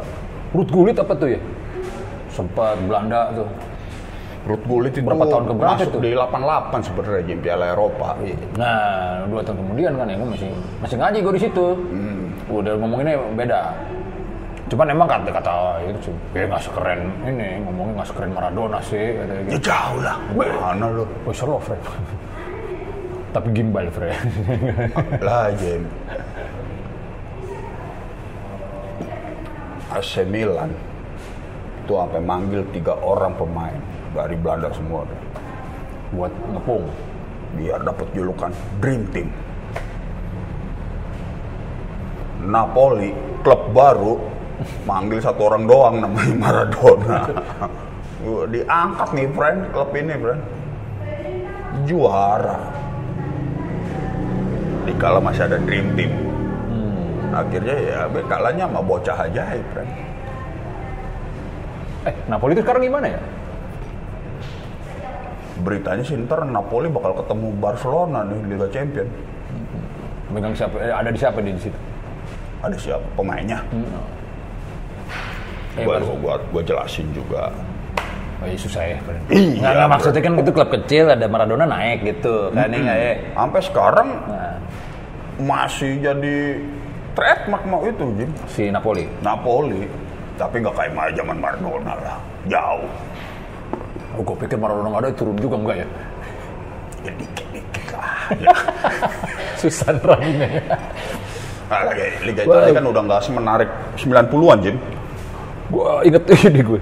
Ruth 0.51 0.71
Gullit 0.71 0.97
apa 0.97 1.13
tuh 1.15 1.29
ya? 1.31 1.41
Sempat 2.29 2.77
Belanda 2.85 3.31
tuh. 3.35 3.49
Ruth 4.49 4.65
Gullit 4.65 4.95
itu 4.97 5.05
Berapa 5.05 5.27
tahun 5.29 5.45
keberapa 5.47 5.73
masuk 5.77 5.91
itu? 5.93 5.99
di 6.01 6.11
88 6.17 6.87
sebenarnya 6.89 7.23
di 7.23 7.35
Piala 7.37 7.67
Eropa. 7.71 8.09
Nah 8.57 8.81
dua 9.29 9.41
tahun 9.43 9.59
kemudian 9.61 9.93
kan 9.95 10.07
ya 10.07 10.17
gue 10.17 10.29
masih 10.31 10.51
masih 10.81 10.97
ngaji 10.97 11.19
gue 11.21 11.35
di 11.37 11.43
situ. 11.43 11.67
Udah 12.49 12.73
ngomonginnya 12.77 13.15
beda. 13.35 13.61
Cuman 14.69 14.85
emang 14.89 15.09
kata 15.09 15.33
kata 15.33 15.81
itu 15.89 16.13
sih, 16.13 16.15
ya 16.37 16.45
nggak 16.45 16.61
sekeren 16.61 17.01
ini 17.25 17.65
ngomongin 17.65 17.93
nggak 17.97 18.09
sekeren 18.09 18.31
Maradona 18.33 18.79
sih. 18.85 19.17
Kata 19.17 19.33
Ya 19.33 19.41
gitu. 19.49 19.61
jauh 19.65 20.01
lah. 20.05 20.17
Mana 20.37 20.87
lu? 20.93 21.05
Oh, 21.25 21.33
slow, 21.33 21.57
Fred. 21.57 21.81
Tapi 23.37 23.49
gimbal, 23.53 23.89
Fred. 23.89 24.13
Lah, 25.21 25.49
Jem. 25.57 25.89
AC 29.89 30.21
Milan 30.29 30.69
itu 31.85 31.97
sampai 31.97 32.21
manggil 32.21 32.61
tiga 32.69 32.93
orang 33.01 33.33
pemain 33.33 33.81
dari 34.13 34.37
Belanda 34.37 34.69
semua 34.77 35.09
Buat 36.13 36.33
ngepung. 36.53 36.85
biar 37.49 37.81
dapat 37.81 38.13
julukan 38.13 38.53
Dream 38.77 39.09
Team. 39.09 39.33
Napoli 42.45 43.17
klub 43.41 43.73
baru 43.73 44.21
manggil 44.85 45.17
satu 45.17 45.49
orang 45.49 45.65
doang 45.65 45.97
namanya 46.05 46.35
Maradona. 46.45 47.25
Diangkat 48.53 49.09
nih 49.17 49.29
friend 49.33 49.59
klub 49.73 49.91
ini 49.97 50.15
friend. 50.21 50.43
Juara. 51.89 52.61
Dikala 54.85 55.25
masih 55.25 55.49
ada 55.49 55.57
Dream 55.65 55.97
Team. 55.97 56.28
Akhirnya 57.39 57.77
ya 57.79 57.99
kalahnya 58.27 58.65
sama 58.67 58.81
bocah 58.83 59.17
ajaib 59.31 59.65
friend. 59.71 59.91
Eh, 62.07 62.15
Napoli 62.27 62.59
itu 62.59 62.63
sekarang 62.63 62.83
gimana 62.83 63.07
ya? 63.15 63.21
Beritanya 65.59 66.03
sih 66.03 66.15
ntar 66.27 66.47
Napoli 66.47 66.87
bakal 66.87 67.19
ketemu 67.19 67.51
Barcelona 67.59 68.23
nih 68.27 68.41
Liga 68.47 68.67
Champion. 68.71 69.09
Megang 70.31 70.55
siapa? 70.55 70.77
eh, 70.83 70.93
ada 70.93 71.11
di 71.11 71.19
siapa 71.19 71.39
di 71.39 71.51
situ? 71.57 71.79
Ada 72.63 72.77
siapa 72.79 73.07
pemainnya? 73.15 73.59
Eh, 75.79 75.87
Gua, 75.87 76.03
gua, 76.03 76.35
gua 76.51 76.63
jelasin 76.63 77.07
juga. 77.15 77.55
Oh, 78.39 78.47
iya, 78.47 78.55
susah 78.55 78.83
ya. 78.87 78.99
Iya, 79.31 79.59
Nggak, 79.59 79.73
nggak, 79.75 79.89
maksudnya 79.91 80.23
kan 80.23 80.33
itu 80.39 80.51
klub 80.55 80.71
kecil 80.71 81.05
ada 81.11 81.27
Maradona 81.27 81.67
naik 81.67 82.07
gitu. 82.07 82.55
Kan 82.55 82.71
ini 82.71 82.87
nggak 82.87 82.99
ya? 82.99 83.13
Sampai 83.35 83.61
sekarang 83.63 84.09
Nah, 84.27 84.55
masih 85.39 86.03
jadi 86.03 86.39
trademark 87.19 87.65
mau 87.67 87.83
itu 87.83 88.05
Jim. 88.15 88.31
si 88.47 88.71
Napoli. 88.71 89.11
Napoli. 89.21 89.91
Tapi 90.39 90.63
nggak 90.63 90.75
kayak 90.79 90.93
ma- 90.95 91.11
zaman 91.11 91.37
Maradona 91.43 91.93
lah. 91.99 92.17
Jauh. 92.47 92.87
Oh, 94.15 94.23
gue 94.23 94.37
pikir 94.47 94.55
Maradona 94.55 94.95
nggak 94.95 95.03
ada 95.03 95.11
turun 95.19 95.35
juga 95.35 95.59
enggak 95.59 95.77
ya? 95.83 95.89
Ya 97.03 97.13
dikit-dikit 97.19 97.87
lah. 97.91 98.15
Ya. 98.45 98.53
Susah 99.59 99.91
nerangnya. 99.99 100.63
Nah, 101.69 101.81
lagi 101.91 102.07
Liga 102.23 102.43
Italia 102.47 102.73
kan 102.77 102.85
udah 102.87 103.03
nggak 103.03 103.21
semenarik 103.27 103.71
90-an 103.99 104.59
Jim. 104.63 104.77
gue 105.69 105.91
inget 106.07 106.23
ini 106.49 106.61
gue. 106.63 106.81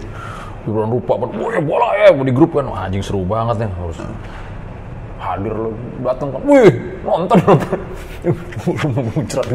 Bulan 0.67 0.91
lupa, 0.91 1.15
wah 1.15 1.63
bola 1.63 1.89
ya 1.95 2.11
di 2.11 2.35
grup 2.35 2.59
kan, 2.59 2.67
Wah, 2.67 2.91
anjing 2.91 2.99
seru 2.99 3.23
banget 3.23 3.63
nih 3.63 3.71
harus 3.71 4.03
hadir 5.17 5.55
lo 5.55 5.71
datang 6.03 6.29
kan, 6.35 6.43
wih 6.45 6.71
nonton 7.03 7.39
lo, 7.47 7.55
muncrat 9.15 9.47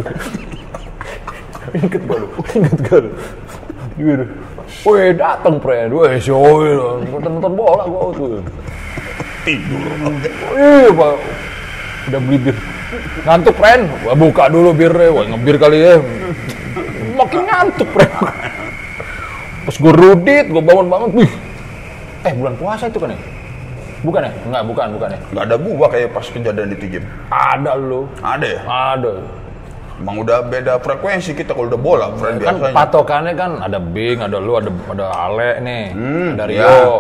gue. 1.70 1.78
Ingat 1.78 2.02
gak 2.10 2.18
lu? 2.18 2.28
Ingat 2.58 2.78
gak 2.86 3.00
lu? 3.06 3.12
Gitu. 4.00 4.26
Wih 4.88 5.14
datang 5.14 5.60
friend, 5.60 5.94
wih 5.94 6.16
show 6.18 6.64
lo, 6.64 7.04
nonton 7.06 7.54
bola 7.54 7.84
gue 7.86 8.08
tuh. 8.18 8.42
Tidur. 9.46 9.84
Wih 10.56 10.88
pak, 10.96 11.16
udah 12.10 12.20
beli 12.24 12.38
bir. 12.40 12.56
Ngantuk 13.28 13.56
friend, 13.56 13.84
gua 14.04 14.16
buka 14.16 14.44
dulu 14.48 14.72
birnya, 14.74 15.12
wah 15.12 15.26
ngebir 15.28 15.56
kali 15.60 15.78
ya. 15.86 15.96
Makin 17.14 17.42
ngantuk 17.46 17.90
friend. 17.94 18.16
Pas 19.62 19.76
gue 19.78 19.94
rudit, 19.94 20.46
gue 20.50 20.64
bangun-bangun, 20.64 21.10
wih. 21.14 21.32
Eh 22.26 22.34
bulan 22.34 22.56
puasa 22.58 22.90
itu 22.90 22.98
kan 22.98 23.14
ya? 23.14 23.20
Bukan 24.02 24.26
ya? 24.26 24.32
Enggak, 24.50 24.64
bukan, 24.66 24.88
bukan 24.98 25.10
ya. 25.14 25.20
Nggak 25.30 25.44
ada 25.46 25.56
gua 25.62 25.88
kayak 25.94 26.10
pas 26.10 26.26
kejadian 26.26 26.74
itu 26.74 26.86
Jim. 26.98 27.06
Ada 27.30 27.78
lo. 27.78 28.10
Ada 28.26 28.48
ya? 28.50 28.62
Ada. 28.66 29.14
Emang 30.02 30.18
udah 30.18 30.42
beda 30.42 30.82
frekuensi 30.82 31.38
kita 31.38 31.54
kalau 31.54 31.70
udah 31.70 31.78
bola, 31.78 32.08
friend 32.18 32.42
Kan 32.42 32.58
biasanya. 32.58 32.74
patokannya 32.74 33.34
kan 33.38 33.52
ada 33.62 33.78
Bing, 33.78 34.18
ada 34.18 34.42
lu, 34.42 34.58
ada 34.58 34.74
ada 34.90 35.06
Ale 35.14 35.62
nih, 35.62 35.84
Hmm, 35.94 36.30
ada 36.34 36.44
ya. 36.50 36.66
Rio, 36.66 36.94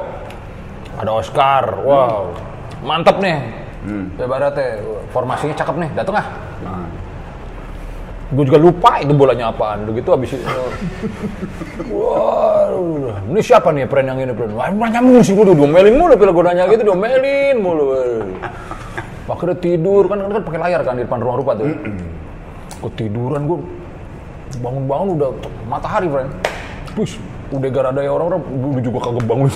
ada 1.01 1.11
Oscar. 1.17 1.63
Wow, 1.81 2.37
mantep 2.85 3.17
nih. 3.17 3.41
Hmm. 3.81 4.13
Ibaratnya 4.13 4.85
formasinya 5.09 5.57
cakep 5.57 5.75
nih, 5.81 5.89
dateng 5.97 6.21
ah. 6.21 6.27
Nah, 6.61 6.85
Gue 8.31 8.47
juga 8.47 8.63
lupa 8.63 8.95
itu 9.03 9.11
bolanya 9.11 9.51
apaan. 9.51 9.83
Begitu 9.83 10.07
habis 10.07 10.31
itu. 10.31 10.45
Waduh, 11.91 13.11
ini 13.27 13.39
siapa 13.43 13.75
nih 13.75 13.83
pren 13.83 14.07
yang 14.07 14.23
ini 14.23 14.31
pren? 14.31 14.55
Wah, 14.55 14.71
nanya 14.71 15.03
mulu 15.03 15.19
sih 15.19 15.35
gue 15.35 15.51
diomelin 15.51 15.99
mulu 15.99 16.15
bila 16.15 16.31
gue 16.31 16.43
nanya 16.47 16.63
gitu 16.71 16.87
diomelin 16.87 17.59
mulu. 17.59 17.91
Akhirnya 19.27 19.57
tidur 19.59 20.07
kan 20.07 20.23
kan 20.27 20.43
pakai 20.47 20.59
layar 20.63 20.81
kan 20.83 20.95
di 20.95 21.03
depan 21.03 21.19
ruang 21.19 21.43
rupa 21.43 21.59
tuh. 21.59 21.75
Ketiduran 22.81 23.45
gue 23.45 23.59
bangun-bangun 24.59 25.09
udah 25.21 25.29
matahari 25.69 26.09
pren. 26.09 26.27
Terus 26.97 27.15
udah 27.51 27.69
gara 27.71 27.89
ada 27.93 28.01
orang-orang 28.07 28.41
gue 28.41 28.81
juga 28.83 28.99
kagak 29.05 29.25
bangun 29.27 29.49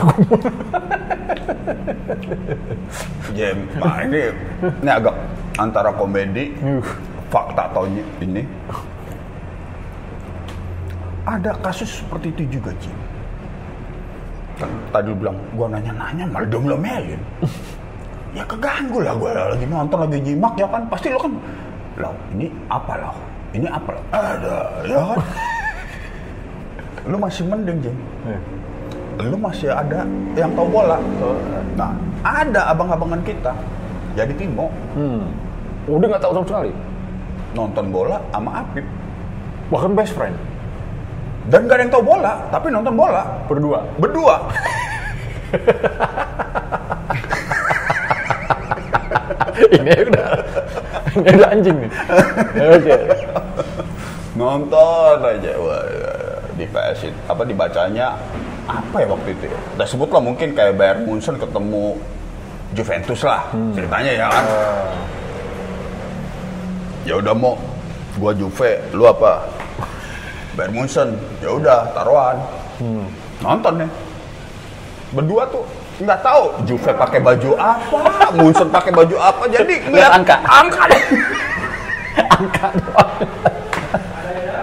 Jim, 3.36 3.58
nah 3.82 4.00
ini 4.06 4.32
ini 4.64 4.92
agak 4.92 5.16
antara 5.60 5.92
komedi, 5.92 6.56
fakta 7.28 7.68
atau 7.72 7.84
ny- 7.90 8.08
ini. 8.24 8.44
Ada 11.26 11.58
kasus 11.60 12.06
seperti 12.06 12.32
itu 12.38 12.62
juga, 12.62 12.72
Jim. 12.80 12.96
Kan 14.56 14.70
tadi 14.94 15.12
lu 15.12 15.18
bilang, 15.18 15.36
gua 15.58 15.68
nanya-nanya 15.68 16.24
malah 16.32 16.48
diomelin. 16.48 17.20
ya 18.36 18.44
keganggu 18.44 19.00
lah 19.00 19.16
gua 19.16 19.56
lagi 19.56 19.64
nonton 19.64 19.96
lagi 19.96 20.20
nyimak 20.20 20.60
ya 20.60 20.68
kan 20.68 20.84
pasti 20.92 21.08
lo 21.08 21.20
kan 21.24 21.32
lah 21.96 22.12
ini 22.36 22.52
apa 22.68 22.94
lah 23.00 23.16
ini 23.52 23.68
apa 23.68 23.90
lah 23.96 24.04
ada 24.12 24.56
ya 24.84 25.00
kan 25.00 25.20
lu 27.10 27.18
masih 27.18 27.44
mending 27.46 27.80
Jim 27.80 27.96
lu 29.16 29.38
masih 29.40 29.72
ada 29.72 30.04
yang 30.36 30.52
tahu 30.60 30.68
bola. 30.68 31.00
Nah, 31.80 31.96
ada 32.20 32.68
abang-abangan 32.68 33.24
kita 33.24 33.56
jadi 34.12 34.34
Timo 34.36 34.68
Hmm. 34.92 35.24
Udah 35.88 36.12
nggak 36.12 36.20
tahu 36.20 36.36
sama 36.36 36.48
sekali. 36.52 36.72
nonton 37.56 37.88
bola 37.88 38.20
sama 38.36 38.60
Apip 38.60 38.84
Bahkan 39.72 39.96
best 39.96 40.12
friend. 40.12 40.36
dan 41.48 41.64
gak 41.64 41.80
ada 41.80 41.84
yang 41.88 41.94
tahu 41.94 42.04
bola, 42.04 42.34
tapi 42.52 42.68
nonton 42.74 42.92
bola 42.92 43.24
Berdua. 43.48 43.80
berdua. 43.96 44.36
ini 49.78 49.92
udah 50.10 50.15
udah 51.16 51.50
anjing 51.52 51.78
nih. 51.80 51.92
Oke. 52.60 52.96
nonton 54.36 55.18
aja 55.24 55.52
Wah, 55.64 55.80
di 56.60 56.68
PS 56.68 57.08
apa 57.32 57.48
dibacanya 57.48 58.20
apa 58.68 58.96
ya 59.00 59.08
waktu 59.08 59.30
itu 59.32 59.46
ya? 59.48 59.60
Udah 59.80 59.88
sebut 59.88 60.10
lah 60.12 60.22
mungkin 60.24 60.52
kayak 60.52 60.76
Bayern 60.76 61.08
Munchen 61.08 61.40
ketemu 61.40 61.96
Juventus 62.76 63.22
lah 63.24 63.48
ceritanya 63.72 64.12
ya 64.12 64.28
kan. 64.28 64.46
Ya 67.06 67.14
udah 67.22 67.34
mau 67.38 67.56
gua 68.18 68.34
Juve, 68.34 68.82
lu 68.92 69.06
apa? 69.08 69.46
Bayern 70.58 70.74
Munchen. 70.74 71.16
Ya 71.40 71.54
udah 71.56 71.80
taruhan. 71.96 72.38
Nonton 73.40 73.74
nih. 73.86 73.90
Berdua 75.16 75.48
tuh 75.48 75.64
nggak 75.96 76.20
tahu 76.20 76.44
Juve 76.68 76.92
pakai 76.92 77.20
baju 77.24 77.56
apa, 77.56 78.00
Munchen 78.36 78.68
pakai 78.68 78.92
baju 78.92 79.16
apa. 79.16 79.44
Jadi 79.48 79.74
ngeliat 79.88 80.12
angka. 80.12 80.36
angka 80.44 80.84
deh. 80.92 81.04
Angka 82.36 82.68
doang. 82.80 83.12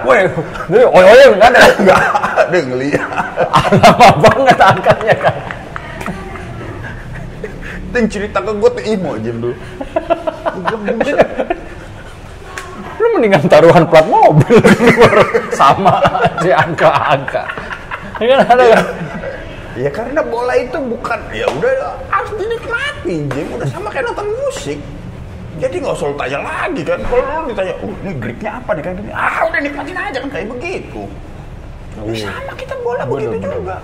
Weh, 0.09 0.27
ini 0.67 0.83
oi 0.83 1.05
oi 1.05 1.25
nggak 1.39 1.49
ada. 1.55 1.63
Nggak 1.79 1.99
ada 2.37 2.59
ngeliat. 2.59 3.09
Lama 3.81 4.09
banget 4.19 4.59
angkanya 4.59 5.15
kan. 5.17 5.37
Ting 7.93 8.07
cerita 8.09 8.41
ke 8.41 8.53
gue 8.57 8.71
tuh 8.73 8.85
imo 8.89 9.21
aja 9.21 9.31
dulu. 9.37 9.53
Lu 13.03 13.07
mendingan 13.17 13.45
taruhan 13.47 13.85
plat 13.85 14.07
mobil 14.09 14.57
sama 15.61 16.01
aja 16.01 16.53
angka-angka. 16.65 17.43
Ini 18.17 18.27
kan 18.33 18.39
ada 18.49 18.65
kan? 18.65 18.85
Ya 19.73 19.89
karena 19.89 20.21
bola 20.21 20.53
itu 20.61 20.77
bukan 20.77 21.19
ya 21.33 21.49
udah 21.49 21.97
harus 22.13 22.33
dinikmati, 22.37 23.15
Jim. 23.33 23.47
Udah 23.57 23.69
sama 23.73 23.89
kayak 23.89 24.13
nonton 24.13 24.29
musik. 24.45 24.79
Jadi 25.61 25.75
nggak 25.81 25.95
usah 25.97 26.13
tanya 26.17 26.39
lagi 26.45 26.83
kan. 26.85 27.01
Kalau 27.09 27.25
lu 27.45 27.53
ditanya, 27.53 27.75
oh 27.81 27.93
ini 28.05 28.13
gripnya 28.21 28.51
apa 28.61 28.71
nih 28.77 28.83
gini. 28.85 29.13
Ah 29.13 29.45
udah 29.49 29.61
nikmatin 29.61 29.97
aja 29.97 30.19
kan 30.21 30.31
kayak 30.33 30.47
begitu. 30.49 31.03
Ya, 32.09 32.29
sama 32.29 32.53
kita 32.57 32.75
bola 32.81 33.05
begitu 33.05 33.37
bener. 33.37 33.53
juga. 33.53 33.77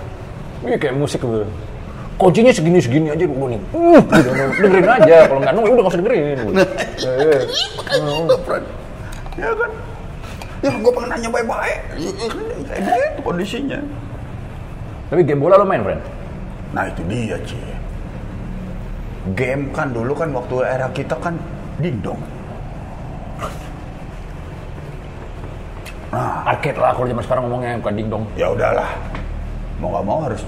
Iya 0.65 0.77
kayak 0.77 0.95
musik 0.97 1.21
gitu. 1.21 1.45
Kuncinya 2.19 2.51
segini-segini 2.51 3.07
aja 3.15 3.23
dulu 3.23 3.47
nih. 3.47 3.61
Uh, 3.71 3.95
udah, 3.95 4.19
dengerin 4.59 4.89
aja. 4.91 5.15
Kalau 5.23 5.39
nggak 5.39 5.53
nunggu 5.55 5.71
udah 5.71 5.83
nggak 5.87 5.93
usah 5.93 5.99
dengerin. 6.03 6.19
Iya, 6.19 7.11
iya. 7.15 7.39
Makanya 7.79 8.11
itu, 8.11 8.35
friend. 8.43 8.65
Ya 9.39 9.49
kan. 9.55 9.71
Ya 10.59 10.69
gue 10.75 10.91
pengen 10.91 11.09
nanya 11.15 11.29
baik-baik. 11.31 11.79
Ya, 11.95 12.09
ya, 12.11 12.27
Kayak 12.67 12.81
begitu 12.83 13.21
kondisinya. 13.23 13.79
Tapi 15.09 15.21
game 15.25 15.41
bola 15.41 15.57
lo 15.57 15.65
main, 15.65 15.81
friend? 15.81 16.01
Nah 16.73 16.85
itu 16.85 17.01
dia 17.09 17.37
Ci. 17.41 17.57
Game 19.33 19.73
kan 19.73 19.89
dulu 19.89 20.13
kan 20.13 20.29
waktu 20.31 20.55
era 20.63 20.87
kita 20.93 21.17
kan 21.17 21.35
Dingdong. 21.81 22.39
Arcade 26.49 26.81
lah 26.81 26.91
kalau 26.97 27.05
zaman 27.05 27.23
sekarang 27.23 27.43
ngomongnya 27.45 27.77
bukan 27.77 27.93
dingdong. 27.93 28.23
Ya 28.33 28.49
udahlah. 28.49 28.89
Mau 29.77 29.93
nggak 29.93 30.05
mau 30.09 30.19
harus 30.25 30.41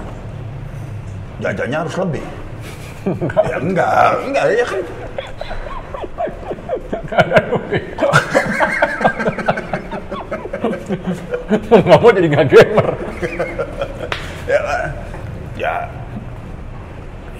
jajannya 1.38 1.78
harus 1.86 1.94
lebih. 1.96 2.24
ya 3.48 3.56
enggak, 3.58 4.10
enggak 4.26 4.44
ya 4.50 4.66
kan. 4.66 4.82
Nggak 11.52 12.00
mau 12.00 12.10
jadi 12.14 12.28
nggak 12.32 12.48
gamer. 12.48 12.88
Ya, 14.48 14.60
kan? 14.64 14.88
ya 15.56 15.74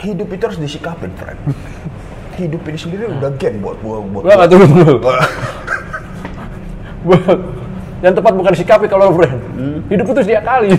hidup 0.03 0.29
itu 0.29 0.43
harus 0.43 0.61
disikapin, 0.61 1.11
friend. 1.15 1.39
Hidup 2.41 2.65
ini 2.65 2.79
sendiri 2.81 3.05
udah 3.13 3.31
game 3.37 3.61
buat 3.61 3.77
buat 3.85 4.03
buat. 4.09 4.23
Gua 4.25 4.47
tunggu 4.49 4.67
dulu. 4.67 4.95
buat- 7.05 7.45
yang 8.03 8.15
tepat 8.17 8.33
bukan 8.35 8.51
disikapi 8.51 8.87
kalau 8.89 9.15
friend. 9.15 9.39
Hidup 9.87 10.07
itu 10.11 10.21
dia 10.27 10.41
kali. 10.43 10.75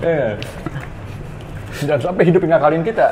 Eh. 0.00 0.32
Jangan 1.86 2.12
sampai 2.12 2.28
hidup 2.28 2.44
yang 2.44 2.60
ngakalin 2.60 2.84
kita. 2.84 3.08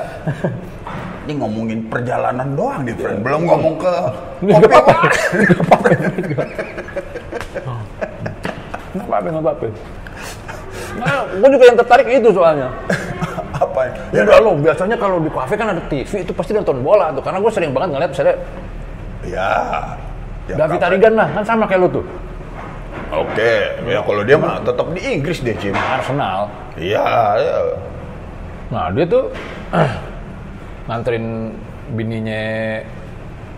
Ini 1.24 1.32
ngomongin 1.40 1.88
perjalanan 1.88 2.52
doang 2.52 2.84
nih, 2.84 2.94
friend. 2.96 3.20
Belum 3.24 3.42
ngomong 3.48 3.74
ke 3.80 3.94
nggak 4.44 4.60
apa-apa. 4.64 4.94
Nggak 5.32 5.60
apa-apa. 5.64 5.88
Nggak 9.08 9.40
apa-apa. 9.40 9.66
Nah, 10.98 11.22
gue 11.28 11.48
juga 11.48 11.64
yang 11.66 11.78
tertarik 11.78 12.06
itu 12.08 12.28
soalnya. 12.30 12.68
apa 13.58 13.80
ya? 13.82 13.92
Ya 14.12 14.20
udah 14.24 14.38
lo, 14.38 14.52
biasanya 14.54 14.94
kalau 14.94 15.18
di 15.18 15.28
kafe 15.28 15.54
kan 15.54 15.72
ada 15.72 15.82
TV, 15.86 16.22
itu 16.22 16.32
pasti 16.32 16.52
nonton 16.52 16.78
bola 16.80 17.10
tuh. 17.10 17.22
Karena 17.22 17.38
gue 17.38 17.50
sering 17.50 17.70
banget 17.70 17.88
ngeliat 17.90 18.10
misalnya 18.12 18.36
Ya. 19.22 19.50
ya 20.46 20.54
David 20.56 20.78
apa- 20.78 20.88
Arigan 20.88 21.14
lah, 21.14 21.28
kan 21.32 21.42
sama 21.42 21.64
kayak 21.66 21.80
lo 21.82 21.88
tuh. 21.90 22.04
Oke, 23.08 23.52
ya 23.84 24.04
kalau 24.04 24.20
dia 24.20 24.36
mah 24.36 24.60
tetap 24.60 24.86
di 24.92 25.00
Inggris 25.00 25.40
deh, 25.40 25.56
Jim. 25.56 25.72
Arsenal. 25.72 26.52
Iya, 26.76 27.04
ya. 27.40 27.56
Nah 28.68 28.92
dia 28.92 29.04
tuh 29.08 29.32
nganterin 30.86 31.56
bininya 31.88 32.42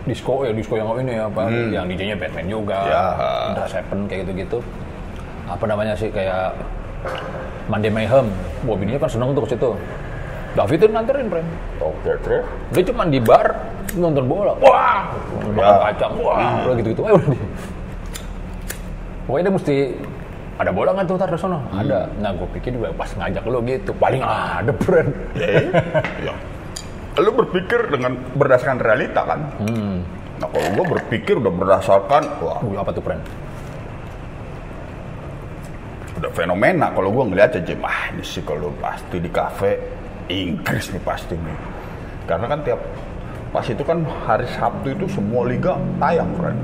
disco 0.01 0.41
ya 0.41 0.55
disco 0.55 0.73
yang 0.73 0.87
ini 0.97 1.19
apa 1.19 1.45
yang 1.69 1.85
DJ-nya 1.85 2.15
Batman 2.15 2.47
juga, 2.47 2.79
Ya. 2.87 3.05
Seven 3.67 4.07
kayak 4.07 4.25
gitu-gitu. 4.25 4.59
Apa 5.45 5.67
namanya 5.67 5.93
sih 5.93 6.07
kayak 6.09 6.55
Monday 7.67 7.91
Mayhem. 7.91 8.27
Wah 8.65 8.75
bininya 8.75 8.99
kan 9.01 9.09
seneng 9.09 9.31
tuh 9.31 9.43
ke 9.47 9.55
situ. 9.55 9.69
David 10.51 10.77
tuh 10.83 10.89
nganterin, 10.91 11.27
friend. 11.31 11.49
Oke, 11.79 12.11
terus. 12.27 12.43
Dia 12.75 12.83
cuma 12.91 13.07
di 13.07 13.19
bar 13.23 13.55
nonton 13.95 14.27
bola. 14.27 14.51
Wah, 14.59 15.07
makan 15.55 15.63
Ya. 15.63 15.75
kacang. 15.91 16.11
Wah, 16.19 16.67
udah 16.67 16.75
gitu-gitu. 16.75 17.01
Eh, 17.07 17.13
udah 17.15 17.27
dia. 17.31 17.45
Pokoknya 19.23 19.43
dia 19.47 19.53
mesti 19.55 19.75
ada 20.59 20.71
bola 20.75 20.89
nggak 20.91 21.07
tuh 21.07 21.15
tar 21.15 21.31
sono? 21.39 21.59
Ada. 21.71 22.11
Nah, 22.19 22.35
gue 22.35 22.47
pikir 22.59 22.75
juga 22.75 22.91
pas 22.91 23.07
ngajak 23.07 23.43
lo 23.47 23.63
gitu. 23.63 23.91
Paling 23.95 24.21
ada 24.21 24.71
brand. 24.75 25.09
Ya, 25.39 25.47
ya. 26.27 26.33
Lu 27.19 27.31
berpikir 27.31 27.87
dengan 27.87 28.19
berdasarkan 28.35 28.79
realita 28.83 29.23
kan? 29.23 29.39
Nah, 30.41 30.47
kalau 30.49 30.67
gua 30.73 30.85
berpikir 30.99 31.37
udah 31.37 31.53
berdasarkan, 31.53 32.23
wah, 32.41 32.57
Wih, 32.65 32.75
apa 32.75 32.89
tuh 32.91 33.03
brand? 33.03 33.21
Udah 36.21 36.31
fenomena. 36.37 36.93
Kalau 36.93 37.09
gua 37.09 37.25
ngeliat 37.25 37.57
aja, 37.57 37.65
Jim, 37.65 37.81
ah 37.81 38.13
ini 38.13 38.21
sih 38.21 38.45
kalau 38.45 38.69
pasti 38.77 39.17
di 39.17 39.29
kafe 39.33 39.81
Inggris 40.29 40.93
nih 40.93 41.01
pasti 41.01 41.33
nih. 41.33 41.57
Karena 42.29 42.45
kan 42.45 42.59
tiap 42.61 42.79
pas 43.51 43.65
itu 43.67 43.83
kan 43.83 44.05
hari 44.23 44.45
Sabtu 44.53 44.93
itu 44.93 45.05
semua 45.09 45.49
liga 45.49 45.75
tayang, 45.97 46.29
friend. 46.37 46.59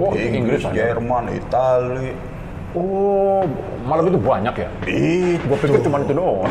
Oh, 0.00 0.16
Inggris. 0.16 0.64
Jerman, 0.72 1.28
Itali. 1.36 2.32
Oh, 2.72 3.44
malam 3.84 4.08
itu 4.08 4.16
banyak 4.16 4.54
ya? 4.56 4.68
Itu. 4.88 5.44
Gue 5.44 5.58
pikir 5.60 5.84
cuma 5.84 6.00
itu 6.00 6.16
doang. 6.16 6.48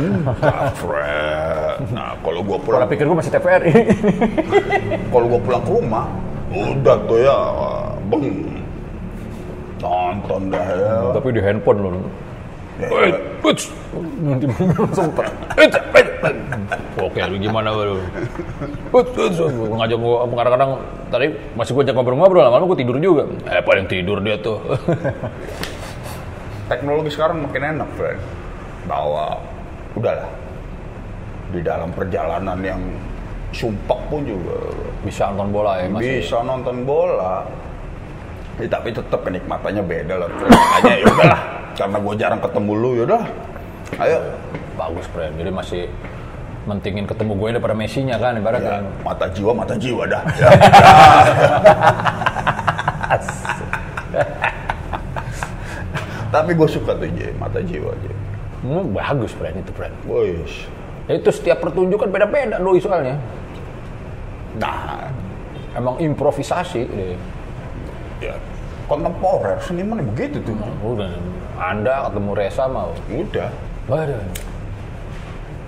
Friend. 0.77 1.81
Nah, 1.97 2.13
kalau 2.21 2.45
gua 2.45 2.61
pulang 2.61 2.85
Kalau 2.85 2.93
pikir 2.93 3.09
gue 3.09 3.17
masih 3.17 3.33
TVRI. 3.33 3.73
kalau 5.11 5.25
gua 5.25 5.41
pulang 5.41 5.61
ke 5.65 5.71
rumah 5.73 6.05
udah 6.51 6.99
tuh 7.07 7.15
ya 7.15 7.37
beng 8.11 8.27
nonton 9.79 10.51
dah 10.51 10.67
ya 10.75 10.95
Tapi 11.15 11.27
di 11.31 11.41
handphone 11.41 11.79
loh. 11.79 12.05
Eh, 12.79 13.11
langsung. 13.43 15.11
Eh, 15.59 15.67
eh. 15.67 16.05
Oke, 17.01 17.19
lu 17.27 17.35
gimana. 17.41 17.73
Gua 17.73 19.01
ngajak 19.83 19.97
gua 19.99 20.23
kadang-kadang 20.29 20.71
tadi 21.11 21.25
masih 21.57 21.71
gua 21.75 21.83
ajak 21.83 21.95
ngobrol-ngobrol, 21.97 22.43
lama-lama 22.47 22.69
gua 22.71 22.79
tidur 22.79 22.95
juga. 23.01 23.27
Eh, 23.51 23.59
paling 23.65 23.85
tidur 23.91 24.23
dia 24.23 24.37
tuh. 24.39 24.61
teknologi 26.71 27.11
sekarang 27.11 27.43
makin 27.43 27.75
enak 27.75 27.89
friend 27.99 28.21
bahwa 28.87 29.35
udahlah 29.99 30.31
di 31.51 31.59
dalam 31.59 31.91
perjalanan 31.91 32.55
yang 32.63 32.79
sumpah 33.51 33.99
pun 34.07 34.23
juga 34.23 34.55
Bisa 35.03 35.27
nonton 35.35 35.51
bola 35.51 35.83
ya, 35.83 35.91
masih. 35.91 36.23
bisa 36.23 36.39
nonton 36.39 36.87
bola 36.87 37.43
Ya, 38.59 38.67
tapi 38.67 38.91
tetap 38.91 39.21
kenikmatannya 39.21 39.81
beda 39.81 40.13
lah 40.21 40.27
friend. 40.29 40.51
makanya 40.51 40.93
ya 40.93 41.05
udahlah 41.07 41.41
karena 41.71 41.97
gue 41.97 42.13
jarang 42.19 42.41
ketemu 42.43 42.71
lu 42.75 42.89
ya 42.93 43.03
udah 43.07 43.23
ayo 43.99 44.17
Bagus, 44.71 45.05
friend. 45.13 45.33
Jadi 45.37 45.51
masih 45.53 45.81
mentingin 46.65 47.05
ketemu 47.05 47.33
gue 47.37 47.47
daripada 47.53 47.73
Messi-nya 47.73 48.17
kan 48.17 48.33
ya, 48.33 48.41
ibaratnya. 48.41 48.81
mata 49.01 49.25
jiwa 49.29 49.51
mata 49.53 49.73
jiwa 49.77 50.03
dah 50.05 50.21
ya, 50.39 50.47
tapi 56.31 56.51
gue 56.55 56.67
suka 56.69 56.95
tuh 56.95 57.09
J, 57.11 57.35
mata 57.35 57.59
jiwa 57.59 57.91
J. 57.91 58.05
Hmm, 58.61 58.93
bagus, 58.93 59.33
friend 59.35 59.57
itu, 59.59 59.71
friend. 59.73 59.93
Wih, 60.05 60.45
Ya, 61.09 61.17
itu 61.17 61.33
setiap 61.33 61.59
pertunjukan 61.59 62.07
beda-beda 62.07 62.61
doi 62.61 62.77
soalnya. 62.79 63.17
nah 64.55 65.09
Emang 65.73 65.97
improvisasi 65.97 66.81
deh. 66.85 67.15
Ya 68.21 68.35
kontemporer 68.85 69.57
seniman 69.65 69.99
ya 69.99 70.05
begitu 70.13 70.37
tuh 70.45 70.55
Udah, 70.85 71.09
Anda 71.57 72.09
ketemu 72.09 72.31
Reza 72.37 72.65
mau. 72.69 72.91
udah 73.09 73.49
Waduh. 73.89 74.21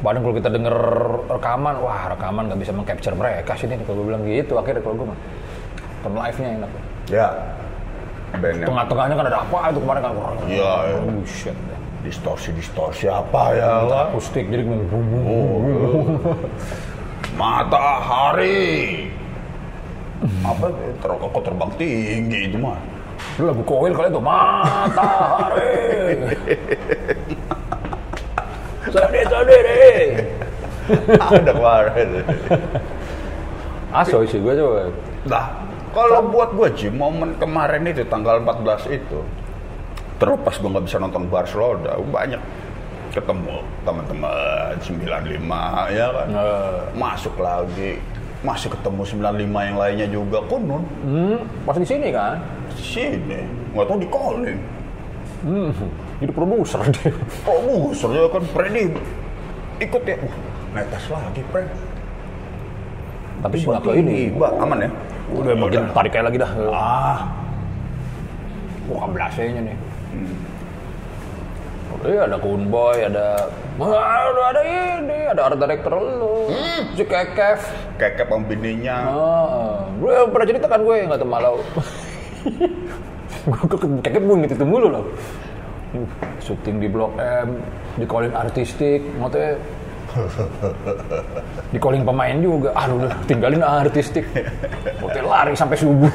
Padahal 0.03 0.19
kalau 0.19 0.35
kita 0.35 0.49
denger 0.51 0.75
rekaman, 1.31 1.75
wah 1.79 2.11
rekaman 2.11 2.43
nggak 2.51 2.59
bisa 2.59 2.71
mengcapture 2.75 3.15
mereka 3.15 3.55
sih 3.55 3.71
ini 3.71 3.79
kalau 3.87 4.03
gue 4.03 4.07
bilang 4.11 4.23
gitu 4.27 4.59
akhirnya 4.59 4.83
kalau 4.83 4.95
gue 4.99 5.07
mah. 5.07 5.19
Nonton 6.03 6.19
live-nya 6.19 6.49
enak. 6.59 6.71
ya 7.07 7.27
band 8.35 8.57
yang 8.59 8.67
Tengah-tengahnya 8.67 9.15
kan 9.15 9.25
ada 9.31 9.39
apa 9.47 9.57
itu 9.71 9.79
kemarin 9.79 10.01
kan. 10.03 10.11
Iya, 10.47 10.71
iya. 10.91 10.97
Oh 10.99 11.23
shit. 11.23 11.57
distorsi 12.03 12.51
distorsi 12.51 13.07
apa 13.07 13.55
ya 13.55 13.87
lah 13.87 14.11
Akustik 14.11 14.51
jadi 14.51 14.67
bum, 14.67 14.83
bum, 14.91 15.03
bum. 15.07 15.23
Oh, 15.23 15.55
matahari 17.39 19.07
apa 20.41 20.65
ter 20.99 21.09
kok 21.11 21.41
terbang 21.43 21.71
tinggi 21.75 22.39
itu 22.47 22.57
mah 22.57 22.79
Lu 23.39 23.47
lagu 23.47 23.63
koil 23.63 23.93
kali 23.93 24.11
itu 24.11 24.19
matahari. 24.19 25.71
Sadar 28.83 29.09
deh. 29.47 30.05
ada 31.15 31.51
kemarin 31.55 32.07
Aso 33.93 34.25
sih 34.27 34.41
gue 34.41 34.53
coba. 34.53 34.91
nah 35.23 35.45
kalau 35.95 36.19
buat 36.27 36.51
gue 36.51 36.67
Ji 36.75 36.87
momen 36.91 37.37
kemarin 37.39 37.87
itu 37.87 38.03
tanggal 38.03 38.43
14 38.43 38.91
itu 38.91 39.19
terlepas 40.19 40.59
gue 40.59 40.67
nggak 40.67 40.83
bisa 40.83 40.97
nonton 40.99 41.31
Barcelona 41.31 41.95
banyak 42.03 42.41
ketemu 43.13 43.61
teman-teman 43.85 44.75
95 44.81 45.95
ya 45.95 46.07
kan 46.11 46.27
Nah, 46.27 46.81
masuk 46.97 47.37
lagi 47.39 48.01
masih 48.43 48.67
ketemu 48.69 49.01
95 49.23 49.67
yang 49.71 49.77
lainnya 49.79 50.07
juga. 50.11 50.39
Kunun 50.51 50.83
hmm, 51.07 51.37
pas 51.63 51.75
di 51.79 51.87
sini 51.87 52.11
kan. 52.11 52.37
sini? 52.75 53.39
Nggak 53.71 53.85
tahu 53.87 53.97
di 54.03 54.09
calling. 54.11 54.59
Hmm, 55.43 55.71
jadi 56.19 56.31
produser 56.31 56.79
dia. 56.95 57.11
musuh 57.47 58.11
ya 58.11 58.27
kan? 58.27 58.43
Freddy 58.51 58.91
ikut 59.81 60.03
ya. 60.05 60.15
Wah, 60.19 60.35
netes 60.75 61.03
lagi 61.11 61.41
Fred. 61.51 61.67
Tapi 63.43 63.55
sih 63.59 63.67
nggak 63.67 63.83
ke 63.83 63.91
ini. 63.99 64.31
Mbak, 64.31 64.51
aman 64.59 64.77
ya? 64.87 64.89
Udah 65.33 65.53
makin 65.57 65.81
tarik 65.91 66.11
kayak 66.15 66.25
lagi 66.31 66.37
dah. 66.39 66.51
ah. 66.71 67.19
Wah, 68.91 69.07
belasenya 69.07 69.61
nih. 69.63 69.75
Iya, 72.03 72.27
ada 72.27 72.37
Kunboy, 72.37 72.97
ada 73.07 73.47
Wah, 73.79 74.27
udah 74.29 74.45
ada 74.51 74.61
ini, 74.99 75.19
ada 75.31 75.41
art 75.47 75.57
director 75.57 75.97
lu. 75.97 76.51
Si 76.93 77.03
Kekev. 77.07 77.59
kekep 77.97 78.27
sama 78.27 78.43
bininya 78.45 78.97
Ah, 79.07 79.75
gue 79.97 80.13
pernah 80.29 80.47
cerita 80.49 80.67
kan 80.67 80.83
gue 80.83 80.95
nggak 81.07 81.19
tahu 81.23 81.29
malau. 81.31 81.55
gue 83.49 83.65
ke 83.71 83.87
Kekev 84.03 84.23
gue 84.27 84.35
gitu 84.51 84.65
mulu 84.67 84.87
loh. 84.91 85.05
Syuting 86.43 86.83
di 86.83 86.87
Blok 86.91 87.15
M, 87.17 87.63
di 87.95 88.05
calling 88.05 88.33
artistik, 88.35 88.99
maksudnya 89.15 89.55
Di 91.73 91.77
calling 91.81 92.03
pemain 92.05 92.37
juga. 92.37 92.69
Aduh, 92.77 93.01
udah 93.01 93.13
tinggalin 93.25 93.65
artistik. 93.65 94.27
Hotel 95.01 95.25
lari 95.25 95.57
sampai 95.57 95.77
subuh. 95.79 96.11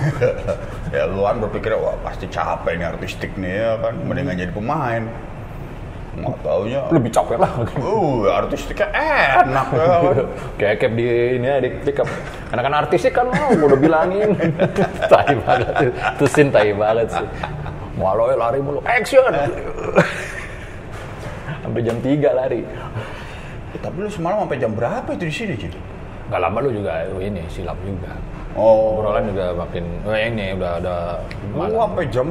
ya 0.94 1.04
lu 1.04 1.24
kan 1.24 1.36
berpikir 1.42 1.76
wah 1.76 1.96
pasti 2.00 2.24
capek 2.30 2.80
nih 2.80 2.86
artistik 2.88 3.30
nih 3.36 3.52
ya 3.60 3.72
kan 3.82 3.94
mendingan 4.08 4.40
jadi 4.40 4.52
pemain 4.52 5.04
nggak 6.20 6.38
taunya 6.42 6.80
Lebih 6.90 7.10
capek 7.10 7.36
lah. 7.38 7.50
uh 7.78 8.18
artistiknya 8.40 8.88
enak 9.42 9.66
ya 9.70 9.84
kan 9.86 10.02
Kayak 10.58 10.74
cap 10.80 10.92
di 10.94 11.06
ini 11.38 11.46
ya, 11.46 11.56
di 11.58 11.68
pick 11.82 11.98
up. 11.98 12.08
Karena 12.48 12.62
kan 12.64 12.74
artistik 12.76 13.12
kan 13.12 13.26
mau 13.30 13.50
gua 13.54 13.66
udah 13.72 13.80
bilangin. 13.80 14.30
tai 15.06 15.32
banget 15.38 15.68
tuh. 15.76 15.92
Tuh 16.18 16.28
sin 16.28 16.48
tai 16.48 16.72
banget 16.72 17.08
sih. 17.12 17.26
Walau 17.98 18.30
lari 18.30 18.58
mulu. 18.58 18.78
Action. 18.86 19.30
Sampai 21.62 21.80
jam 21.84 21.96
3 22.00 22.32
lari. 22.32 22.62
Eh, 23.74 23.80
tapi 23.84 23.96
lu 24.00 24.08
semalam 24.08 24.40
sampai 24.44 24.56
jam 24.56 24.72
berapa 24.72 25.08
itu 25.12 25.24
di 25.28 25.34
sini 25.34 25.54
Cid? 25.54 25.74
Gak 26.28 26.40
lama 26.40 26.58
lu 26.64 26.72
juga 26.72 27.04
ini 27.20 27.40
silap 27.48 27.76
juga. 27.84 28.12
oh 28.56 28.98
Obrolan 28.98 29.28
juga 29.28 29.52
makin 29.54 29.84
oh 30.02 30.16
ini 30.16 30.56
udah 30.56 30.72
ada 30.80 30.96
gua 31.52 31.68
malam. 31.68 31.78
sampai 31.92 32.04
jam 32.10 32.26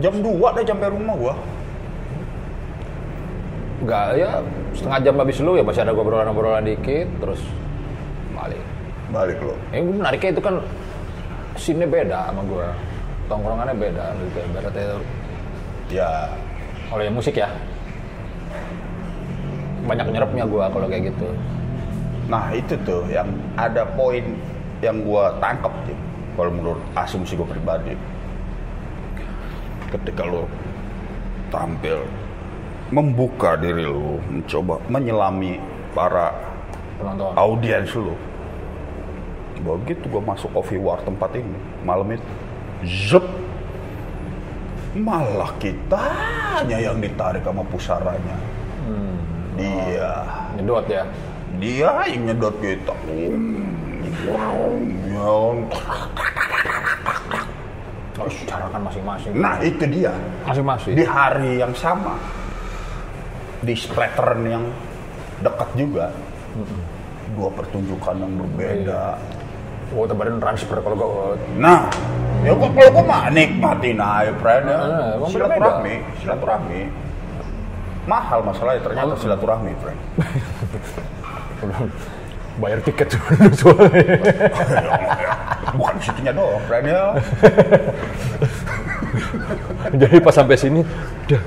jam 0.00 0.14
2 0.18 0.56
deh 0.56 0.64
sampai 0.64 0.88
rumah 0.90 1.14
gua 1.14 1.34
Enggak 3.80 4.06
ya 4.20 4.30
setengah 4.76 4.98
jam 5.00 5.14
habis 5.16 5.40
lu 5.40 5.56
ya 5.56 5.64
masih 5.64 5.82
ada 5.88 5.96
obrolan-obrolan 5.96 6.68
dikit 6.68 7.08
terus 7.16 7.40
balik. 8.36 8.60
balik 9.10 9.38
lo 9.42 9.56
Yang 9.72 9.84
menariknya 9.96 10.30
itu 10.36 10.42
kan 10.44 10.54
scene 11.56 11.86
beda 11.88 12.28
sama 12.28 12.44
gua. 12.44 12.68
Tongkrongannya 13.26 13.74
beda 13.74 14.04
gitu. 14.20 14.38
Ibaratnya 14.52 14.84
ya 15.90 16.10
kalau 16.92 17.02
yang 17.02 17.16
musik 17.16 17.34
ya. 17.40 17.48
Banyak 19.88 20.06
nyerapnya 20.12 20.44
gua 20.44 20.68
kalau 20.68 20.86
kayak 20.86 21.12
gitu. 21.16 21.28
nah 22.30 22.46
itu 22.54 22.78
tuh 22.86 23.02
yang 23.10 23.26
ada 23.58 23.82
poin 23.98 24.22
yang 24.78 25.02
gua 25.02 25.34
tangkap 25.42 25.74
Cid. 25.82 25.98
kalau 26.38 26.54
menurut 26.54 26.78
asumsi 26.94 27.34
gua 27.34 27.48
pribadi 27.50 27.98
ketika 29.90 30.22
lo 30.22 30.46
tampil 31.50 32.06
membuka 32.90 33.54
diri 33.54 33.82
lu 33.82 34.18
mencoba 34.22 34.82
menyelami 34.86 35.58
para 35.90 36.34
Penonton. 36.98 37.32
audiens 37.34 37.90
lu 37.94 38.14
begitu 39.60 40.04
gue 40.04 40.20
masuk 40.20 40.50
coffee 40.50 40.76
war 40.76 40.98
tempat 41.00 41.30
ini 41.34 41.54
malam 41.80 42.08
itu 42.10 42.24
zep 42.82 43.24
malah 44.92 45.52
kitanya 45.56 46.78
yang 46.80 46.98
ditarik 46.98 47.40
sama 47.40 47.62
pusaranya 47.64 48.36
dia 49.54 50.24
Nyedot 50.56 50.86
ya. 50.88 51.04
dia 51.56 51.90
yang 52.06 52.22
nyedot 52.26 52.56
kita 52.58 52.94
Ya, 54.20 55.32
Terus 58.12 58.34
cara 58.44 58.66
kan 58.68 58.80
masing-masing. 58.82 59.32
nah 59.34 59.56
itu 59.60 59.80
dia 59.86 60.12
Masing-masing. 60.44 60.92
di 60.92 61.04
hari 61.04 61.56
yang 61.56 61.72
sama 61.72 62.16
di 63.60 63.74
splattern 63.76 64.40
yang 64.48 64.64
dekat 65.44 65.68
juga. 65.76 66.08
Dua 67.36 67.48
pertunjukan 67.54 68.14
yang 68.18 68.32
berbeda. 68.36 69.16
Oh, 69.90 70.06
tebarin 70.06 70.38
transfer 70.38 70.78
kalau 70.78 70.94
gua 70.94 71.34
nah 71.58 71.90
ya 72.46 72.54
gua 72.54 72.70
kalau 72.70 72.90
gua 72.94 73.04
mah 73.10 73.26
nikmatin 73.34 73.98
aja 73.98 74.30
friend 74.38 74.70
ya. 74.70 74.78
Ah, 74.78 75.18
emang 75.18 75.30
silaturahmi 75.34 75.94
silaturahmi. 76.22 76.80
Mahal 78.06 78.38
masalahnya 78.46 78.86
ternyata 78.86 79.18
silaturahmi 79.18 79.72
friend 79.82 79.98
bayar 82.60 82.80
tiket 82.84 83.16
dulu 83.16 83.48
soalnya. 83.56 84.20
bukan 85.80 85.96
situnya 86.02 86.32
doang 86.36 86.64
friend 86.68 86.92
ya. 86.92 87.04
Jadi 90.00 90.16
pas 90.20 90.34
sampai 90.36 90.56
sini, 90.60 90.80
udah. 91.26 91.42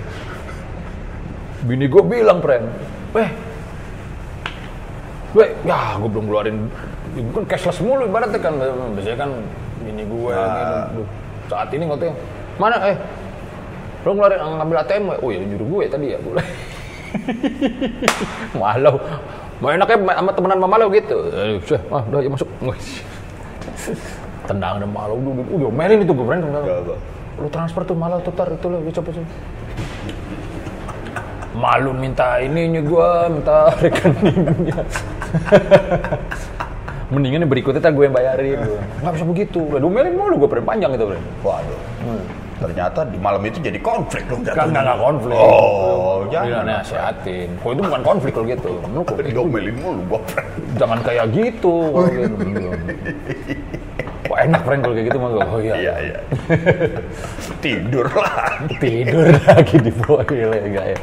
Bini 1.63 1.87
gue 1.87 2.03
bilang, 2.03 2.43
Pren, 2.43 2.67
weh, 3.15 3.29
weh, 5.31 5.49
ya 5.63 5.95
gue 5.95 6.09
belum 6.11 6.27
keluarin, 6.27 6.67
gue 7.15 7.31
kan 7.31 7.45
cashless 7.47 7.79
mulu 7.79 8.03
ibaratnya 8.03 8.35
kan, 8.35 8.59
biasanya 8.91 9.17
kan 9.23 9.31
bini 9.79 10.03
gue, 10.03 10.35
gitu. 10.35 10.75
Duh, 10.99 11.07
saat 11.47 11.71
ini 11.71 11.87
ngotong, 11.87 12.11
mana 12.59 12.75
eh, 12.91 12.97
lo 14.03 14.11
ngeluarin 14.11 14.43
ngambil 14.43 14.77
ATM, 14.83 15.03
oh 15.23 15.29
ya 15.31 15.39
nyuruh 15.39 15.67
gue 15.71 15.83
tadi 15.87 16.05
ya, 16.11 16.19
gue. 16.19 16.33
Malau, 18.59 18.99
mau 19.63 19.71
enaknya 19.71 19.97
sama 20.03 20.31
temenan 20.35 20.57
sama 20.59 20.67
malau 20.67 20.87
gitu, 20.91 21.17
eh, 21.31 21.63
ah, 21.95 22.03
udah 22.11 22.19
ya 22.19 22.27
masuk, 22.27 22.49
tendang 24.51 24.83
dan 24.83 24.91
malau, 24.91 25.15
udah, 25.15 25.47
udah, 25.47 25.71
melin 25.71 26.03
itu 26.03 26.11
gue, 26.11 26.25
gak. 26.27 26.99
lu 27.39 27.47
transfer 27.49 27.81
tuh 27.87 27.95
malah 27.95 28.19
tuh 28.19 28.35
tar 28.35 28.51
itu 28.51 28.67
lo 28.69 28.77
coba 28.93 29.09
coba 29.09 29.25
malu 31.53 31.93
minta 31.93 32.41
ininya 32.41 32.81
gua 32.81 33.29
minta 33.29 33.69
rekeningnya. 33.81 34.81
Mendingan 37.13 37.45
yang 37.45 37.51
berikutnya 37.51 37.81
tak 37.81 37.93
gue 37.93 38.09
yang 38.09 38.15
bayarin. 38.15 38.57
Gua. 38.57 38.81
nggak 39.05 39.13
bisa 39.13 39.25
begitu. 39.29 39.59
Udah 39.69 39.79
domelin 39.81 40.13
mulu 40.17 40.33
gue 40.41 40.49
panjang 40.65 40.91
itu 40.97 41.05
bro 41.05 41.19
waduh. 41.45 41.79
Ternyata 42.57 43.03
di 43.11 43.19
malam 43.19 43.43
itu 43.43 43.59
jadi 43.59 43.75
konflik 43.83 44.23
dong 44.31 44.41
kan 44.47 44.71
nggak 44.71 44.83
nggak 44.87 44.99
konflik. 44.99 45.35
Oh 45.37 46.25
Iya, 46.31 46.49
jangan. 46.49 46.63
nasihatin. 46.65 47.49
Kok 47.61 47.69
itu 47.75 47.81
bukan 47.85 48.01
konflik 48.01 48.31
kalau 48.33 48.47
gitu. 48.49 48.71
Lu 48.89 48.99
kok 49.05 49.19
diomelin 49.21 49.75
mulu 49.77 50.01
friend 50.25 50.49
jangan 50.79 50.99
kayak 51.05 51.25
gitu. 51.35 51.75
Kok 54.33 54.41
enak 54.49 54.61
friend 54.65 54.81
kalau 54.81 54.97
kayak 54.97 55.07
gitu 55.13 55.17
mah 55.21 55.29
gua. 55.29 55.45
Oh 55.45 55.61
iya. 55.61 55.75
iya 55.77 55.93
iya 56.09 56.19
tidur 57.61 58.09
lagi 58.09 58.73
Tidur 58.81 59.29
lagi 59.45 59.75
di 59.77 59.91
bawah 59.93 60.25
gila 60.25 60.57
ya. 60.57 60.97